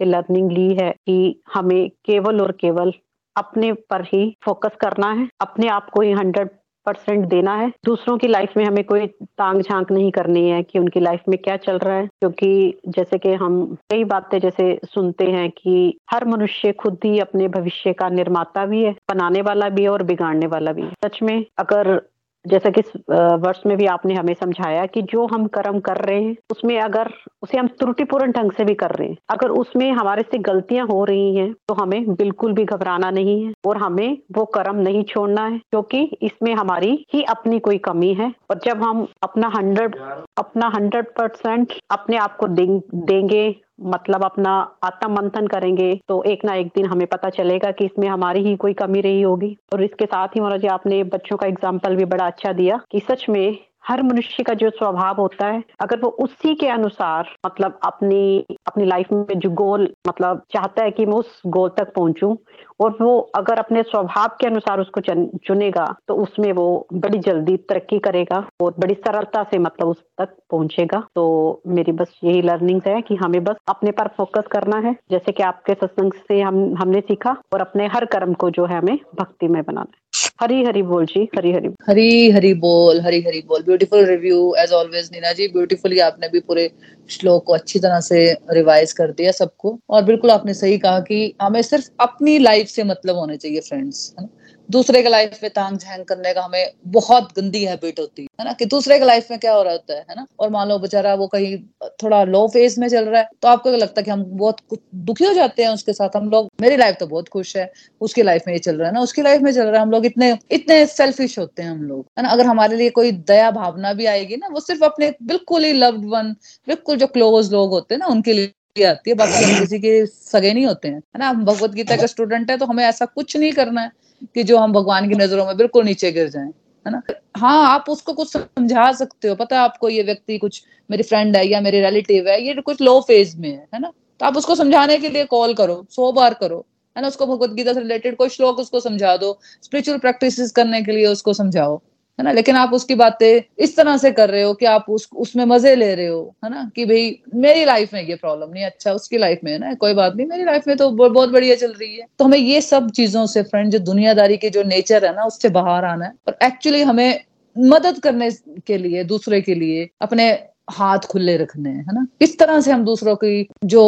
ये 0.00 0.04
लर्निंग 0.04 0.50
ली 0.52 0.68
है 0.74 0.90
कि 0.90 1.40
हमें 1.54 1.88
केवल 2.06 2.40
और 2.40 2.52
केवल 2.60 2.92
अपने 3.38 3.72
पर 3.90 4.04
ही 4.04 4.36
फोकस 4.44 4.76
करना 4.80 5.12
है, 5.12 5.28
अपने 5.40 5.68
आप 5.68 5.90
को 5.90 6.00
ही 6.00 6.12
हंड्रेड 6.12 6.48
परसेंट 6.86 7.24
देना 7.26 7.54
है। 7.54 7.70
दूसरों 7.84 8.16
की 8.18 8.28
लाइफ 8.28 8.52
में 8.56 8.64
हमें 8.64 8.82
कोई 8.84 9.06
तांग 9.06 9.60
झाँक 9.62 9.90
नहीं 9.92 10.10
करनी 10.10 10.48
है 10.48 10.62
कि 10.62 10.78
उनकी 10.78 11.00
लाइफ 11.00 11.22
में 11.28 11.36
क्या 11.38 11.56
चल 11.56 11.78
रहा 11.78 11.96
है, 11.96 12.06
क्योंकि 12.06 12.80
जैसे 12.88 13.18
कि 13.18 13.32
हम 13.34 13.76
कई 13.90 14.04
बातें 14.04 14.38
जैसे 14.38 14.78
सुनते 14.84 15.24
हैं 15.24 15.48
कि 15.50 15.98
हर 16.10 16.24
मनुष्य 16.24 16.72
खुद 16.72 16.98
ही 17.04 17.18
अपने 17.18 17.48
भविष्य 17.48 17.92
का 17.92 18.08
निर्माता 18.08 18.66
भी 18.66 18.82
है, 18.84 18.92
बनाने 18.92 19.42
वाला 19.42 19.68
भी 19.68 19.82
है 19.82 19.88
और 19.88 20.02
बिगाड़ने 20.02 20.46
वाला 20.46 20.72
भी 20.72 20.82
है। 20.82 20.92
सच 21.04 21.22
में 21.22 21.44
अगर 21.58 22.00
जैसा 22.44 22.70
कि 22.70 22.80
वर्ष 23.10 23.60
में 23.66 23.76
भी 23.76 23.86
आपने 23.88 24.14
हमें 24.14 24.32
समझाया 24.34 24.84
कि 24.86 25.02
जो 25.04 25.26
हम 25.26 25.46
कर्म 25.48 25.78
कर 25.80 25.96
रहे 25.98 26.22
हैं, 26.22 26.36
उसमें 26.50 26.78
अगर, 26.80 27.10
उसे 27.42 27.58
हम 27.58 27.66
त्रुटिपूर्ण 27.80 28.32
ढंग 28.32 28.52
से 28.52 28.64
भी 28.64 28.74
कर 28.74 28.90
रहे 28.90 29.08
हैं। 29.08 29.16
अगर 29.30 29.50
उसमें 29.52 29.90
हमारे 29.92 30.22
से 30.22 30.38
गलतियाँ 30.40 30.86
हो 30.86 31.04
रही 31.04 31.34
हैं 31.36 31.52
तो 31.68 31.74
हमें 31.74 32.14
बिल्कुल 32.14 32.52
भी 32.52 32.64
घबराना 32.66 33.10
नहीं 33.10 33.42
है 33.44 33.52
और 33.66 33.76
हमें 33.76 34.18
वो 34.32 34.44
कर्म 34.54 34.76
नहीं 34.78 35.02
छोड़ना 35.04 35.46
है, 35.46 35.58
क्योंकि 35.60 36.02
इसमें 36.22 36.52
हमारी 36.54 36.92
ही 37.14 37.22
अपनी 37.30 37.58
कोई 37.60 37.78
कमी 37.80 38.12
है। 38.14 38.32
और 38.50 38.60
जब 38.64 38.82
हम 38.82 39.06
अपना 39.22 39.52
हंड्रेड 39.56 39.96
अपना 40.38 40.70
हंड्रेड 40.74 41.06
परसेंट 41.12 41.72
अपने 41.90 42.16
आप 42.16 42.36
को 42.36 42.46
देंगे 42.48 43.54
मतलब 43.86 44.24
अपना 44.24 44.50
आत्म 44.84 45.10
मंथन 45.12 45.46
करेंगे 45.46 45.92
तो 46.08 46.22
एक 46.24 46.44
ना 46.44 46.54
एक 46.54 46.66
दिन 46.76 46.86
हमें 46.86 47.06
पता 47.06 47.30
चलेगा 47.30 47.70
कि 47.70 47.84
इसमें 47.84 48.08
हमारी 48.08 48.42
ही 48.44 48.54
कोई 48.56 48.72
कमी 48.74 49.00
रही 49.00 49.22
होगी। 49.22 49.56
और 49.72 49.82
इसके 49.84 50.06
साथ 50.06 50.28
ही 50.28 50.40
महाराज 50.40 50.66
आपने 50.68 51.02
बच्चों 51.06 51.36
का 51.36 51.46
एग्ज़ाम्पल 51.46 51.96
भी 51.96 52.04
बड़ा 52.06 52.26
अच्छा 52.26 52.52
दिया 52.52 52.80
कि 52.92 53.00
सच 53.00 53.26
में 53.28 53.58
हर 53.88 54.02
मनुष्य 54.02 54.42
का 54.42 54.54
जो 54.54 54.70
स्वभाव 54.70 55.20
होता 55.20 55.46
है, 55.46 55.62
अगर 55.80 56.00
वो 56.00 56.08
उसी 56.20 56.54
के 56.54 56.68
अनुसार 56.68 57.28
मतलब 57.46 57.78
अपनी 57.84 58.44
अपनी 58.66 58.84
लाइफ 58.84 59.12
में 59.12 59.38
जो 59.38 59.50
गोल 59.52 59.88
मतलब 60.08 60.42
चाहता 60.52 60.82
है 60.84 60.90
कि 60.90 61.06
मैं 61.06 61.14
उस 61.14 61.40
गोल 61.48 61.68
तक 61.78 61.92
पहुंचूं, 61.94 62.34
और 62.80 62.96
वो 63.00 63.18
अगर 63.36 63.58
अपने 63.58 63.82
स्वभाव 63.82 64.36
के 64.40 64.46
अनुसार 64.46 64.80
उसको 64.80 65.00
चुनेगा 65.38 65.86
तो 66.08 66.14
उसमें 66.16 66.52
वो 66.52 66.66
बड़ी 66.94 67.18
जल्दी 67.18 67.56
तरक्की 67.68 67.98
करेगा 67.98 68.44
और 68.60 68.74
बड़ी 68.78 68.94
सरलता 68.96 69.42
से 69.42 69.58
मतलब 69.58 69.88
उस 69.88 70.02
तक 70.18 70.36
पहुंचेगा। 70.50 71.02
तो 71.14 71.26
मेरी 71.68 71.92
बस 71.92 72.18
यही 72.24 72.42
लर्निंग 72.42 72.80
है 72.86 73.00
कि 73.02 73.14
हमें 73.16 73.42
बस 73.44 73.56
अपने 73.68 73.90
पर 73.90 74.08
फोकस 74.16 74.46
करना 74.52 74.78
है। 74.78 74.94
जैसे 75.10 75.32
कि 75.32 75.42
आपके 75.42 75.74
सत्संग 75.74 76.12
से 76.28 76.40
हम, 76.40 76.74
हमने 76.78 77.00
सीखा, 77.00 77.36
और 77.52 77.60
अपने 77.60 77.86
हर 77.86 78.04
कर्म 78.06 78.34
को 78.34 78.50
जो 78.50 78.66
है 78.66 78.78
हमें 78.78 78.98
भक्ति 79.20 79.48
में 79.48 79.62
बनाना 79.62 79.80
है। 79.82 80.06
हरी 80.42 80.62
हरी 80.64 80.82
बोल 80.82 81.04
जी 81.06 81.22
हरी 81.36 81.52
हरी 81.52 81.68
हरी 81.88 82.30
हरी 82.30 82.52
बोल 82.54 83.00
हरी 83.00 83.20
हरी 83.22 83.40
बोल। 83.48 83.62
Beautiful 83.62 84.04
review 84.06 84.54
as 84.58 84.72
always 84.72 85.08
Neena 85.12 85.32
ji. 85.32 85.48
Beautifully 85.48 85.98
आपने 86.00 86.28
भी 86.28 86.40
पूरे 86.40 86.70
श्लोक 87.10 87.44
को 87.46 87.52
अच्छी 87.52 87.78
तरह 87.78 88.00
से 88.00 88.20
रिवाइज 88.52 88.92
कर 88.92 89.12
दिया 89.12 89.32
सबको। 89.32 89.78
और 89.90 90.02
बिल्कुल 90.04 90.30
आपने 90.30 90.54
सही 90.54 90.78
कहा 90.78 91.00
कि 91.00 91.34
हमें 91.42 91.62
सिर्फ़ 91.62 91.88
अपनी 92.00 92.38
लाइफ 92.38 92.68
से 92.68 92.84
मतलब 92.84 93.16
होने 93.16 93.36
चाहिए 93.36 93.60
फ्रेंड्स 93.60 94.12
है 94.18 94.24
ना? 94.24 94.28
दूसरे 94.68 95.02
के 95.02 95.08
लाइफ 95.08 95.38
में 95.42 95.50
तांग 95.52 95.76
झांग 95.78 96.04
करने 96.04 96.32
का 96.34 96.42
हमें 96.42 96.72
बहुत 96.86 97.28
गंदी 97.38 97.64
हैबिट 97.64 98.00
होती 98.00 98.22
है 98.40 98.44
ना? 98.44 98.52
कि 98.52 98.64
दूसरे 98.66 98.98
के 98.98 99.04
लाइफ 99.04 99.30
में 99.30 99.38
क्या 99.40 99.52
हो 99.54 99.62
रहा 99.62 99.72
होता 99.72 99.94
है 99.94 100.14
ना? 100.16 100.26
और 100.40 100.50
मान 100.50 100.68
लो 100.68 100.78
बेचारा 100.78 101.14
वो 101.14 101.26
कहीं 101.26 101.56
थोड़ा 102.02 102.22
लो 102.24 102.46
फ़ेज़ 102.48 102.78
में 102.80 102.88
चल 102.88 103.04
रहा 103.04 103.20
है 103.20 103.28
तो 103.42 103.48
आपको 103.48 103.70
क्या 103.70 103.78
लगता 103.78 104.00
है 104.00 104.04
कि 104.04 104.10
हम 104.10 104.24
बहुत 104.24 104.56
दुखी 104.94 105.24
हो 105.24 105.32
जाते 105.34 105.62
हैं 105.62 105.70
उसके 105.70 105.92
साथ? 105.92 106.16
हम 106.16 106.28
लोग, 106.30 106.48
मेरी 106.60 106.76
लाइफ 106.76 106.96
तो 107.00 107.06
बहुत 107.06 107.28
खुश 107.28 107.56
है, 107.56 107.70
उसकी 108.00 108.22
लाइफ 108.22 108.42
में 108.46 108.52
ये 108.54 108.58
चल 108.58 108.76
रहा 108.76 108.88
है 108.88 108.94
ना? 108.94 109.00
उसकी 109.00 109.22
लाइफ 109.22 109.42
में 109.42 109.52
चल 109.52 109.62
रहा 109.62 109.74
है, 109.74 109.80
हम 109.80 109.90
लोग 109.90 110.06
इतने 110.06 110.36
इतने 110.52 110.84
सेल्फिश 110.86 111.38
होते 111.38 111.62
हैं 111.62 111.70
हम 111.70 111.82
लोग, 111.82 112.04
है 112.18 112.22
ना? 112.22 112.28
अगर 112.28 112.46
हमारे 112.46 112.76
लिए 112.76 112.90
कोई 112.90 113.12
दया 113.32 113.50
भावना 113.50 113.92
भी 113.92 114.06
आएगी 114.06 114.36
ना, 114.36 114.48
वो 114.48 114.60
सिर्फ़ 114.60 114.84
अपने 114.84 115.12
बिल्कुल 115.22 115.64
ही 115.64 115.72
लव्ड 115.72 116.04
वन 116.10 116.32
बिल्कुल 116.68 116.96
जो 116.96 117.06
क्लोज 117.06 117.52
लोग 117.52 117.70
होते 117.70 117.94
हैं 117.94 117.98
ना, 118.00 118.06
उनके 118.06 118.32
लिए 118.32 118.84
आती 118.86 119.10
है, 119.10 119.14
बाकी 119.16 119.44
हम 119.44 119.58
किसी 119.60 119.78
के 119.78 120.04
सगे 120.06 120.52
नहीं 120.54 120.66
होते 120.66 120.88
हैं, 120.88 120.96
है 120.96 121.18
ना? 121.18 121.28
हम 121.28 121.44
भगवत 121.44 121.70
गीता 121.70 121.96
के 121.96 122.06
स्टूडेंट 122.06 122.50
है 122.50 122.56
तो 122.58 122.66
हमें 122.66 122.84
ऐसा 122.84 123.04
कुछ 123.04 123.36
नहीं 123.36 123.52
करना 123.52 123.80
है। 123.80 123.90
कि 124.24 124.42
जो 124.42 124.58
हम 124.58 124.72
भगवान 124.72 125.08
की 125.08 125.14
नज़रों 125.14 125.46
में 125.46 125.56
बिल्कुल 125.56 125.84
नीचे 125.84 126.12
गिर 126.12 126.28
जाए, 126.28 126.44
है 126.86 126.90
ना? 126.90 127.02
हाँ 127.36 127.68
आप 127.68 127.84
उसको 127.88 128.12
कुछ 128.12 128.32
समझा 128.32 128.90
सकते 128.92 129.28
हो। 129.28 129.34
पता 129.34 129.56
है 129.56 129.62
आपको 129.62 129.88
ये 129.88 130.02
व्यक्ति 130.02 130.38
कुछ 130.38 130.62
मेरी 130.90 131.02
फ्रेंड 131.02 131.36
है 131.36 131.46
या 131.46 131.60
मेरे 131.60 131.80
रिलेटिव 131.80 132.28
है, 132.28 132.40
ये 132.46 132.54
कुछ 132.54 132.80
लो 132.80 133.00
फ़ेज़ 133.00 133.36
में 133.38 133.48
है 133.50 133.66
है 133.74 133.80
ना? 133.80 133.92
तो 134.20 134.26
आप 134.26 134.36
उसको 134.36 134.54
समझाने 134.54 134.98
के 134.98 135.08
लिए 135.08 135.24
कॉल 135.24 135.54
करो, 135.54 135.84
सो 135.90 136.12
बार 136.12 136.34
करो, 136.34 136.64
है 136.96 137.02
ना? 137.02 137.08
उसको 137.08 137.26
भगवत 137.26 137.50
गीता 137.50 137.72
से 137.72 137.80
रिलेटेड 137.80 138.16
कोई 138.16 138.28
श्लोक 138.28 138.58
उसको 138.58 138.80
समझा 138.80 139.16
दो 139.16 139.38
स्पिरिचुअल 139.62 139.98
प्रैक्टिस 139.98 140.50
करने 140.52 140.82
के 140.82 140.92
लिए 140.92 141.06
उसको 141.06 141.32
समझाओ। 141.32 141.80
है 142.18 142.24
ना? 142.24 142.32
लेकिन 142.32 142.56
आप 142.56 142.72
उसकी 142.72 142.94
बातें 142.94 143.42
इस 143.58 143.76
तरह 143.76 143.96
से 143.96 144.10
कर 144.10 144.30
रहे 144.30 144.42
हो 144.42 144.54
कि 144.54 144.66
आप 144.66 144.86
उस, 144.88 145.08
उसमें 145.16 145.44
मज़े 145.44 145.76
ले 145.76 145.94
रहे 145.94 146.06
हो, 146.06 146.36
है 146.44 146.50
ना? 146.50 146.70
कि 146.76 146.84
भाई, 146.84 147.22
मेरी 147.34 147.64
लाइफ 147.64 147.94
में 147.94 148.08
ये 148.08 148.14
प्रॉब्लम 148.14 148.50
नहीं 148.52 148.64
अच्छा 148.64 148.92
उसकी 148.92 149.18
लाइफ 149.18 149.40
में 149.44 149.52
है 149.52 149.58
ना? 149.58 149.74
कोई 149.74 149.94
बात 149.94 150.16
नहीं, 150.16 150.26
मेरी 150.26 150.44
लाइफ 150.44 150.66
में 150.68 150.76
तो 150.76 150.90
बहुत 150.90 151.28
बढ़िया 151.28 151.54
चल 151.54 151.72
रही 151.72 151.96
है। 151.96 152.06
तो 152.18 152.24
हमें 152.24 152.38
ये 152.38 152.60
सब 152.60 152.90
चीज़ों 152.90 153.26
से 153.26 153.42
फ्रेंड 153.42 153.72
जो 153.72 153.78
दुनियादारी 153.78 154.36
की 154.36 154.50
जो 154.50 154.62
नेचर 154.62 155.04
है 155.04 155.16
ना, 155.16 155.24
उससे 155.24 155.48
बाहर 155.48 155.84
आना 155.84 156.04
है। 156.04 156.12
और 156.28 156.38
एक्चुअली 156.42 156.82
हमें 156.82 157.24
मदद 157.58 157.98
करने 157.98 158.30
के 158.66 158.78
लिए, 158.78 159.04
दूसरे 159.04 159.40
के 159.40 159.54
लिए 159.54 159.88
अपने 160.00 160.44
हाथ 160.70 160.98
खुले 160.98 161.36
रखने 161.36 161.70
है 161.70 161.94
ना? 161.94 162.06
इस 162.22 162.38
तरह 162.38 162.60
से 162.60 162.72
हम 162.72 162.84
दूसरों 162.84 163.16
की 163.16 163.48
जो 163.64 163.82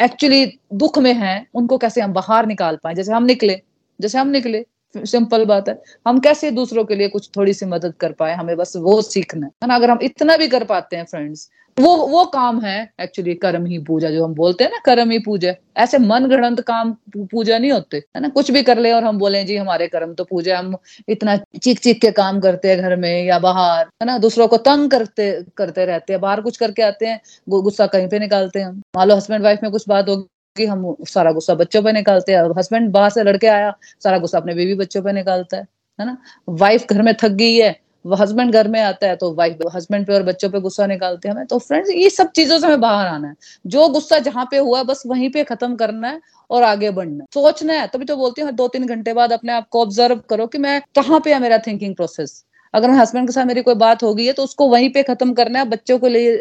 एक्चुअली 0.00 0.58
दुख 0.74 0.98
में 0.98 1.14
है, 1.14 1.46
उनको 1.54 1.78
कैसे 1.78 2.00
हम 2.00 2.12
बाहर 2.12 2.46
निकाल 2.46 2.78
पाए? 2.84 2.94
जैसे 2.94 3.12
हम 3.12 3.24
निकले, 3.24 3.60
जैसे 4.00 4.18
हम 4.18 4.28
निकले 4.28 4.66
सिंपल 4.96 5.44
बात 5.44 5.68
है। 5.68 5.82
हम 6.08 6.18
कैसे 6.18 6.50
दूसरों 6.50 6.84
के 6.84 6.94
लिए 6.94 7.08
कुछ 7.08 7.30
थोड़ी 7.36 7.52
सी 7.52 7.66
मदद 7.66 7.94
कर 7.94 8.12
पाए? 8.12 8.34
हमें 8.34 8.56
बस 8.56 8.72
वो 8.76 9.02
सीखना 9.02 9.46
है। 9.46 9.68
ना? 9.68 9.74
अगर 9.74 9.90
हम 9.90 9.98
इतना 10.02 10.36
भी 10.36 10.48
कर 10.48 10.64
पाते 10.64 10.96
हैं 10.96 11.04
फ्रेंड्स 11.04 11.50
वो 11.78 11.96
वो 11.96 12.24
काम 12.24 12.60
है 12.60 12.92
एक्चुअली 13.00 13.34
कर्म 13.34 13.66
ही 13.66 13.78
पूजा, 13.78 14.10
जो 14.10 14.24
हम 14.24 14.34
बोलते 14.34 14.64
हैं 14.64 14.70
ना, 14.70 14.78
कर्म 14.84 15.10
ही 15.10 15.18
पूजा। 15.18 15.52
ऐसे 15.76 15.98
मन 15.98 16.26
गणंत 16.26 16.60
काम 16.60 16.96
पूजा 17.16 17.58
नहीं 17.58 17.72
होते। 17.72 17.96
है 17.96 18.20
ना? 18.20 18.28
कुछ 18.28 18.50
भी 18.50 18.62
कर 18.62 18.78
ले 18.78 18.92
और 18.92 19.04
हम 19.04 19.18
बोले, 19.18 19.44
जी, 19.44 19.56
हमारे 19.56 19.86
कर्म 19.88 20.14
तो 20.14 20.24
पूजा 20.24 20.58
हम 20.58 20.76
इतना 21.08 21.36
चीख 21.36 21.80
चीख 21.80 22.00
के 22.00 22.10
काम 22.10 22.40
करते 22.40 22.68
हैं 22.68 22.78
घर 22.78 22.96
में 22.96 23.24
या 23.24 23.38
बाहर। 23.38 23.86
है 23.86 24.04
ना? 24.04 24.18
दूसरों 24.18 24.48
को 24.48 24.56
तंग 24.56 24.90
करते 24.90 25.44
करते 25.56 25.84
रहते 25.86 26.12
हैं। 26.12 26.20
बाहर 26.20 26.40
कुछ 26.40 26.56
करके 26.56 26.82
आते 26.82 27.06
हैं 27.06 27.20
गुस्सा 27.48 27.86
कहीं 27.86 28.08
पे 28.08 28.18
निकालते 28.18 28.60
हैं। 28.60 28.72
मान 28.96 29.08
लो 29.08 29.16
हस्बैंड 29.16 29.44
वाइफ 29.44 29.60
में 29.62 29.72
कुछ 29.72 29.88
बात 29.88 30.08
होगी। 30.08 30.28
कि 30.58 30.66
हम 30.66 30.94
सारा 31.08 31.32
गुस्सा 31.32 31.54
बच्चों 31.56 31.82
पे 31.82 31.92
निकालते 31.92 32.32
हैं। 32.32 32.42
हस्बैंड 32.58 32.90
बाहर 32.92 33.10
से 33.10 33.22
लड़के 33.24 33.46
आया, 33.48 33.74
सारा 34.04 34.18
गुस्सा 34.18 34.38
अपने 34.38 34.54
बेबी 34.54 34.74
बच्चों 34.76 35.02
पे 35.02 35.12
निकालता 35.14 35.56
है 35.56 35.66
है 35.98 36.06
ना? 36.06 36.16
वाइफ 36.50 36.86
घर 36.90 37.02
में 37.02 37.14
थक 37.22 37.30
गई 37.34 37.54
है 37.56 37.76
हस्बैंड 38.12 38.52
घर 38.52 38.68
में 38.68 38.80
आता 38.80 39.06
है 39.06 39.16
तो 39.16 39.32
वाइफ 39.34 39.58
हस्बैंड 39.74 40.06
पे 40.06 40.14
और 40.14 40.22
बच्चों 40.22 40.48
पे 40.50 40.60
गुस्सा 40.60 40.86
निकालते 40.86 41.28
हैं 41.28 41.34
हमें। 41.34 41.46
तो 41.46 41.58
फ्रेंड्स 41.58 41.90
ये 41.90 42.10
सब 42.10 42.30
चीज़ों 42.32 42.58
से 42.58 42.66
हमें 42.66 42.80
बाहर 42.80 43.06
आना 43.06 43.28
है। 43.28 43.34
जो 43.66 43.88
गुस्सा 43.88 44.18
जहाँ 44.20 44.46
पे 44.50 44.58
हुआ, 44.58 44.82
बस 44.82 45.02
वहीं 45.06 45.30
पे 45.30 45.44
खत्म 45.44 45.76
करना 45.76 46.08
है 46.08 46.20
और 46.50 46.62
आगे 46.62 46.90
बढ़ना 46.90 47.14
है। 47.14 47.26
सोचना 47.34 47.72
है, 47.72 47.86
तभी 47.86 48.04
तो 48.04 48.16
बोलती 48.16 48.42
हूँ 48.42 48.52
दो 48.52 48.68
तीन 48.68 48.86
घंटे 48.86 49.12
बाद 49.12 49.32
अपने 49.32 49.52
आप 49.52 49.68
को 49.70 49.82
ऑब्ज़र्व 49.82 50.20
करो 50.30 50.46
कि 50.46 50.58
मैं 50.58 50.80
कहाँ 50.96 51.20
पे 51.20 51.34
है 51.34 51.40
मेरा 51.40 51.58
थिंकिंग 51.58 51.94
प्रोसेस 51.96 52.44
अगर 52.78 52.90
हस्बैंड 52.92 53.26
के 53.26 53.32
साथ 53.32 53.46
मेरी 53.46 53.62
कोई 53.62 53.74
बात 53.76 54.02
हो 54.02 54.14
गई 54.14 54.26
है 54.26 54.32
तो 54.32 54.44
उसको 54.44 54.68
वहीं 54.68 54.90
पे 54.92 55.02
खत्म 55.04 55.32
करना 55.34 55.58
है, 55.58 55.64
बच्चों 55.66 55.98
को 55.98 56.08
लिए 56.08 56.36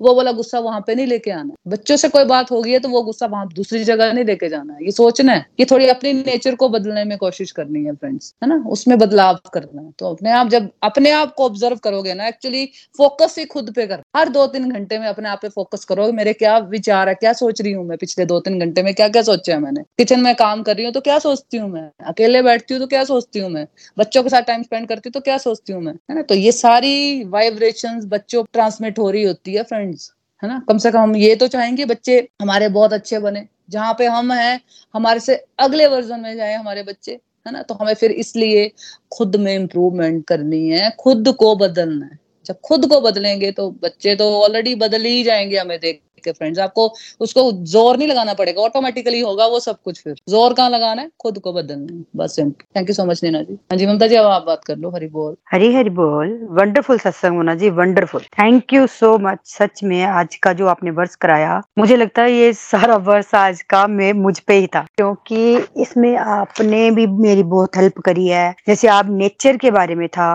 वो 0.00 0.14
वाला 0.14 0.32
गुस्सा 0.32 0.58
वहाँ 0.60 0.80
पे 0.86 0.94
नहीं 0.94 1.06
लेके 1.06 1.30
आना 1.32 1.54
बच्चों 1.68 1.96
से 1.96 2.08
कोई 2.08 2.24
बात 2.26 2.50
हो 2.50 2.60
गई 2.62 2.70
है 2.70 2.78
तो 2.78 2.88
वो 2.88 3.02
गुस्सा 3.02 3.26
वहाँ 3.26 3.48
दूसरी 3.54 3.82
जगह 3.84 4.12
नहीं 4.12 4.24
लेके 4.24 4.48
जाना 4.48 4.74
है। 4.74 4.84
ये 4.84 4.90
सोचना 4.92 5.32
है 5.32 5.46
कि 5.58 5.64
थोड़ी 5.64 5.88
अपनी 5.88 6.12
नेचर 6.14 6.54
को 6.54 6.68
बदलने 6.68 7.04
में 7.04 7.16
कोशिश 7.18 7.50
करनी 7.52 7.84
है 7.84 7.94
फ्रेंड्स 7.94 8.34
है 8.42 8.48
ना? 8.48 8.56
उसमें 8.68 8.96
बदलाव 8.98 9.38
करना 9.54 9.82
है। 9.82 9.90
तो 9.98 10.06
अपने 10.06 10.30
आप, 10.32 10.48
जब 10.48 10.68
अपने 10.82 11.10
आप 11.12 11.34
को 11.34 11.44
ऑब्ज़र्व 11.44 11.76
करोगे 11.84 12.14
ना 12.14 12.26
एक्चुअली 12.28 12.64
फोकस 12.98 13.34
ही 13.38 13.44
खुद 13.46 13.72
पे 13.76 13.86
कर। 13.86 14.02
हर 14.16 14.28
दो 14.28 14.46
तीन 14.48 14.70
घंटे 14.70 14.98
में 14.98 15.06
अपने 15.08 15.28
आप 15.28 15.38
पे 15.42 15.48
फोकस 15.50 15.84
करोगे, 15.84 16.12
मेरे 16.12 16.32
क्या 16.34 16.56
विचार 16.70 17.08
है, 17.08 17.14
क्या 17.16 17.32
सोच 17.34 17.60
रही 17.60 17.72
हूँ 17.72 17.84
मैं 17.86 17.98
पिछले 17.98 18.26
दो 18.26 18.40
तीन 18.40 18.58
घंटे 18.60 18.82
में 18.82 18.92
क्या 18.94 19.08
क्या 19.08 19.22
सोचा 19.22 19.54
है 19.54 19.60
मैंने? 19.60 19.82
किचन 19.98 20.20
में 20.20 20.34
काम 20.36 20.62
कर 20.62 20.76
रही 20.76 20.84
हूँ 20.84 20.92
तो 20.94 21.00
क्या 21.00 21.18
सोचती 21.20 21.56
हूँ 21.56 21.70
मैं? 21.70 21.88
अकेले 22.06 22.42
बैठती 22.42 22.74
हूँ 22.74 22.80
तो 22.80 22.86
क्या 22.86 23.04
सोचती 23.04 23.38
हूँ 23.38 23.50
मैं? 23.50 23.66
बच्चों 23.96 24.22
के 24.22 24.28
साथ 24.28 24.42
टाइम 24.44 24.62
स्पेंड 24.62 24.88
करती 24.88 25.08
हूँ 25.08 25.12
तो 25.12 25.20
क्या 25.22 25.38
सोचती 25.40 25.72
हूँ 25.72 25.79
मैं, 25.80 25.92
है 25.92 26.14
ना? 26.14 26.22
तो 26.22 26.34
ये 26.34 26.52
सारी 26.52 27.24
वाइब्रेशंस 27.24 28.04
बच्चों 28.04 28.44
ट्रांसमिट 28.52 28.98
हो 28.98 29.10
रही 29.10 29.22
होती 29.22 29.54
है 29.54 29.62
फ्रेंड्स 29.62 30.12
है 30.42 30.48
ना? 30.48 30.62
कम 30.68 30.78
से 30.78 30.90
कम 30.90 30.98
हम 30.98 31.16
ये 31.16 31.36
तो 31.36 31.46
चाहेंगे 31.48 31.84
बच्चे 31.84 32.28
हमारे 32.42 32.68
बहुत 32.68 32.92
अच्छे 32.92 33.18
बने, 33.18 33.46
जहाँ 33.70 33.94
पे 33.98 34.06
हम 34.06 34.32
हैं, 34.32 34.60
हमारे 34.94 35.20
से 35.20 35.44
अगले 35.58 35.86
वर्जन 35.86 36.20
में 36.20 36.36
जाए 36.36 36.54
हमारे 36.54 36.82
बच्चे, 36.82 37.12
है 37.46 37.52
ना? 37.52 37.62
तो 37.62 37.74
हमें 37.74 37.94
फिर 37.94 38.10
इसलिए 38.10 38.70
खुद 39.12 39.36
में 39.36 39.54
इम्प्रूवमेंट 39.54 40.26
करनी 40.26 40.68
है, 40.68 40.90
खुद 41.00 41.32
को 41.38 41.56
बदलना 41.56 42.06
है। 42.06 42.18
जब 42.46 42.60
खुद 42.60 42.86
को 42.86 43.00
बदलेंगे 43.00 43.50
तो 43.52 43.70
बच्चे 43.70 44.14
तो 44.16 44.42
ऑलरेडी 44.42 44.74
बदल 44.74 45.02
ही 45.02 45.22
जाएँगे 45.22 45.58
हमें 45.58 45.78
देख 45.80 46.00
है 46.26 46.32
फ्रेंड्स 46.32 46.58
आपको 46.60 46.86
उसको 47.20 47.50
ज़ोर 47.66 47.96
नहीं 47.96 48.08
लगाना 48.08 48.34
पड़ेगा 48.34 48.62
ऑटोमेटिकली 48.62 49.20
होगा 49.20 49.46
वो 49.46 49.60
सब 49.60 49.76
कुछ 49.84 50.02
फिर। 50.02 50.14
ज़ोर 50.28 50.54
कहाँ 50.54 50.70
लगाना 50.70 51.02
है? 51.02 51.10
खुद 51.20 51.38
को 51.38 51.52
बदलना 51.52 52.02
बस 52.16 52.36
simple 52.36 52.64
thank 52.76 52.88
you 52.88 52.94
so 52.94 53.04
much 53.04 53.22
Neena 53.24 53.42
ji. 53.42 53.54
हाँ 53.54 53.78
जी, 53.78 53.86
ममता 53.86 54.06
जी, 54.06 54.14
अब 54.14 54.26
आप 54.26 54.44
बात 54.46 54.64
कर 54.64 54.76
लो, 54.76 54.90
हरी 54.90 55.06
बोल। 55.08 55.34
हरी 55.52 55.72
हरी 55.74 55.90
बोल। 55.92 56.38
वंडरफुल 56.52 56.98
सत्संग 56.98 57.36
Mona 57.36 57.54
ji 57.54 57.70
wonderful 57.72 58.22
thank 58.32 58.72
you 58.72 58.86
so 58.88 59.16
much 59.20 59.38
सच 59.46 59.82
में 59.84 60.02
आज 60.04 60.36
का 60.36 60.52
जो 60.52 60.66
आपने 60.68 60.90
वर्ष 60.92 61.14
कराया, 61.16 61.60
मुझे 61.78 61.96
लगता 61.96 62.22
है 62.22 62.32
ये 62.32 62.52
सारा 62.54 62.96
वर्ष 63.02 63.34
आज 63.36 63.62
का 63.64 63.86
मैं 63.88 64.12
मुझ 64.14 64.38
पे 64.40 64.54
ही 64.54 64.66
था। 64.66 64.86
क्योंकि 64.96 65.56
इसमें 65.82 66.16
आपने 66.16 66.90
भी 66.90 67.06
मेरी 67.06 67.42
बहुत 67.44 67.76
हेल्प 67.76 67.98
करी 68.04 68.26
है। 68.28 68.54
जैसे 68.66 68.88
आप 68.90 69.06
नेचर 69.10 69.56
के 69.56 69.70
बारे 69.70 69.94
में 69.94 70.08
था 70.08 70.30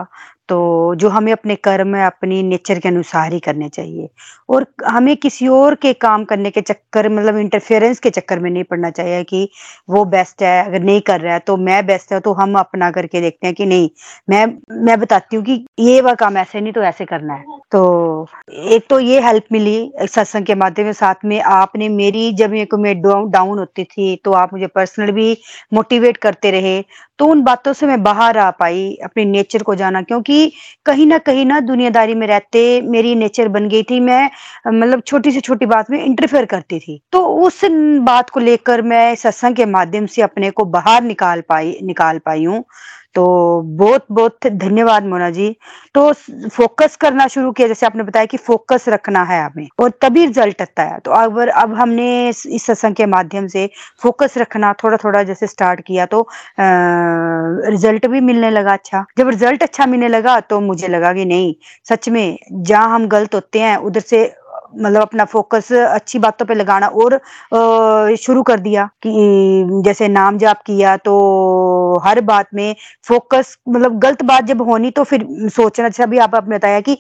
तो 0.50 0.96
जो 0.96 1.10
हमें 1.10 1.32
अपने 1.32 1.56
कर्म, 1.58 1.98
अपनी 2.06 2.42
नेचर 2.44 2.80
के 2.80 2.90
अनुसार 2.90 3.34
ही 3.34 3.40
करने 3.40 3.70
चाहिए। 3.70 4.10
और 4.50 4.66
हमें 4.86 5.16
किसी 5.18 5.48
और 5.50 5.76
के 5.76 5.94
काम 5.96 6.24
करने 6.26 6.50
के 6.52 6.62
चक्कर 6.62 7.10
मतलब 7.10 7.38
इंटरफेरेंस 7.38 8.00
के 8.00 8.10
चक्कर 8.10 8.40
में 8.40 8.50
नहीं 8.50 8.64
पड़ना 8.64 8.90
चाहिए 8.92 9.24
कि 9.24 9.48
वो 9.90 10.04
बेस्ट 10.08 10.44
है, 10.44 10.66
अगर 10.66 10.82
नहीं 10.82 11.02
कर 11.02 11.22
रहा 11.22 11.34
है 11.34 11.40
तो 11.42 11.56
मैं 11.60 11.86
बेस्ट 11.88 12.14
है 12.14 12.20
तो 12.20 12.34
हम 12.34 12.58
अपना 12.60 12.92
करके 12.92 13.22
देखते 13.22 13.48
हैं 13.48 13.56
कि 13.56 13.66
नहीं। 13.66 13.90
मैं 14.30 14.46
मैं 14.82 15.00
बताती 15.00 15.36
हूँ 15.36 15.46
कि 15.46 15.66
ये 15.80 16.00
वह 16.02 16.14
काम 16.16 16.38
ऐसे 16.38 16.62
नहीं 16.62 16.74
तो 16.74 16.84
ऐसे 16.84 17.06
करना 17.06 17.34
है। 17.34 17.58
तो 17.72 18.28
एक 18.52 18.86
तो 18.90 19.00
ये 19.00 19.22
हेल्प 19.22 19.46
मिली 19.52 19.92
सत्संग 20.02 20.46
के 20.46 20.56
माध्यम 20.56 20.92
साथ 20.94 21.26
में 21.26 21.40
आपने 21.42 21.90
मेरी, 21.92 22.32
जब 22.34 22.52
मैं 22.76 23.02
डाउन 23.02 23.58
होती 23.60 23.84
थी 23.86 24.16
तो 24.26 24.32
आप 24.34 24.54
मुझे 24.54 24.68
पर्सनल 24.68 25.12
भी 25.12 25.38
मोटिवेट 25.74 26.18
करते 26.18 26.52
रहे। 26.52 26.82
तो 27.20 27.26
उन 27.26 27.42
बातों 27.44 27.74
से 27.74 27.86
मैं 27.88 28.02
बाहर 28.04 28.38
आ 28.38 28.50
पाई 28.52 28.94
अपने 29.04 29.24
नेचर 29.26 29.64
को 29.64 29.76
जाना, 29.76 30.02
क्योंकि 30.04 30.35
कहीं 30.86 31.06
ना 31.06 31.18
कहीं 31.18 31.46
ना 31.46 31.60
दुनियादारी 31.60 32.16
में 32.16 32.28
रहते 32.28 32.82
मेरी 32.82 33.16
नेचर 33.16 33.48
बन 33.48 33.68
गई 33.70 33.84
थी। 33.84 34.00
मैं 34.00 34.30
मतलब 34.68 35.02
छोटी 35.08 35.32
से 35.32 35.40
छोटी 35.40 35.66
बात 35.66 35.92
में 35.92 36.04
इंटरफेयर 36.04 36.46
करती 36.46 36.80
थी। 36.80 37.00
तो 37.12 37.26
उस 37.46 37.62
बात 38.02 38.30
को 38.30 38.40
लेकर 38.40 38.82
मैं 38.82 39.16
सत्संग 39.16 39.56
के 39.56 39.66
माध्यम 39.66 40.06
से 40.06 40.22
अपने 40.22 40.52
को 40.52 40.66
बाहर 40.66 41.04
निकाल 41.04 41.42
पाई 41.50 41.78
निकाल 41.84 42.20
पाई 42.20 42.44
हूँ। 42.44 42.64
तो 43.16 43.26
बहुत 43.78 44.06
बहुत 44.12 44.48
धन्यवाद 44.48 45.06
मोना 45.06 45.30
जी। 45.32 45.50
तो 45.96 46.12
फोकस 46.50 46.96
करना 46.96 47.28
शुरू 47.28 47.52
किया 47.52 47.68
जैसे 47.68 47.86
आपने 47.86 48.04
बताया 48.04 48.26
कि 48.26 48.38
फोकस 48.38 48.88
रखना 48.90 49.24
है 49.24 49.42
हमें 49.44 49.68
और 49.80 49.90
तभी 50.02 50.26
रिज़ल्ट 50.26 50.62
आता 50.62 50.84
है। 50.84 51.00
तो 51.00 51.12
अगर 51.12 51.50
अब 51.50 51.74
हमने 51.76 52.08
इस 52.30 52.66
सत्संग 52.66 52.96
के 52.96 53.06
माध्यम 53.06 53.48
से 53.48 53.70
फोकस 54.02 54.38
रखना 54.38 54.74
थोड़ा 54.84 54.98
थोड़ा 54.98 55.24
जैसे 55.24 55.48
स्टार्ट 55.48 55.82
किया 55.88 56.06
तो 56.06 56.22
आ, 56.22 56.28
रिज़ल्ट 57.70 58.06
भी 58.08 58.22
मिलने 58.22 58.50
लगा 58.50 58.74
अच्छा। 58.74 59.06
जब 59.18 59.30
रिज़ल्ट 59.30 59.64
अच्छा 59.64 59.86
मिलने 59.86 60.08
लगा 60.08 60.40
तो 60.40 60.60
मुझे 60.62 60.88
लगा 60.88 61.14
कि 61.14 61.26
नहीं 61.26 61.54
सच 61.90 62.10
में 62.10 62.38
जहाँ 62.54 62.90
हम 62.96 63.08
गलत 63.08 63.36
होते 63.36 63.60
हैं 63.60 63.76
उधर 63.78 64.00
से 64.02 64.24
मतलब 64.76 65.02
अपना 65.02 65.26
फोकस 65.26 65.72
अच्छी 65.74 66.20
बातों 66.20 66.46
पे 66.46 66.56
लगाना 66.56 66.88
और 66.88 67.20
शुरू 68.18 68.44
कर 68.44 68.60
दिया 68.60 68.86
कि 69.06 69.12
जैसे 69.86 70.08
नाम 70.08 70.38
जाप 70.38 70.62
किया 70.66 70.96
तो 71.00 71.16
हर 72.06 72.22
बात 72.24 72.48
में 72.56 72.76
फोकस 73.08 73.58
मतलब 73.70 74.00
गलत 74.00 74.24
बात 74.26 74.44
जब 74.46 74.62
होनी 74.62 74.92
तो 74.92 75.04
फिर 75.04 75.26
सोचना। 75.56 75.90
जैसा 75.90 76.06
भी 76.06 76.18
आप 76.18 76.36
आपने 76.36 76.56
बताया 76.56 76.80
कि 76.82 76.98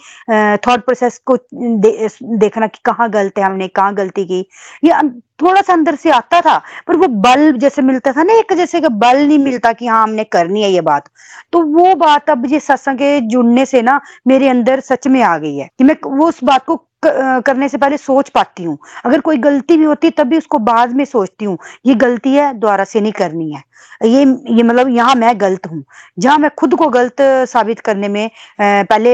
थॉट 0.67 0.85
प्रोसेस 0.85 1.21
को 1.25 1.37
दे, 1.53 2.09
देखना 2.23 2.67
कि 2.67 2.79
कहाँ 2.85 3.09
गलत 3.11 3.37
है 3.37 3.43
हमने 3.45 3.67
कहाँ 3.69 3.93
गलती 3.95 4.25
की। 4.25 4.39
ये 4.83 5.09
थोड़ा 5.41 5.61
सा 5.61 5.73
अंदर 5.73 5.95
से 5.95 6.09
आता 6.11 6.39
था 6.41 6.57
पर 6.87 6.95
वो 6.97 7.07
बल 7.21 7.51
जैसे 7.59 7.81
मिलता 7.81 8.11
था 8.11 8.23
ना 8.23 8.33
एक 8.33 8.53
जैसे 8.57 8.81
कि 8.81 8.87
बल 8.89 9.17
नहीं 9.17 9.39
मिलता 9.39 9.71
कि 9.73 9.87
हाँ 9.87 10.01
हमने 10.03 10.23
करनी 10.25 10.63
है 10.63 10.69
ये 10.71 10.81
बात। 10.81 11.09
तो 11.51 11.61
वो 11.73 11.93
बात 11.95 12.29
अब 12.29 12.45
ये 12.51 12.59
सत्संग 12.59 12.99
जुड़ने 13.29 13.65
से 13.65 13.81
ना 13.81 13.99
मेरे 14.27 14.49
अंदर 14.49 14.79
सच 14.81 15.07
में 15.07 15.21
आ 15.23 15.37
गई 15.37 15.55
है 15.57 15.69
कि 15.77 15.83
मैं 15.83 15.95
वो 16.07 16.27
उस 16.27 16.43
बात 16.43 16.65
को 16.65 16.75
करने 17.45 17.69
से 17.69 17.77
पहले 17.77 17.97
सोच 17.97 18.29
पाती 18.29 18.63
हूँ। 18.63 18.77
अगर 19.05 19.19
कोई 19.21 19.37
गलती 19.39 19.77
भी 19.77 19.85
होती 19.85 20.07
है 20.07 20.13
तब 20.17 20.27
भी 20.27 20.37
उसको 20.37 20.59
बाद 20.61 20.95
में 20.95 21.05
सोचती 21.05 21.45
हूँ 21.45 21.57
ये 21.85 21.95
गलती 21.95 22.33
है 22.33 22.53
दोबारा 22.55 22.83
से 22.85 23.01
नहीं 23.01 23.11
करनी 23.13 23.51
है। 23.51 23.63
ये 24.05 24.23
ये 24.55 24.63
मतलब 24.63 24.89
यहाँ 24.89 25.13
मैं 25.15 25.33
गलत 25.41 25.67
हूँ। 25.67 25.83
जहाँ 26.19 26.37
मैं 26.39 26.49
खुद 26.59 26.73
को 26.75 26.87
गलत 26.89 27.21
साबित 27.49 27.79
करने 27.79 28.07
में 28.07 28.29
पहले 28.61 29.11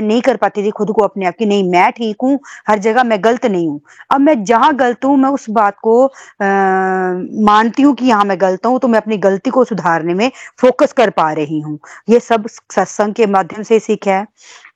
नहीं 0.00 0.20
कर 0.22 0.36
पाती 0.36 0.62
थी 0.64 0.70
खुद 0.70 0.90
को 0.92 1.02
अपने 1.04 1.26
आप 1.26 1.34
की 1.38 1.46
नहीं 1.46 1.70
मैं 1.70 1.90
ठीक 1.92 2.16
हूँ 2.22 2.38
हर 2.68 2.78
जगह 2.78 3.04
मैं 3.04 3.22
गलत 3.24 3.46
नहीं 3.46 3.68
हूँ। 3.68 3.80
अब 4.10 4.20
मैं 4.20 4.42
जहाँ 4.44 4.74
गलत 4.76 5.04
हूँ 5.04 5.16
मैं 5.18 5.30
उस 5.30 5.48
बात 5.50 5.76
को 5.82 6.04
आ, 6.06 6.10
मानती 7.44 7.82
हूँ 7.82 7.94
कि 7.94 8.04
यहाँ 8.06 8.24
मैं 8.24 8.40
गलत 8.40 8.66
हूँ 8.66 8.78
तो 8.80 8.88
मैं 8.88 8.98
अपनी 9.00 9.16
गलती 9.18 9.50
को 9.50 9.64
सुधारने 9.64 10.14
में 10.14 10.30
फोकस 10.60 10.92
कर 10.92 11.10
पा 11.10 11.32
रही 11.32 11.60
हूँ। 11.60 11.78
ये 12.08 12.20
सब 12.20 12.46
सत्संग 12.48 13.14
के 13.14 13.26
माध्यम 13.26 13.62
से 13.62 13.78
सीखा 13.80 14.12
है। 14.12 14.26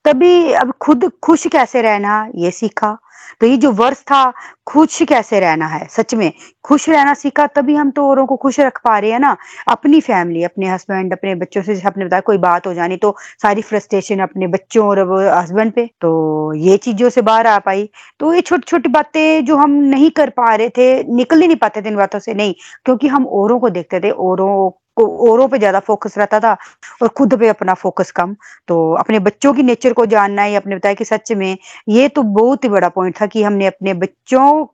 तभी 0.09 0.53
अब 0.53 0.73
खुद 0.81 1.13
खुश 1.23 1.47
कैसे 1.47 1.83
रहना, 1.83 2.29
ये 2.35 2.51
सीखा। 2.51 2.99
तो 3.41 3.47
ये 3.47 3.57
जो 3.57 3.73
वर्ष 3.73 4.01
था, 4.01 4.33
खुश 4.67 5.03
कैसे 5.03 5.41
रहना 5.41 5.67
है? 5.67 5.89
सच 5.91 6.15
में, 6.15 6.33
खुश 6.65 6.89
रहना 6.89 7.15
सीखा, 7.15 7.47
तभी 7.47 7.75
हम 7.75 7.91
तो 7.91 8.09
औरों 8.09 8.27
को 8.27 8.37
खुश 8.37 8.61
रख 8.61 8.79
पा 8.85 8.99
रहे 8.99 9.11
हैं 9.11 9.21
ना। 9.21 9.37
अपनी 9.69 10.01
फैमिली, 10.01 10.45
अपने 10.45 10.69
हस्बैंड, 10.69 11.13
अपने 11.13 11.35
बच्चों 11.35 11.63
से, 11.63 11.83
आपने 11.87 12.05
बताया 12.05 12.21
कोई 12.21 12.39
बात 12.39 12.67
हो 12.67 12.75
जानी 12.75 12.97
तो 12.97 13.17
सारी 13.43 13.63
फ्रस्ट्रेशन 13.63 14.19
अपने 14.19 14.47
बच्चों 14.47 14.89
और 14.89 14.99
हस्बैंड 15.39 15.73
पे। 15.73 15.91
तो 16.01 16.53
ये 16.55 16.77
चीज़ों 16.77 17.11
से 17.11 17.23
बाहर 17.23 17.47
आ 17.47 17.59
पाई। 17.59 17.91
तो 18.21 18.35
ये 18.35 18.41
छोटी 18.41 18.65
छोटी 18.67 18.89
बातें 18.89 19.45
जो 19.45 19.57
हम 19.57 19.71
नहीं 19.71 20.11
कर 20.11 20.31
पा 20.31 20.55
रहे 20.55 20.69
थे, 20.69 21.15
निकल 21.15 21.41
ही 21.41 21.47
नहीं 21.47 21.57
पाते 21.57 21.83
थे 21.83 21.89
इन 21.89 21.97
बातों 21.97 22.19
से, 22.19 22.35
नहीं। 22.35 22.55
क्योंकि 22.85 23.09
हम 23.09 23.27
औरों 23.27 23.61
को 23.61 23.71
देखते 23.71 24.01
थे, 24.01 24.11
औरों 24.11 24.71
औरों 24.99 25.49
पे 25.49 25.59
ज़्यादा 25.59 25.81
फोकस 25.81 26.19
रहता 26.19 26.41
था 26.41 26.57
और 27.03 27.09
खुद 27.09 27.39
पे 27.41 27.49
अपना 27.49 27.75
फोकस 27.77 28.11
कम। 28.13 28.35
तो 28.69 28.93
अपने 28.95 29.19
बच्चों 29.21 29.53
की 29.55 29.63
नेचर 29.63 29.93
को 29.93 30.07
जानना 30.07 30.43
है 30.43 30.55
अपने 30.57 30.77
बताया 30.77 30.95
कि 30.95 31.05
सच 31.05 31.33
में 31.33 31.57
ये 31.89 32.09
तो 32.09 32.23
बहुत 32.25 32.65
ही 32.65 32.69
बड़ा 32.69 32.89
पॉइंट 32.91 33.21
था 33.21 33.27
कि 33.27 33.43
हमने 33.43 33.67
अपने 33.67 33.95
बच्चों 33.97 34.65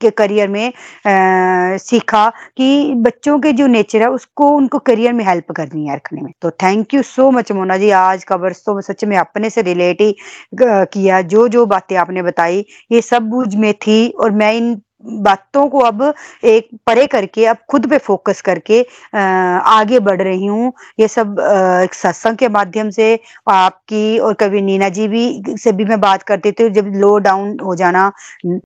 के 0.00 0.10
करियर 0.10 0.48
में 0.48 0.66
आ, 0.68 1.76
सीखा 1.78 2.28
कि 2.56 2.94
बच्चों 2.98 3.38
के 3.40 3.52
जो 3.52 3.66
नेचर 3.66 4.02
है 4.02 4.08
उसको 4.10 4.48
उनको 4.56 4.78
करियर 4.80 5.12
में 5.12 5.24
हेल्प 5.24 5.52
करनी 5.52 5.86
है 5.86 5.96
रखने 5.96 6.22
में। 6.22 6.32
तो 6.42 6.50
thank 6.52 6.94
you 6.94 7.02
so 7.04 7.30
much 7.30 7.52
Mona 7.52 7.76
ji 7.78 7.90
आज 7.92 8.24
का 8.24 8.36
वर्ष 8.36 8.62
तो 8.66 8.80
सच 8.82 9.04
में 9.04 9.16
अपने 9.18 9.50
से 9.50 9.62
रिलेट 9.62 10.00
ही 10.00 10.14
किया 10.62 11.20
जो 11.24 11.46
जो 11.48 11.64
बातें 11.66 11.96
आपने 11.96 12.22
बताई 12.22 12.64
ये 12.92 13.00
सब 13.02 13.28
बुझ 13.30 13.54
में 13.56 13.72
थी 13.76 14.08
और 14.10 14.30
मैं 14.32 14.52
इन 14.54 14.74
बातों 15.04 15.66
को 15.70 15.78
अब 15.80 16.02
एक 16.44 16.68
परे 16.86 17.06
करके 17.06 17.44
अब 17.46 17.56
खुद 17.70 17.88
पे 17.90 17.98
फोकस 17.98 18.40
करके 18.42 18.80
आ, 19.14 19.20
आगे 19.20 19.98
बढ़ 20.00 20.22
रही 20.22 20.46
हूँ। 20.46 20.72
ये 21.00 21.08
सब 21.08 21.36
एक 21.84 21.94
सत्संग 21.94 22.36
के 22.36 22.48
माध्यम 22.48 22.90
से 22.90 23.18
आपकी 23.48 24.18
और 24.18 24.34
कभी 24.40 24.60
नीना 24.62 24.88
जी 24.88 25.08
भी 25.08 25.56
से 25.58 25.72
भी 25.72 25.84
मैं 25.84 26.00
बात 26.00 26.22
करती 26.22 26.52
थी 26.52 26.68
जब 26.70 26.92
लो 26.96 27.16
डाउन 27.18 27.58
हो 27.60 27.74
जाना 27.76 28.10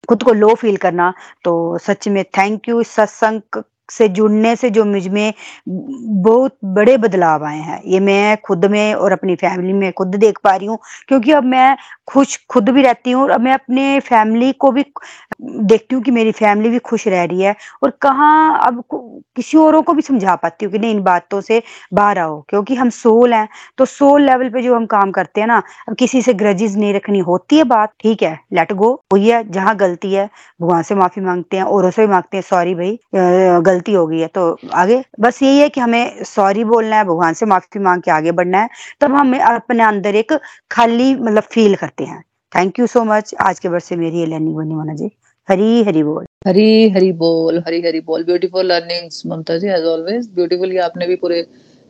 खुद 0.08 0.22
को 0.22 0.32
लो 0.32 0.54
फील 0.54 0.76
करना 0.76 1.12
तो 1.44 1.52
सच 1.78 2.08
में 2.08 2.24
थैंक 2.38 2.68
यू 2.68 2.80
इस 2.80 2.90
सत्संग 2.94 3.62
से 3.92 4.08
जुड़ने 4.10 4.54
से 4.56 4.70
जो 4.70 4.84
मुझमें 4.84 5.32
बहुत 5.68 6.56
बड़े 6.66 6.96
बदलाव 6.98 7.44
आए 7.44 7.58
हैं। 7.58 7.80
ये 7.84 8.00
मैं 8.00 8.36
खुद 8.42 8.64
में 8.66 8.94
और 8.94 9.12
अपनी 9.12 9.34
फैमिली 9.36 9.72
में 9.72 9.92
खुद 9.92 10.14
देख 10.16 10.38
पा 10.44 10.54
रही 10.56 10.66
हूँ, 10.66 10.78
क्योंकि 11.08 11.32
अब 11.32 11.44
मैं 11.46 11.76
खुश 12.08 12.38
खुद 12.50 12.68
भी 12.68 12.82
रहती 12.82 13.10
हूँ 13.10 13.22
और 13.22 13.30
अब 13.30 13.40
मैं 13.40 13.52
अपने 13.54 13.98
फैमिली 14.00 14.52
को 14.54 14.70
भी 14.72 14.84
देखती 15.42 15.94
हूँ 15.94 16.02
कि 16.04 16.10
मेरी 16.10 16.32
फैमिली 16.32 16.70
भी 16.70 16.78
खुश 16.80 17.06
रह 17.08 17.24
रही 17.24 17.42
है 17.42 17.54
और 17.82 17.90
कहाँ 18.02 18.60
अब 18.66 18.82
किसी 19.36 19.58
औरों 19.58 19.82
को 19.82 19.92
भी 19.94 20.02
समझा 20.02 20.34
पाती 20.36 20.64
हूँ 20.64 20.72
कि 20.72 20.78
नहीं 20.78 20.90
इन 20.90 21.02
बातों 21.02 21.40
से 21.40 21.62
बाहर 21.94 22.18
आओ, 22.18 22.40
क्योंकि 22.48 22.74
हम 22.74 22.90
सोल 22.90 23.34
हैं 23.34 23.48
तो 23.78 23.84
सोल 23.86 24.22
लेवल 24.22 24.48
पे 24.50 24.62
जो 24.62 24.74
हम 24.76 24.86
काम 24.86 25.10
करते 25.12 25.40
हैं 25.40 25.48
ना, 25.48 25.62
अब 25.88 25.94
किसी 25.96 26.22
से 26.22 26.34
ग्रजिज 26.34 26.76
नहीं 26.78 26.92
रखनी 26.94 27.18
होती 27.20 27.56
है 27.56 27.64
बात, 27.66 27.92
ठीक 28.00 28.22
है 28.22 28.38
लेट 28.54 28.72
गो 28.72 28.92
वही 29.12 29.28
है, 29.28 29.42
जहाँ 29.50 29.74
गलती 29.76 30.12
है, 30.14 30.28
भगवान 30.62 30.82
से 30.82 30.94
माफ़ी 30.94 31.22
मांगते 31.22 31.56
हैं, 31.56 31.64
औरों 31.64 31.90
से 31.90 32.06
भी 32.06 32.12
मांगते 32.12 32.36
हैं 32.36 32.42
सॉरी 32.44 32.74
भाई 32.74 32.98
गलती 33.62 33.81
हो 33.90 34.06
गई 34.06 34.18
है 34.18 34.26
तो 34.28 34.42
आगे 34.74 35.02
बस 35.20 35.42
यही 35.42 35.58
है 35.58 35.68
कि 35.68 35.80
हमें 35.80 36.22
सॉरी 36.24 36.64
बोलना 36.64 36.96
है, 36.96 37.04
भगवान 37.04 37.34
से 37.34 37.46
माफ़ी 37.46 37.80
मांग 37.80 38.02
के 38.02 38.10
आगे 38.10 38.32
बढ़ना 38.32 38.58
है, 38.58 38.68
तब 39.00 39.14
हम 39.14 39.34
अपने 39.38 39.82
अंदर 39.82 40.14
एक 40.14 40.32
खाली 40.70 41.14
मतलब 41.14 41.42
फील 41.42 41.74
करते 41.74 42.04
हैं। 42.04 42.22
थैंक 42.52 42.78
यू 42.78 42.86
सो 42.86 43.04
मच 43.04 43.34
आज 43.40 43.58
के 43.58 43.68
वर्ष 43.68 43.84
से 43.84 43.96
मेरी 43.96 44.24
लर्निंग 44.26 44.54
बनी 44.56 44.74
मोना 44.74 44.94
जी। 44.94 45.10
हरी 45.48 45.82
हरी 45.84 46.02
बोल। 46.02 46.24
हरी 46.46 46.88
हरी 46.90 47.12
बोल, 47.12 47.58
हरी 47.58 47.80
हरी 47.82 48.00
बोल। 48.00 48.24
Beautiful 48.24 48.66
learnings 48.66 49.22
Mamta 49.26 49.56
ji 49.58 49.68
as 49.68 49.84
always 49.84 50.28
beautiful 50.34 50.78
आपने 50.80 51.06
भी 51.06 51.16
पूरे 51.16 51.38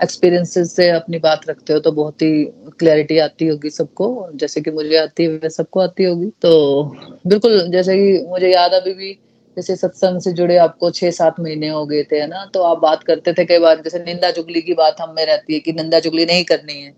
एक्सपीरियंसेस 0.01 0.74
से 0.76 0.88
अपनी 0.90 1.18
बात 1.18 1.40
रखते 1.49 1.72
हो 1.72 1.78
तो 1.78 1.90
बहुत 1.93 2.22
ही 2.22 2.45
क्लैरिटी 2.78 3.18
आती 3.18 3.47
होगी 3.47 3.70
सबको। 3.70 4.07
जैसे 4.34 4.61
कि 4.61 4.70
मुझे 4.70 4.97
आती 4.97 5.24
है 5.24 5.49
सबको 5.49 5.80
आती 5.80 6.05
होगी। 6.05 6.26
तो 6.43 6.84
बिल्कुल, 7.26 7.61
जैसे 7.68 7.97
कि 7.97 8.26
मुझे 8.28 8.53
याद 8.53 8.72
अभी 8.72 8.95
भी 8.95 9.18
जैसे 9.57 9.77
सत्संग 9.77 10.21
से 10.21 10.33
जुड़े 10.33 10.57
आपको 10.59 10.91
छह 10.91 11.11
सात 11.11 11.41
महीने 11.41 11.69
हो 11.69 11.85
गए 11.87 12.03
थे, 12.03 12.21
है 12.21 12.27
ना? 12.27 12.45
तो 12.55 12.63
आप 12.63 12.79
बात 12.79 13.03
करते 13.03 13.33
थे 13.33 13.45
कई 13.45 13.59
बार, 13.59 13.81
जैसे 13.83 13.99
निंदा 14.01 14.31
चुगली 14.31 14.63
की 14.63 14.75
बात 14.75 15.01
हम 15.01 15.15
रहती 15.19 15.55
है 15.55 15.61
कि 15.61 15.73
निंदा 15.73 16.01
चुगली 16.01 16.25
नहीं 16.27 16.45
करनी 16.45 16.81
है। 16.81 16.93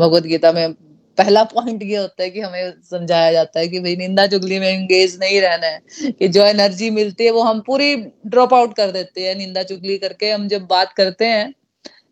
भगवत 0.00 0.22
गीता 0.24 0.52
में 0.52 0.72
पहला 1.18 1.42
पॉइंट 1.44 1.82
ये 1.82 1.96
होता 1.96 2.22
है 2.22 2.28
कि 2.30 2.40
हमें 2.40 2.72
समझाया 2.82 3.32
जाता 3.32 3.60
है 3.60 3.68
कि 3.68 3.80
भाई 3.80 3.96
निंदा 3.96 4.26
चुगली 4.26 4.58
में 4.58 4.68
एंगेज 4.68 5.16
नहीं 5.20 5.40
रहना 5.40 5.66
है, 5.66 5.80
कि 6.10 6.28
जो 6.28 6.44
एनर्जी 6.44 6.88
मिलती 6.90 7.24
है 7.24 7.30
वो 7.30 7.42
हम 7.42 7.60
पूरी 7.60 7.94
ड्रॉप 7.96 8.54
आउट 8.54 8.74
कर 8.76 8.90
देते 8.90 9.26
हैं, 9.26 9.34
निंदा 9.36 9.62
चुगली 9.62 9.98
करके 9.98 10.30
हम 10.30 10.46
जब 10.48 10.66
बात 10.66 10.92
करते 10.92 11.24
हैं, 11.24 11.44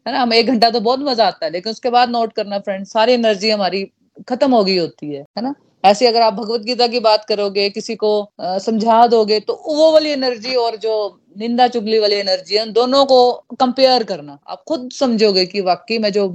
है 0.06 0.12
ना? 0.12 0.18
हम 0.18 0.32
एक 0.34 0.46
घंटा 0.46 0.70
तो 0.70 0.80
बहुत 0.80 1.00
मज़ा 1.00 1.26
आता 1.26 1.46
है, 1.46 1.52
लेकिन 1.52 1.70
उसके 1.70 1.90
बाद 1.90 2.10
नोट 2.10 2.32
करना 2.32 2.58
फ्रेंड 2.58 2.86
सारी 2.86 3.12
एनर्जी 3.12 3.50
हमारी 3.50 3.84
खत्म 4.28 4.54
हो 4.54 4.62
गई 4.64 4.76
होती 4.78 5.12
है 5.14 5.20
है 5.38 5.42
ना? 5.42 5.54
ऐसे 5.84 6.06
अगर 6.06 6.22
आप 6.22 6.32
भगवत 6.34 6.60
गीता 6.62 6.86
की 6.86 7.00
बात 7.00 7.24
करोगे, 7.24 7.68
किसी 7.70 7.94
को 7.96 8.10
समझा 8.40 9.06
दोगे 9.06 9.38
तो 9.40 9.54
वो 9.68 9.90
वाली 9.92 10.10
एनर्जी 10.10 10.54
और 10.56 10.76
जो 10.78 11.16
निंदा 11.38 11.66
चुगली 11.68 11.98
वाली 11.98 12.14
एनर्जी 12.16 12.56
है, 12.56 12.64
दोनों 12.72 13.04
को 13.06 13.32
कंपेयर 13.60 14.02
करना। 14.04 14.38
आप 14.48 14.62
खुद 14.68 14.88
समझोगे 14.92 15.44
कि 15.46 15.60
वाकई 15.62 15.98
मैं 15.98 16.10
जो 16.12 16.26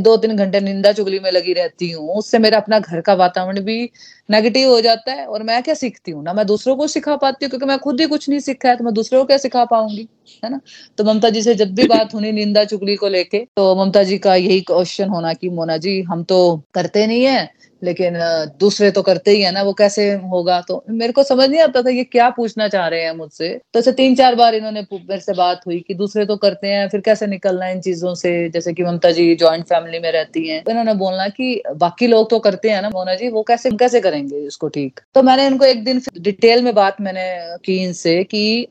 दो 0.00 0.16
तीन 0.16 0.36
घंटे 0.36 0.60
निंदा 0.60 0.92
चुगली 0.92 1.18
में 1.20 1.30
लगी 1.32 1.52
रहती 1.52 1.90
हूँ, 1.90 2.08
उससे 2.14 2.38
मेरा 2.38 2.58
अपना 2.58 2.78
घर 2.80 3.00
का 3.00 3.14
वातावरण 3.14 3.60
भी 3.64 3.82
नेगेटिव 4.28 4.68
हो 4.70 4.80
जाता 4.80 5.12
है 5.12 5.26
और 5.26 5.42
मैं 5.42 5.62
क्या 5.62 5.74
सीखती 5.74 6.10
हूँ? 6.10 6.22
ना 6.24 6.32
मैं 6.32 6.46
दूसरों 6.46 6.76
को 6.76 6.86
सिखा 6.88 7.16
पाती 7.16 7.44
हूँ, 7.44 7.50
क्योंकि 7.50 7.66
मैं 7.66 7.78
खुद 7.78 8.00
ही 8.00 8.06
कुछ 8.06 8.28
नहीं 8.28 8.40
सीखा 8.40 8.68
है 8.68 8.76
तो 8.76 8.84
मैं 8.84 8.94
दूसरों 8.94 9.20
को 9.20 9.26
क्या 9.26 9.36
सिखा 9.38 9.64
पाऊँगी? 9.66 10.08
है 10.42 10.50
ना? 10.50 10.60
तो 10.98 11.04
ममता 11.04 11.30
जी 11.30 11.42
से 11.42 11.54
जब 11.54 11.74
भी 11.74 11.86
बात 11.88 12.14
होनी 12.14 12.32
निंदा 12.32 12.64
चुगली 12.64 12.96
को 12.96 13.08
लेके 13.08 13.38
तो 13.56 13.74
ममता 13.76 14.02
जी 14.02 14.18
का 14.18 14.34
यही 14.36 14.60
क्वेश्चन 14.62 15.08
होना 15.08 15.32
कि, 15.34 15.48
मोना 15.50 15.76
जी, 15.78 16.00
हम 16.02 16.22
तो 16.24 16.62
करते 16.74 17.06
नहीं 17.06 17.24
है 17.24 17.48
लेकिन 17.82 18.14
दूसरे 18.60 18.90
तो 18.90 19.02
करते 19.02 19.30
ही 19.30 19.40
है 19.42 19.52
ना, 19.52 19.62
वो 19.62 19.72
कैसे 19.72 20.10
होगा? 20.12 20.60
तो 20.60 20.82
मेरे 20.90 21.12
को 21.12 21.22
समझ 21.22 21.48
नहीं 21.50 21.60
आता 21.60 21.82
था 21.82 21.90
ये 21.90 22.04
क्या 22.04 22.28
पूछना 22.30 22.68
चाह 22.68 22.88
रहे 22.88 23.02
हैं 23.02 23.12
मुझसे। 23.12 23.48
तो 23.72 23.78
ऐसे 23.78 23.92
तीन 23.92 24.14
चार 24.14 24.34
बार 24.34 24.54
इन्होंने 24.54 24.82
मेरे 24.92 25.20
से 25.20 25.32
बात 25.32 25.60
हुई 25.66 25.78
कि 25.88 25.94
दूसरे 25.94 26.26
तो 26.26 26.36
करते 26.36 26.66
हैं, 26.66 26.88
फिर 26.88 27.00
कैसे 27.00 27.26
निकलना 27.26 27.64
है 27.64 27.74
इन 27.74 27.80
चीज़ों 27.80 28.14
से? 28.14 28.48
जैसे 28.50 28.72
कि 28.72 28.84
ममता 28.84 29.10
जी 29.10 29.34
ज्वाइंट 29.34 29.64
फैमिली 29.64 29.98
में 29.98 30.10
रहती 30.12 30.46
हैं। 30.48 30.62
तो 30.64 30.70
इन्होंने 30.70 30.94
बोलना 30.94 31.28
कि, 31.28 31.62
बाकी 31.76 32.06
लोग 32.06 32.30
तो 32.30 32.38
करते 32.38 32.70
हैं 32.70 32.82
ना 32.82 32.90
मोना 32.90 33.14
जी, 33.14 33.28
वो 33.28 33.42
कैसे 33.42 33.70
कैसे 33.70 34.00
करेंगे 34.00 34.46
इसको 34.46 34.68
ठीक? 34.68 35.00
तो 35.14 35.22
मैंने 35.22 35.46
इनको 35.46 35.64
एक 35.64 35.84
दिन 35.84 36.02
डिटेल 36.20 36.62
में 36.62 36.74
बात 36.74 37.00
मैंने 37.00 37.26
की 37.64 37.82
इनसे 37.84 38.22
कि 38.24 38.68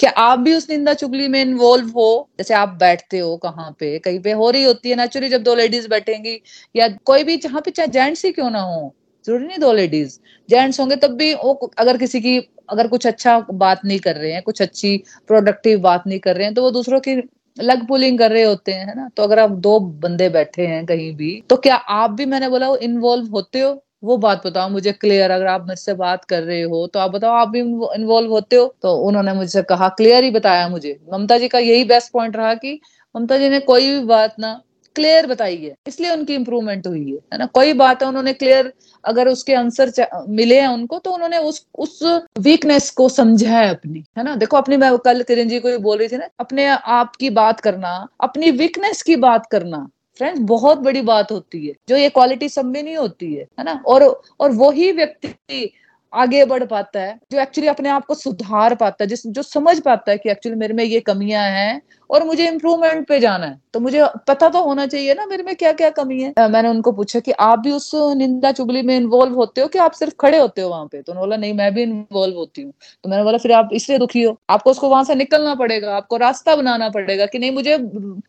क्या 0.00 0.10
आप 0.18 0.38
भी 0.38 0.54
उस 0.54 0.68
निंदा 0.70 0.92
चुगली 0.94 1.26
में 1.28 1.40
इन्वॉल्व 1.42 1.88
हो? 1.90 2.28
जैसे 2.38 2.54
आप 2.54 2.68
बैठते 2.80 3.18
हो 3.18 3.36
कहाँ 3.36 3.70
पे? 3.80 3.98
कहीं 3.98 4.20
पे 4.20 4.32
हो 4.32 4.50
रही 4.50 4.64
होती 4.64 4.90
है 4.90 4.96
नेचुरली 4.96 5.28
जब 5.28 5.42
दो 5.42 5.54
लेडीज़ 5.54 5.88
बैठेंगी, 5.88 6.40
या 6.76 6.88
कोई 7.04 7.24
भी 7.24 7.36
जहाँ 7.36 7.60
पे, 7.60 7.70
चाहे 7.70 7.88
जेंट्स 7.88 8.24
ही 8.24 8.32
क्यों 8.32 8.50
ना 8.50 8.60
हो, 8.62 8.94
ज़रूरी 9.24 9.46
नहीं 9.46 9.58
दो 9.58 9.72
लेडीज़ 9.72 10.18
जेंट्स 10.48 10.80
होंगे 10.80 10.96
तब 10.96 11.14
भी 11.16 11.32
वो 11.34 11.52
अगर 11.78 11.96
किसी 11.98 12.20
की, 12.20 12.38
अगर 12.70 12.88
कुछ 12.88 13.06
अच्छा 13.06 13.38
बात 13.52 13.84
नहीं 13.84 13.98
कर 14.00 14.16
रहे 14.16 14.32
हैं, 14.32 14.42
कुछ 14.42 14.62
अच्छी 14.62 14.96
प्रोडक्टिव 15.28 15.80
बात 15.80 16.06
नहीं 16.06 16.18
कर 16.18 16.36
रहे 16.36 16.44
हैं 16.46 16.54
तो 16.54 16.62
वो 16.62 16.70
दूसरों 16.70 17.00
की 17.00 17.14
लग 17.56 17.86
पुलिंग 17.86 18.18
कर 18.18 18.30
रहे 18.30 18.42
होते 18.42 18.72
हैं, 18.72 18.86
है 18.86 18.94
ना? 18.96 19.08
तो 19.16 19.22
अगर 19.22 19.38
आप 19.38 19.50
दो 19.60 19.78
बंदे 19.80 20.28
बैठे 20.28 20.66
हैं 20.66 20.84
कहीं 20.86 21.14
भी 21.16 21.40
तो 21.50 21.56
क्या 21.58 21.74
आप 21.76 22.10
भी, 22.10 22.24
मैंने 22.26 22.48
बोला 22.48 22.74
इन्वॉल्व 22.82 23.26
होते 23.30 23.60
हो? 23.60 23.72
वो 24.02 24.16
बात 24.18 24.46
बताओ, 24.46 24.68
मुझे 24.70 24.92
क्लियर 24.92 25.30
अगर 25.30 25.46
आप 25.46 25.66
मुझसे 25.66 25.94
बात 25.94 26.24
कर 26.24 26.42
रहे 26.42 26.62
हो 26.62 26.86
तो 26.86 26.98
आप 27.00 27.10
बताओ, 27.10 27.30
आप 27.32 27.48
भी 27.48 27.60
इन्वॉल्व 27.60 28.30
होते 28.30 28.56
हो? 28.56 28.74
तो 28.82 28.94
उन्होंने 28.98 29.32
मुझसे 29.34 29.62
कहा 29.64 29.88
क्लियर 29.90 30.24
ही 30.24 30.30
बताया 30.30 30.68
मुझे। 30.68 30.98
ममता 31.12 31.38
जी 31.38 31.48
का 31.48 31.58
यही 31.60 31.84
बेस्ट 31.86 32.12
पॉइंट 32.12 32.36
रहा 32.36 32.54
कि 32.56 32.80
ममता 33.14 33.38
जी 33.38 33.48
ने 33.48 33.60
कोई 33.62 33.90
भी 33.90 34.04
बात 34.06 34.34
ना 34.40 34.60
क्लियर 34.96 35.26
बताई 35.26 35.56
है, 35.56 35.74
इसलिए 35.86 36.10
उनकी 36.12 36.34
इम्प्रूवमेंट 36.34 36.86
हुई 36.86 37.04
है 37.06 37.16
है 37.32 37.38
ना? 37.38 37.46
कोई 37.48 37.72
बात 37.74 38.02
है 38.02 38.08
उन्होंने 38.08 38.32
क्लियर 38.32 38.72
अगर 39.04 39.28
उसके 39.28 39.54
आंसर 39.54 39.92
मिले 40.30 40.60
हैं 40.60 40.68
उनको 40.68 40.98
तो 40.98 41.10
उन्होंने 41.10 41.38
उस 41.40 41.64
उस 41.78 42.02
वीकनेस 42.40 42.90
को 42.90 43.08
समझा 43.10 43.50
है 43.50 43.68
अपनी, 43.70 44.04
है 44.18 44.24
ना? 44.24 44.34
देखो, 44.36 44.56
अपनी 44.56 44.76
मैं 44.76 44.96
कल 44.98 45.22
किरण 45.22 45.48
जी 45.48 45.60
को 45.60 45.78
बोल 45.80 45.98
रही 45.98 46.08
थी 46.08 46.16
ना, 46.16 46.28
अपने 46.40 46.66
आप 46.66 47.16
की 47.16 47.30
बात 47.32 47.60
करना, 47.60 48.06
अपनी 48.20 48.50
वीकनेस 48.52 49.02
की 49.02 49.16
बात 49.18 49.46
करना 49.52 49.88
फ्रेंड्स 50.20 50.40
बहुत 50.44 50.78
बड़ी 50.80 51.02
बात 51.02 51.32
होती 51.32 51.66
है। 51.66 51.74
जो 51.88 51.96
ये 51.96 52.08
क्वालिटी 52.10 52.48
सब 52.48 52.64
में 52.66 52.82
नहीं 52.82 52.96
होती 52.96 53.34
है 53.34 53.46
है 53.58 53.64
ना? 53.64 53.72
और 53.86 54.02
और 54.40 54.52
वही 54.54 54.90
व्यक्ति 54.92 55.70
आगे 56.12 56.44
बढ़ 56.44 56.64
पाता 56.64 57.00
है, 57.00 57.18
जो 57.32 57.40
एक्चुअली 57.40 57.68
अपने 57.68 57.88
आप 57.88 58.04
को 58.06 58.14
सुधार 58.14 58.74
पाता 58.74 59.04
है, 59.04 59.08
जिस, 59.08 59.26
जो 59.26 59.42
समझ 59.42 59.78
पाता 59.80 60.10
है 60.12 60.18
कि 60.18 60.30
एक्चुअली 60.30 60.58
मेरे 60.58 60.74
में 60.74 60.84
ये 60.84 61.00
कमियाँ 61.00 61.44
हैं 61.50 61.80
और 62.10 62.24
मुझे 62.24 62.46
इम्प्रूवमेंट 62.48 63.06
पे 63.08 63.18
जाना 63.20 63.46
है। 63.46 63.58
तो 63.74 63.80
मुझे 63.80 64.02
पता 64.28 64.48
तो 64.48 64.62
होना 64.64 64.86
चाहिए 64.86 65.14
ना, 65.14 65.26
मेरे 65.26 65.42
में 65.42 65.54
क्या 65.56 65.72
क्या 65.72 65.90
कमी 65.92 66.20
है 66.22 66.48
मैंने 66.48 66.68
उनको 66.68 66.92
पूछा 66.92 67.20
कि 67.20 67.32
आप 67.32 67.58
भी 67.58 67.72
उस 67.72 67.90
निंदा 68.16 68.52
चुगली 68.52 68.82
में 68.82 68.96
इन्वॉल्व 68.96 69.34
होते 69.34 69.60
हो 69.60 69.68
कि 69.68 69.78
आप 69.78 69.92
सिर्फ़ 69.92 70.14
खड़े 70.20 70.38
होते 70.38 70.62
हो 70.62 70.68
वहाँ 70.70 70.86
पे? 70.86 71.02
तो 71.02 71.12
उन्होंने 71.12 71.26
बोला, 71.26 71.36
नहीं, 71.36 71.52
मैं 71.54 71.72
भी 71.74 71.82
इन्वॉल्व 71.82 72.36
होती 72.36 72.62
हूँ। 72.62 72.72
तो 73.04 73.10
मैंने 73.10 73.22
बोला, 73.24 73.38
फिर 73.38 73.52
आप 73.52 73.68
इसलिए 73.72 73.98
दुखी 73.98 74.22
हो। 74.22 74.36
आपको 74.50 74.70
उसको 74.70 74.88
वहाँ 74.88 75.04
से 75.04 75.14
निकलना 75.14 75.54
पड़ेगा, 75.54 75.96
आपको 75.96 76.16
रास्ता 76.16 76.56
बनाना 76.56 76.88
पड़ेगा 76.88 77.26
कि 77.26 77.38
नहीं, 77.38 77.50
मुझे 77.52 77.78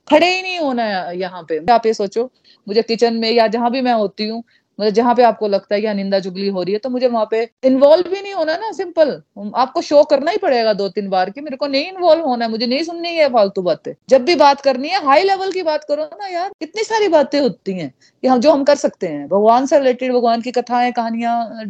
खड़े 0.09 0.35
ही 0.35 0.41
नहीं 0.41 0.59
होना 0.59 0.83
है 0.83 1.17
यहाँ 1.19 1.43
पे। 1.49 1.59
आप 1.73 1.85
ये 1.85 1.93
सोचो, 1.93 2.29
मुझे 2.67 2.81
किचन 2.81 3.13
में 3.15 3.31
या 3.31 3.47
जहाँ 3.47 3.71
भी 3.71 3.81
मैं 3.81 3.93
होती 3.93 4.27
हूँ 4.27 4.43
मतलब 4.81 4.93
जहाँ 4.93 5.13
पे 5.15 5.23
आपको 5.23 5.47
लगता 5.47 5.75
है 5.75 5.81
कि 5.81 5.93
निंदा 5.93 6.19
जुगली 6.19 6.47
हो 6.47 6.61
रही 6.63 6.73
है 6.73 6.79
तो 6.79 6.89
मुझे 6.89 7.07
वहाँ 7.07 7.27
पे 7.31 7.41
इन्वॉल्व 7.63 8.09
भी 8.09 8.21
नहीं 8.21 8.33
होना 8.33 8.55
ना 8.57 8.71
सिंपल 8.71 9.11
आपको 9.55 9.81
शो 9.81 10.03
करना 10.03 10.31
ही 10.31 10.37
पड़ेगा 10.37 10.73
दो 10.73 10.87
तीन 10.89 11.09
बार 11.09 11.29
की 11.29 11.41
मेरे 11.41 11.57
को 11.57 11.67
नहीं 11.67 11.85
इन्वॉल्व 11.85 12.23
होना 12.25 12.45
है, 12.45 12.51
मुझे 12.51 12.65
नहीं 12.67 12.83
सुननी 12.83 13.09
है 13.09 13.27
फालतू 13.29 13.61
बातें। 13.61 13.93
जब 14.09 14.23
भी 14.25 14.35
बात 14.35 14.61
करनी 14.61 14.89
है 14.89 15.03
हाई 15.05 15.23
लेवल 15.23 15.51
की 15.51 15.63
बात 15.63 15.83
करो 15.83 16.03
ना 16.03 16.27
यार, 16.27 16.49
कितनी 16.59 16.83
सारी 16.83 17.07
बातें 17.07 17.39
होती 17.39 17.73
हैं। 17.73 17.93
कि 18.23 18.27
हम 18.27 18.39
जो 18.39 18.51
हम 18.51 18.63
कर 18.63 18.75
सकते 18.75 19.07
हैं। 19.07 19.27
भगवान 19.27 19.65
से 19.65 19.77
रिलेटेड 19.79 20.13
भगवान 20.13 20.41
की 20.41 20.51
कथाएँ 20.51 20.91
कहानियाँ 20.91 21.65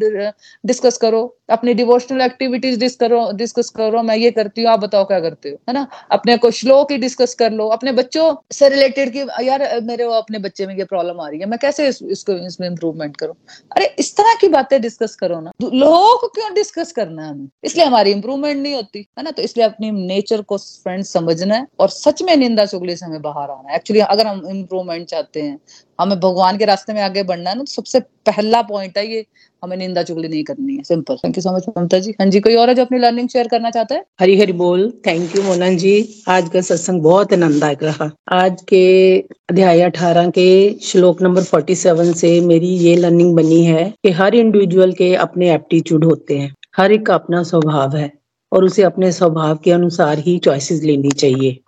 डिस्कस 0.65 0.97
करो। 0.97 1.21
अपनी 1.49 1.73
डिवोशनल 1.73 2.21
एक्टिविटीज़ 2.21 2.97
करो 2.97 3.31
डिस्कस 3.35 3.69
करो 3.69 4.01
मैं 4.03 4.15
ये 4.15 4.31
करती 4.31 4.61
हूँ 4.61 4.69
आप 4.69 4.79
बताओ 4.79 5.05
क्या 5.05 5.19
करते 5.19 5.49
हो? 5.49 5.57
है 5.69 5.73
ना? 5.73 5.85
अपने 6.11 6.37
को 6.37 6.51
श्लोक 6.51 6.91
ही 6.91 6.97
डिस्कस 6.97 7.33
कर 7.35 7.51
लो। 7.51 7.67
अपने 7.69 7.91
बच्चों 7.91 8.35
से 8.53 8.69
रिलेटेड 8.69 9.11
की 9.13 9.47
यार 9.47 9.79
मेरे 9.83 10.05
वो 10.05 10.13
अपने 10.13 10.39
बच्चे 10.39 10.67
में 10.67 10.75
ये 10.77 10.83
प्रॉब्लम 10.83 11.19
आ 11.21 11.27
रही 11.29 11.39
है 11.39 11.45
मैं 11.45 11.59
कैसे 11.59 11.87
इस, 11.87 12.01
इसको 12.03 12.33
इसमें 12.47 12.67
इम्प्रूवमेंट 12.67 13.17
करूँ? 13.17 13.35
अरे 13.75 13.85
इस 13.99 14.15
तरह 14.17 14.33
की 14.41 14.47
बातें 14.47 14.81
डिस्कस 14.81 15.15
करो 15.15 15.39
ना। 15.39 15.51
लोगों 15.63 16.17
को 16.17 16.27
क्यों 16.27 16.53
डिस्कस 16.53 16.91
करना 16.91 17.23
है 17.23 17.29
हमें? 17.29 17.47
इसलिए 17.63 17.85
हमारी 17.85 18.11
इंप्रूवमेंट 18.11 18.61
नहीं 18.63 18.73
होती 18.75 18.99
है 19.17 19.23
ना? 19.23 19.31
तो 19.31 19.41
इसलिए 19.41 19.65
अपनी 19.65 19.91
नेचर 19.91 20.41
को 20.41 20.57
फ्रेंड 20.57 21.03
समझना 21.03 21.55
है 21.55 21.67
और 21.79 21.89
सच 21.89 22.21
में 22.21 22.35
निंदा 22.37 22.65
चुगली 22.65 22.95
से 22.95 23.05
हमें 23.05 23.21
बाहर 23.21 23.49
आना 23.49 23.69
है। 23.69 23.75
एक्चुअली 23.75 24.01
अगर 24.01 24.27
हम 24.27 24.45
इम्प्रूवमेंट 24.49 25.07
चाहते 25.07 25.41
हैं 25.41 25.59
हमें 25.99 26.19
भगवान 26.19 26.57
के 26.57 26.65
रास्ते 26.65 26.93
में 26.93 27.01
आगे 27.01 27.23
बढ़ना 27.23 27.49
है 27.49 27.55
ना 27.55 27.63
तो 27.63 27.71
सबसे 27.71 27.99
पहला 27.99 28.61
पॉइंट 28.61 28.97
है 28.97 29.05
ये, 29.07 29.25
हमें 29.63 29.75
निंदा 29.77 30.03
चुगली 30.03 30.27
नहीं 30.27 30.43
करनी 30.43 30.75
है। 30.75 30.83
Simple 30.83 31.15
thank 31.15 31.37
you 31.37 31.41
so 31.41 31.55
much 31.55 31.65
Mamta 31.77 31.99
ji. 31.99 32.11
हाँ 32.11 32.27
जी, 32.27 32.39
कोई 32.39 32.55
और 32.55 32.69
है 32.69 32.75
जो 32.75 32.81
अपनी 32.81 32.99
लर्निंग 32.99 33.27
शेयर 33.29 33.47
करना 33.47 33.69
चाहता 33.69 33.95
है? 33.95 34.03
हरी 34.21 34.39
हरी 34.39 34.53
बोल। 34.53 34.89
Thank 35.07 35.35
you 35.35 35.43
Mona 35.43 35.77
ji. 35.77 36.23
आज 36.27 36.49
का 36.49 36.61
सत्संग 36.61 37.01
बहुत 37.01 37.33
आनंददायक 37.33 37.83
रहा। 37.83 38.09
आज 38.33 38.61
के 38.69 39.19
अध्याय 39.49 39.81
अठारह 39.81 40.29
के 40.29 40.49
श्लोक 40.83 41.21
नंबर 41.21 41.43
फोर्टी 41.43 41.75
सेवन 41.75 42.11
से 42.13 42.39
मेरी 42.41 42.69
ये 42.77 42.95
लर्निंग 42.95 43.35
बनी 43.35 43.63
है 43.63 43.83
कि 44.03 44.11
हर 44.11 44.35
इंडिविजुअल 44.35 44.93
के 44.93 45.13
अपने 45.17 45.53
एप्टीट्यूड 45.53 46.05
होते 46.05 46.37
हैं। 46.37 46.53
हर 46.77 46.91
एक 46.91 47.05
का 47.05 47.13
अपना 47.13 47.43
स्वभाव 47.43 47.95
है 47.95 48.11
और 48.51 48.63
उसे 48.63 48.83
अपने 48.83 49.11
स्वभाव 49.11 49.57
के 49.63 49.71
अनुसार 49.71 50.19
ही 50.19 50.37
चॉइसेस 50.39 50.83
लेनी 50.83 51.11
चाहिए। 51.11 51.59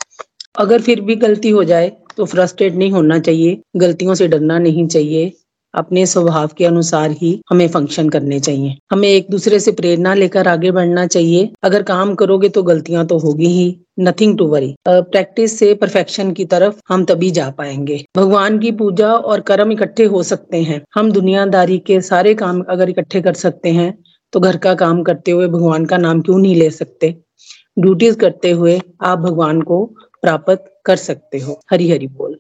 अगर 0.60 0.82
फिर 0.82 1.02
भी 1.02 1.16
गलती 1.16 1.50
हो 1.50 1.64
जाए 1.64 1.92
तो 2.18 2.26
फ्रस्ट्रेट 2.26 2.74
नहीं 2.74 2.92
होना 2.92 3.20
चाहिए। 3.20 3.62
गलतियों 3.76 4.14
से 4.16 4.28
डरना 4.28 4.58
नहीं 4.60 4.88
चाहिए। 4.88 5.32
अपने 5.74 6.06
स्वभाव 6.06 6.50
के 6.58 6.66
अनुसार 6.66 7.12
ही 7.12 7.30
हमें 7.50 7.68
फ़ंक्शन 7.68 8.10
करने 8.10 8.40
चाहिए। 8.40 8.76
हमें 8.92 9.08
एक 9.10 9.28
दूसरे 9.30 9.60
से 9.60 9.72
प्रेरणा 9.72 10.14
लेकर 10.14 10.48
आगे 10.48 10.72
बढ़ना 10.72 11.06
चाहिए। 11.08 11.50
अगर 11.64 11.84
काम 11.84 12.14
करोगे 12.16 12.50
तो 12.50 12.64
गलतियाँ 12.64 13.06
तो 13.08 13.18
होगी 13.18 13.48
ही। 13.48 13.80
नथिंग 14.00 14.38
टू 14.38 14.46
वरी 14.48 14.74
प्रैक्टिस 14.88 15.58
से 15.60 15.74
परफेक्शन 15.74 16.32
की 16.32 16.46
तरफ़ 16.46 16.80
हम 16.90 17.06
तभी 17.06 17.32
जा 17.32 17.50
पाएँगे। 17.50 18.04
भगवान 18.16 18.60
की 18.60 18.72
पूजा 18.74 19.12
और 19.14 19.42
कर्म 19.42 19.72
इकट्ठे 19.72 20.06
हो 20.06 20.24
सकते 20.24 20.62
हैं। 20.62 20.82
हम 20.96 21.12
दुनियादारी 21.12 21.78
के 21.78 22.00
सारे 22.02 22.34
काम 22.36 22.62
अगर 22.70 22.90
इकट्ठे 22.90 23.22
कर 23.22 23.34
सकते 23.36 23.72
हैं 23.72 23.94
तो 24.34 24.40
घर 24.40 24.58
का 24.58 24.74
काम 24.76 25.02
करते 25.04 25.32
हुए 25.32 25.48
भगवान 25.48 25.86
का 25.86 25.98
नाम 25.98 26.22
क्यों 26.22 26.38
नहीं 26.38 26.56
ले 26.56 26.70
सकते? 26.72 27.16
ड्यूटीज़ 27.80 28.18
करते 28.18 28.52
हुए 28.52 28.80
आप 29.02 29.20
भगवान 29.20 29.62
को 29.62 29.86
प्राप्त 30.24 30.70
कर 30.86 30.96
सकते 30.96 31.40
हो। 31.40 31.60
हरी 31.72 31.90
हरी 31.92 32.08
बोल। 32.10 32.38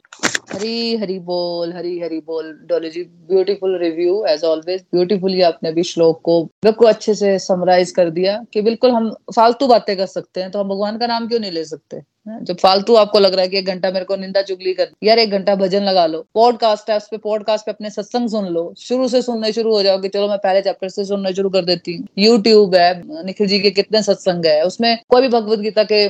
हरी 0.54 0.96
हरी 0.98 1.18
बोल, 1.20 1.72
हरी 1.74 2.00
हरी 2.00 2.20
बोल, 2.20 2.52
Dolly 2.70 2.90
ji 2.90 3.02
beautiful 3.30 3.78
review 3.80 4.24
as 4.26 4.44
always 4.44 4.82
beautifully 4.94 5.42
आपने 5.42 5.72
भी 5.72 5.84
श्लोक 5.84 6.22
को 6.22 6.44
बिल्कुल 6.64 6.88
अच्छे 6.88 7.14
से 7.16 7.38
समराइज 7.40 7.92
कर 7.92 8.10
दिया 8.10 8.38
कि 8.54 8.62
बिल्कुल 8.62 8.92
हम 8.92 9.10
फालतू 9.36 9.68
बातें 9.68 9.96
कर 9.98 10.06
सकते 10.06 10.42
हैं 10.42 10.52
तो 10.52 10.60
हम 10.60 10.70
भगवान 10.70 10.98
का 10.98 11.08
नाम 11.08 11.28
क्यों 11.28 11.40
नहीं 11.40 11.52
ले 11.52 11.64
सकते? 11.66 12.02
जब 12.28 12.58
फालतू 12.58 12.96
आपको 12.96 13.20
लग 13.20 13.34
रहा 13.34 13.42
है 13.42 13.48
कि 13.48 13.58
एक 13.58 13.66
घंटा 13.66 13.92
मेरे 13.92 14.06
को 14.06 14.16
निंदा 14.16 14.42
चुगली 14.42 14.74
कर, 14.74 14.90
यार 15.04 15.20
एक 15.20 15.32
घंटा 15.32 15.56
भजन 15.56 15.84
लगा 15.84 16.06
लो 16.06 16.26
पॉडकास्ट 16.36 16.90
है 16.90 16.98
उस 16.98 17.08
पे 17.12 17.18
पॉडकास्ट 17.20 17.66
पे 17.66 17.72
अपने 17.72 17.90
सत्संग 17.90 18.30
सुन 18.30 18.46
लो, 18.48 18.74
शुरू 18.78 19.08
से 19.08 19.22
सुनने 19.22 19.52
शुरू 19.52 19.74
हो 19.74 19.82
जाओ 19.84 20.00
कि 20.02 20.10
चलो 20.10 20.28
मैं 20.28 20.38
पहले 20.38 20.62
चैप्टर 20.62 20.90
से 20.90 21.06
सुनने 21.06 21.34
शुरू 21.34 21.50
कर 21.50 21.66
देती 21.66 21.96
हूँ। 21.98 22.08
यूट्यूब 22.18 22.76
है, 22.76 23.26
निखिल 23.26 23.48
जी 23.48 23.60
के 23.60 23.72
कितने 23.72 24.02
सत्संग 24.04 24.46
है, 24.46 24.62
उसमें 24.64 24.98
कोई 25.10 25.22
भी 25.22 25.28
भगवत 25.30 25.60
गीता 25.60 25.84
के 25.84 26.08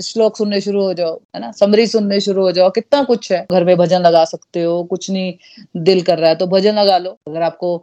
श्लोक 0.00 0.36
सुनने 0.36 0.60
शुरू 0.60 0.82
हो 0.82 0.94
जाओ, 0.94 1.14
है 1.34 1.40
ना? 1.40 1.50
समरी 1.52 1.86
सुनने 1.86 2.20
शुरू 2.20 2.42
हो 2.42 2.52
जाओ, 2.52 2.70
कितना 2.70 3.02
कुछ 3.02 3.30
है। 3.32 3.46
घर 3.52 3.64
में 3.64 3.76
भजन 3.76 4.00
लगा 4.00 4.24
सकते 4.24 4.62
हो, 4.62 4.82
कुछ 4.84 5.10
नहीं 5.10 5.32
दिल 5.76 6.02
कर 6.02 6.18
रहा 6.18 6.28
है 6.28 6.36
तो 6.36 6.46
भजन 6.46 6.74
लगा 6.74 6.98
लो। 6.98 7.10
अगर 7.28 7.42
आपको 7.42 7.76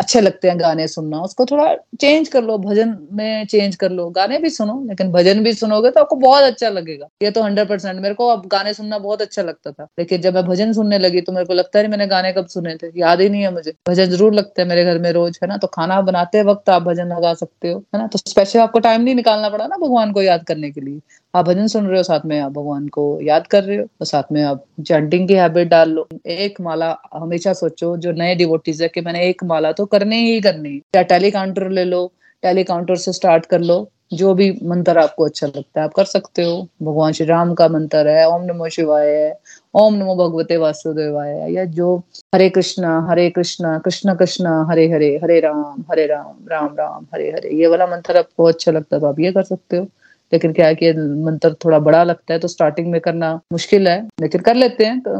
अच्छे 0.00 0.20
लगते 0.20 0.48
हैं 0.48 0.58
गाने 0.60 0.86
सुनना, 0.88 1.20
उसको 1.20 1.44
थोड़ा 1.44 1.74
चेंज 2.00 2.28
कर 2.28 2.42
लो, 2.42 2.56
भजन 2.58 2.96
में 3.12 3.46
चेंज 3.46 3.76
कर 3.76 3.90
लो। 3.90 4.08
गाने 4.10 4.38
भी 4.38 4.50
सुनो, 4.50 4.80
लेकिन 4.88 5.12
भजन 5.12 5.42
भी 5.44 5.52
सुनोगे 5.54 5.90
तो 5.90 6.00
आपको 6.00 6.16
बहुत 6.16 6.42
अच्छा 6.42 6.68
लगेगा। 6.68 7.06
ये 7.22 7.30
तो 7.30 7.42
हंड्रेड 7.42 7.68
परसेंट 7.68 8.00
मेरे 8.00 8.14
को 8.14 8.28
अब 8.28 8.46
गाने 8.46 8.74
सुनना 8.74 8.98
बहुत 8.98 9.22
अच्छा 9.22 9.42
लगता 9.42 9.70
था। 9.70 9.86
लेकिन 9.98 10.20
जब 10.20 10.34
मैं 10.34 10.44
भजन 10.44 10.72
सुनने 10.72 10.98
लगी 10.98 11.20
तो 11.20 11.32
मेरे 11.32 11.46
को 11.46 11.54
लगता 11.54 11.78
है 11.78 11.88
मैंने 11.88 12.06
गाने 12.06 12.32
कब 12.32 12.46
सुने 12.46 12.74
थे। 12.74 12.90
याद 12.96 13.20
ही 13.20 13.28
नहीं 13.28 13.42
है 13.42 13.52
मुझे। 13.54 13.72
भजन 13.88 14.10
ज़रूर 14.10 14.34
लगता 14.34 14.62
है 14.62 14.68
मेरे 14.68 14.84
घर 14.84 14.98
में 14.98 15.10
रोज, 15.12 15.38
है 15.42 15.48
ना? 15.48 15.56
तो 15.56 15.66
खाना 15.66 16.00
बनाते 16.00 16.42
वक्त 16.42 16.70
आप 16.70 16.82
भजन 16.82 17.08
लगा 17.08 17.34
सकते 17.34 17.70
हो, 17.72 17.78
है 17.94 18.00
ना? 18.00 18.06
तो 18.06 18.18
स्पेशल 18.18 18.58
आपको 18.58 18.78
टाइम 18.78 19.02
नहीं 19.02 19.14
निकालना 19.14 19.48
पड़ा 19.48 19.66
ना 19.66 19.76
भगवान 19.76 20.12
को 20.12 20.22
याद 20.22 20.44
करने 20.44 20.70
के 20.70 20.80
लिए। 20.80 21.00
आप 21.34 21.44
भजन 21.46 21.66
सुन 21.66 21.86
रहे 21.86 21.96
हो, 21.96 22.02
साथ 22.02 22.20
में 22.26 22.38
आप 22.40 22.52
भगवान 22.52 22.86
को 22.88 23.02
याद 23.22 23.46
कर 23.46 23.62
रहे 23.64 23.76
हो, 23.76 23.82
और 23.82 24.06
साथ 24.06 24.32
में 24.32 24.42
आप 24.42 24.64
चैंटिंग 24.86 25.28
की 25.28 25.34
हैबिट 25.34 25.68
डाल 25.68 25.90
लो। 25.90 26.06
एक 26.26 26.60
माला 26.60 26.96
हमेशा 27.14 27.52
सोचो, 27.52 27.96
जो 27.96 28.12
नए 28.12 28.34
डिवोटीज 28.34 28.82
है, 28.82 28.88
कि 28.88 29.00
मैंने 29.00 29.28
एक 29.28 29.44
माला 29.44 29.72
तो 29.72 29.86
करने 29.86 30.16
ही 30.20 30.40
करनी 30.40 30.76
या 30.96 31.02
टेली 31.04 31.30
काउंटर 31.30 31.68
ले 31.70 31.84
लो 31.84 32.10
टेली 32.42 32.64
काउंटर 32.64 32.96
से 32.96 33.12
स्टार्ट 33.12 33.46
कर 33.46 33.60
लो, 33.60 33.88
जो 34.12 34.32
भी 34.34 34.50
मंत्र 34.64 34.98
आपको 34.98 35.24
अच्छा 35.24 35.46
लगता 35.46 35.80
है, 35.80 35.84
आप 35.84 35.92
कर 35.94 36.04
सकते 36.04 36.44
हो। 36.44 36.56
भगवान 36.82 37.12
श्री 37.12 37.26
राम 37.26 37.52
का 37.54 37.68
मंत्र 37.68 38.08
है, 38.08 38.26
ओम 38.28 38.44
नमो 38.44 38.68
शिवाय 38.68 39.08
है, 39.08 39.32
ओम 39.74 39.94
नमो 39.94 40.16
भगवते 40.16 40.56
वासुदेवाय 40.56 41.30
है, 41.30 41.52
या 41.52 41.64
जो 41.70 41.96
हरे 42.34 42.48
कृष्णा 42.50 42.98
हरे 43.10 43.28
कृष्णा, 43.30 43.78
कृष्ण 43.78 44.14
कृष्ण, 44.14 44.46
हरे 44.70 44.90
हरे 44.92 45.14
हरे 45.22 45.38
राम 45.40 45.84
हरे 45.90 46.06
राम 46.06 46.48
राम 46.50 46.74
राम, 46.78 47.06
हरे 47.14 47.30
हरे, 47.30 47.56
ये 47.60 47.66
वाला 47.66 47.86
मंत्र 47.86 48.18
आपको 48.18 48.44
अच्छा 48.44 48.72
लगता 48.72 48.96
है 48.96 49.00
तो 49.00 49.06
आप 49.06 49.20
ये 49.20 49.32
कर 49.32 49.42
सकते 49.44 49.76
हो। 49.76 49.86
लेकिन 50.32 50.52
क्या 50.52 50.66
है 50.66 50.74
कि 50.74 50.92
मंत्र 51.24 51.52
थोड़ा 51.64 51.78
बड़ा 51.80 52.02
लगता 52.04 52.32
है 52.34 52.38
तो 52.40 52.48
स्टार्टिंग 52.48 52.90
में 52.90 53.00
करना 53.00 53.32
मुश्किल 53.52 53.88
है, 53.88 54.00
लेकिन 54.20 54.40
कर 54.40 54.54
लेते 54.54 54.84
हैं 54.84 54.98
तो 55.00 55.12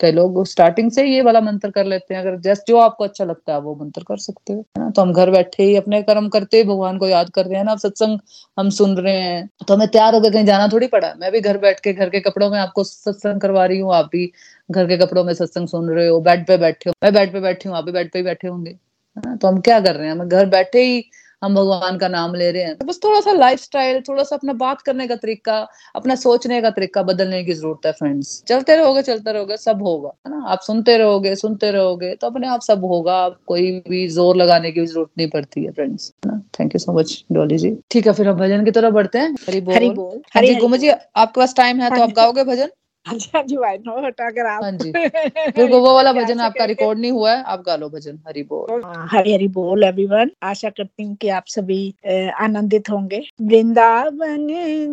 कई 0.00 0.12
लोग 0.12 0.44
स्टार्टिंग 0.46 0.90
से 0.90 1.04
ये 1.04 1.22
वाला 1.22 1.40
मंत्र 1.40 1.70
कर 1.70 1.84
लेते 1.86 2.14
हैं, 2.14 2.20
अगर 2.20 2.38
जस्ट 2.40 2.68
जो 2.68 2.78
आपको 2.78 3.04
अच्छा 3.04 3.24
लगता 3.24 3.52
है 3.52 3.60
वो 3.60 3.74
मंत्र 3.74 4.02
कर 4.08 4.16
सकते 4.18 4.52
हो 4.52 4.64
ना? 4.78 4.90
तो 4.90 5.02
हम 5.02 5.12
घर 5.12 5.30
बैठे 5.30 5.62
ही 5.62 5.76
अपने 5.76 6.02
कर्म 6.02 6.28
करते 6.28 6.56
ही 6.56 6.64
भगवान 6.64 6.98
को 6.98 7.08
याद 7.08 7.30
कर 7.30 7.46
रहे 7.46 7.58
हैं 7.58 7.64
ना 7.64 7.72
आप 7.72 7.78
सत्संग 7.78 8.18
हम 8.58 8.70
सुन 8.72 8.96
रहे 8.98 9.14
हैं 9.14 9.48
तो 9.66 9.74
हमें 9.74 9.88
तैयार 9.88 10.14
होकर 10.14 10.32
कहीं 10.32 10.44
जाना 10.44 10.68
थोड़ी 10.68 10.86
पड़ा 10.88 11.12
मैं 11.18 11.32
भी 11.32 11.40
घर 11.40 11.58
बैठ 11.58 11.80
के, 11.80 11.92
घर 11.92 12.08
के 12.08 12.20
कपड़ों 12.20 12.50
में 12.50 12.58
आपको 12.58 12.84
सत्संग 12.84 13.40
करवा 13.40 13.66
रही 13.66 13.78
हूँ, 13.78 13.94
आप 13.94 14.08
भी 14.12 14.30
घर 14.70 14.86
के 14.86 14.96
कपड़ों 14.98 15.24
में 15.24 15.32
सत्संग 15.34 15.68
सुन 15.68 15.90
रहे 15.90 16.06
हो, 16.08 16.20
बेड 16.20 16.46
पे 16.46 16.56
बैठे 16.58 16.90
हो, 16.90 16.94
मैं 17.04 17.12
बेड 17.14 17.32
पे 17.32 17.40
बैठी 17.40 17.68
हूँ, 17.68 17.76
आप 17.76 17.84
भी 17.84 17.92
बेड 17.92 18.12
पे 18.12 18.22
बैठे 18.22 18.48
होंगे 18.48 18.76
तो 19.16 19.48
हम 19.48 19.60
क्या 19.60 19.80
कर 19.80 19.94
रहे 19.94 20.06
हैं, 20.06 20.12
हम 20.12 20.28
घर 20.28 20.46
बैठे 20.48 20.82
ही 20.82 21.04
हम 21.42 21.54
भगवान 21.54 21.96
का 21.98 22.08
नाम 22.08 22.34
ले 22.34 22.50
रहे 22.52 22.62
हैं। 22.62 22.76
तो 22.76 22.86
बस 22.86 22.98
थोड़ा 23.04 23.20
सा 23.20 23.32
लाइफ 23.32 23.60
स्टाइल 23.60 24.00
थोड़ा 24.08 24.22
सा 24.22 24.36
अपना 24.36 24.52
बात 24.54 24.82
करने 24.82 25.06
का 25.08 25.16
तरीका 25.16 25.56
अपना 25.96 26.14
सोचने 26.16 26.60
का 26.62 26.70
तरीका 26.70 27.02
बदलने 27.02 27.42
की 27.44 27.52
ज़रूरत 27.54 27.86
है 27.86 27.92
फ्रेंड्स 27.92 28.42
चलते 28.48 28.76
रहोगे 28.76 29.02
चलते 29.02 29.32
रहोगे 29.32 29.56
सब 29.56 29.82
होगा 29.82 30.12
है 30.26 30.32
ना? 30.32 30.44
आप 30.48 30.60
सुनते 30.62 30.96
रहोगे 30.98 31.34
सुनते 31.36 31.70
रहोगे 31.70 32.14
तो 32.14 32.26
अपने 32.26 32.48
आप 32.48 32.60
सब 32.62 32.84
होगा। 32.84 33.14
आप 33.16 33.38
कोई 33.46 33.70
भी 33.88 34.06
ज़ोर 34.08 34.36
लगाने 34.36 34.70
की 34.72 34.86
ज़रूरत 34.86 35.10
नहीं 35.18 35.28
पड़ती 35.30 35.64
है 35.64 35.70
फ्रेंड्स 35.72 36.12
है 36.26 36.32
ना? 36.32 36.40
Thank 36.60 36.74
you 36.74 36.78
so 36.78 36.92
much 36.92 37.24
Dolly 37.32 37.58
ji. 37.58 37.76
ठीक 37.90 38.06
है 38.06 38.12
फिर 38.12 38.28
हम 38.28 38.36
भजन 38.36 38.64
की 38.64 38.70
तरफ़ 38.70 38.94
बढ़ते 38.94 39.18
हैं। 39.18 39.34
हरी 39.48 39.60
बोल। 39.60 39.74
हरी 39.74 39.90
बोल। 39.90 40.14
हाँ 40.16 40.42
हरी 40.42 40.48
जी 40.48 40.60
गुमा 40.60 40.76
जी 40.76 40.88
आपके 40.88 41.40
पास 41.40 41.54
टाइम 41.56 41.80
है 41.80 41.90
तो 41.90 41.96
हाँ 41.96 42.02
आप 42.02 42.12
गाओगे 42.16 42.44
भजन? 42.44 42.68
अच्छा 43.06 43.42
जी 43.42 43.56
भाई 43.56 43.78
नो 43.78 44.06
हटा 44.06 44.26
अगर 44.26 44.46
आप 44.46 44.62
हाँ 44.62 44.72
जी। 44.72 44.92
फिर 45.56 45.70
वो 45.70 45.78
वो 45.80 45.94
वाला 45.94 46.12
भजन 46.12 46.40
आपका 46.40 46.64
रिकॉर्ड 46.64 46.98
नहीं 46.98 47.10
हुआ 47.12 47.32
है 47.32 47.42
आप 47.42 47.62
गा 47.66 47.76
लो 47.76 47.88
भजन 47.88 48.18
हरी 48.28 48.42
बोल। 48.42 48.82
हाँ, 48.84 49.08
हरी 49.10 49.34
हरी 49.34 49.48
बोल 49.48 49.84
एवरीवन 49.84 50.30
आशा 50.42 50.70
करती 50.70 51.02
हूँ 51.02 51.16
कि 51.16 51.28
आप 51.28 51.44
सभी 51.46 51.94
आनंदित 52.40 52.90
होंगे। 52.90 53.20
वृंदावन 53.42 54.46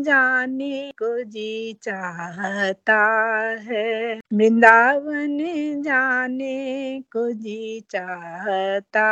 जाने 0.04 0.92
को 0.92 1.24
जी 1.24 1.74
चाहता 1.84 2.98
है। 3.62 4.20
वृंदावन 4.34 5.38
जाने 5.82 7.00
को 7.12 7.32
जी 7.32 7.84
चाहता 7.92 9.06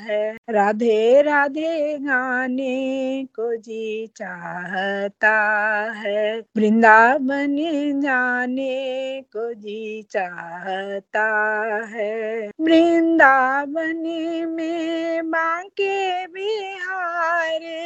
है। 0.00 0.36
राधे 0.50 1.22
राधे 1.22 1.98
गाने 1.98 3.24
को 3.24 3.56
जी 3.56 4.06
चाहता 4.16 5.36
है। 5.96 6.38
वृंदावन 6.56 7.56
जाने 8.00 8.31
को 9.22 9.54
जी 9.54 10.02
चाहता 10.02 11.26
है। 11.86 12.50
वृंदावन 12.60 14.02
में 14.48 15.30
बांके 15.30 16.26
बिहारे, 16.26 17.80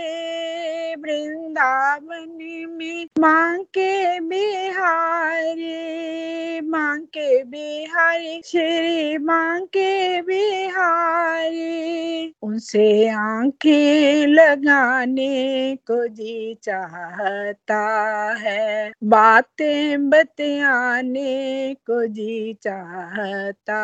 वृंदावन 0.95 2.65
में 2.71 3.07
बांके 3.19 4.21
बिहारी 4.21 5.97
बांके 6.61 7.45
बिहारी, 7.45 8.43
श्री 8.45 9.19
बांके 9.19 10.23
बिहारी, 10.23 11.77
उनसे 12.43 13.09
आँखें 13.09 14.27
लगाने 14.27 15.77
को 15.77 16.07
जी 16.07 16.55
चाहता 16.63 17.79
है। 18.41 18.93
बातें 19.05 20.11
बतियाने 20.39 21.75
को 21.75 22.07
जी 22.07 22.55
चाहता 22.55 23.79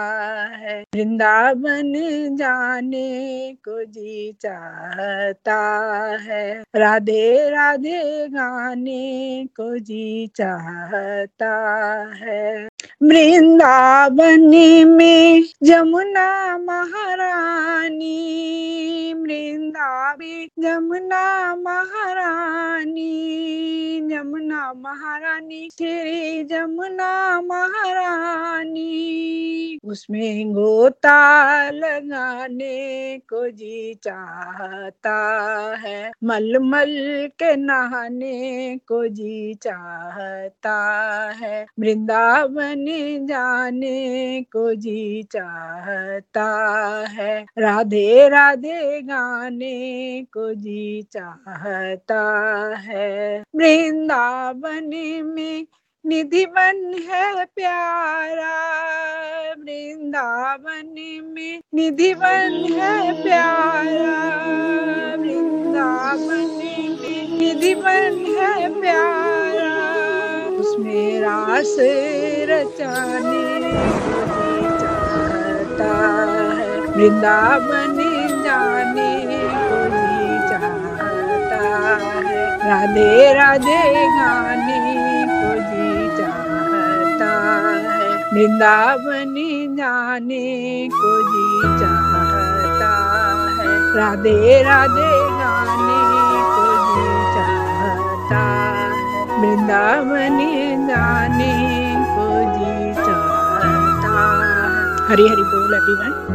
है। 0.56 0.82
वृंदावन 0.96 1.92
जाने 2.36 3.52
को 3.54 3.84
जी 3.84 4.32
चाहता 4.32 5.56
है। 6.20 6.62
राधे 6.76 7.50
राधे 7.50 8.28
गाने 8.28 9.46
को 9.46 9.78
जी 9.78 10.26
चाहता 10.26 11.54
है। 12.16 12.71
वृंदावन 13.02 14.50
में 14.88 15.44
जमुना 15.62 16.58
महारानी 16.58 18.08
वृंदावन 19.16 20.48
जमुना 20.62 21.56
महारानी 21.56 23.12
जमुना 24.02 24.72
महारानी, 24.76 25.68
श्री 25.78 26.44
जमुना 26.44 27.40
महारानी। 27.40 28.82
उसमें 29.84 30.52
गोता 30.52 31.70
लगाने 31.70 33.18
को 33.18 33.48
जी 33.48 33.94
चाहता 33.94 35.16
है, 35.80 36.12
मलमल 36.24 37.28
के 37.38 37.56
नहाने 37.56 38.76
को 38.76 39.08
जी 39.08 39.54
चाहता 39.54 40.76
है। 41.42 41.66
वृंदावन 41.80 42.71
जाने 43.26 44.42
को 44.42 44.74
जी 44.74 45.22
चाहता 45.22 46.44
है। 47.08 47.46
राधे 47.58 48.28
राधे 48.28 49.00
गाने 49.02 50.22
को 50.22 50.54
जी 50.54 51.02
चाहता 51.02 52.22
है। 52.76 53.44
वृंदावन 53.56 54.90
में 55.24 55.66
निधि 56.06 56.46
बन 56.46 56.94
है 57.10 57.44
प्यारा। 57.44 58.82
वृंदावन 59.52 60.94
में 61.24 61.60
निधि 61.74 62.14
बन 62.14 62.66
है 62.72 63.22
प्यारा। 63.22 64.42
वृंदावन 65.16 66.58
में 66.58 66.72
निधि 67.38 67.74
बन 67.74 68.26
है 68.38 68.80
प्यारा। 68.80 69.91
उसमें 70.72 71.20
रास 71.20 71.74
रचाने 72.48 73.72
चाहता 74.80 75.88
है, 76.42 76.68
वृंदावन 76.92 77.98
जाने 78.44 79.10
को 79.64 79.80
जी 79.92 80.38
चाहता 80.48 81.60
है। 81.98 82.46
राधे 82.64 83.12
राधे 83.34 83.82
गाने 84.16 84.80
को 85.28 85.52
जी 85.68 86.08
चाहता 86.16 87.30
है, 87.84 88.08
वृंदावन 88.32 89.34
जाने 89.76 90.48
को 90.94 91.12
जी 91.28 91.46
चाहता 91.80 92.92
है। 93.58 93.76
राधे 93.96 94.62
राधे 94.62 95.12
गाने 95.38 96.00
को 96.54 96.66
जी 96.88 97.06
चाहता 97.34 98.40
है 98.76 98.81
वृंदावन 99.42 100.38
जाने 100.88 101.52
को 102.10 102.26
जी 102.56 102.74
चाहता 102.98 104.12
हरी 105.08 105.26
हरी 105.28 105.42
बोल 105.52 105.74
एवरीवन 105.78 106.31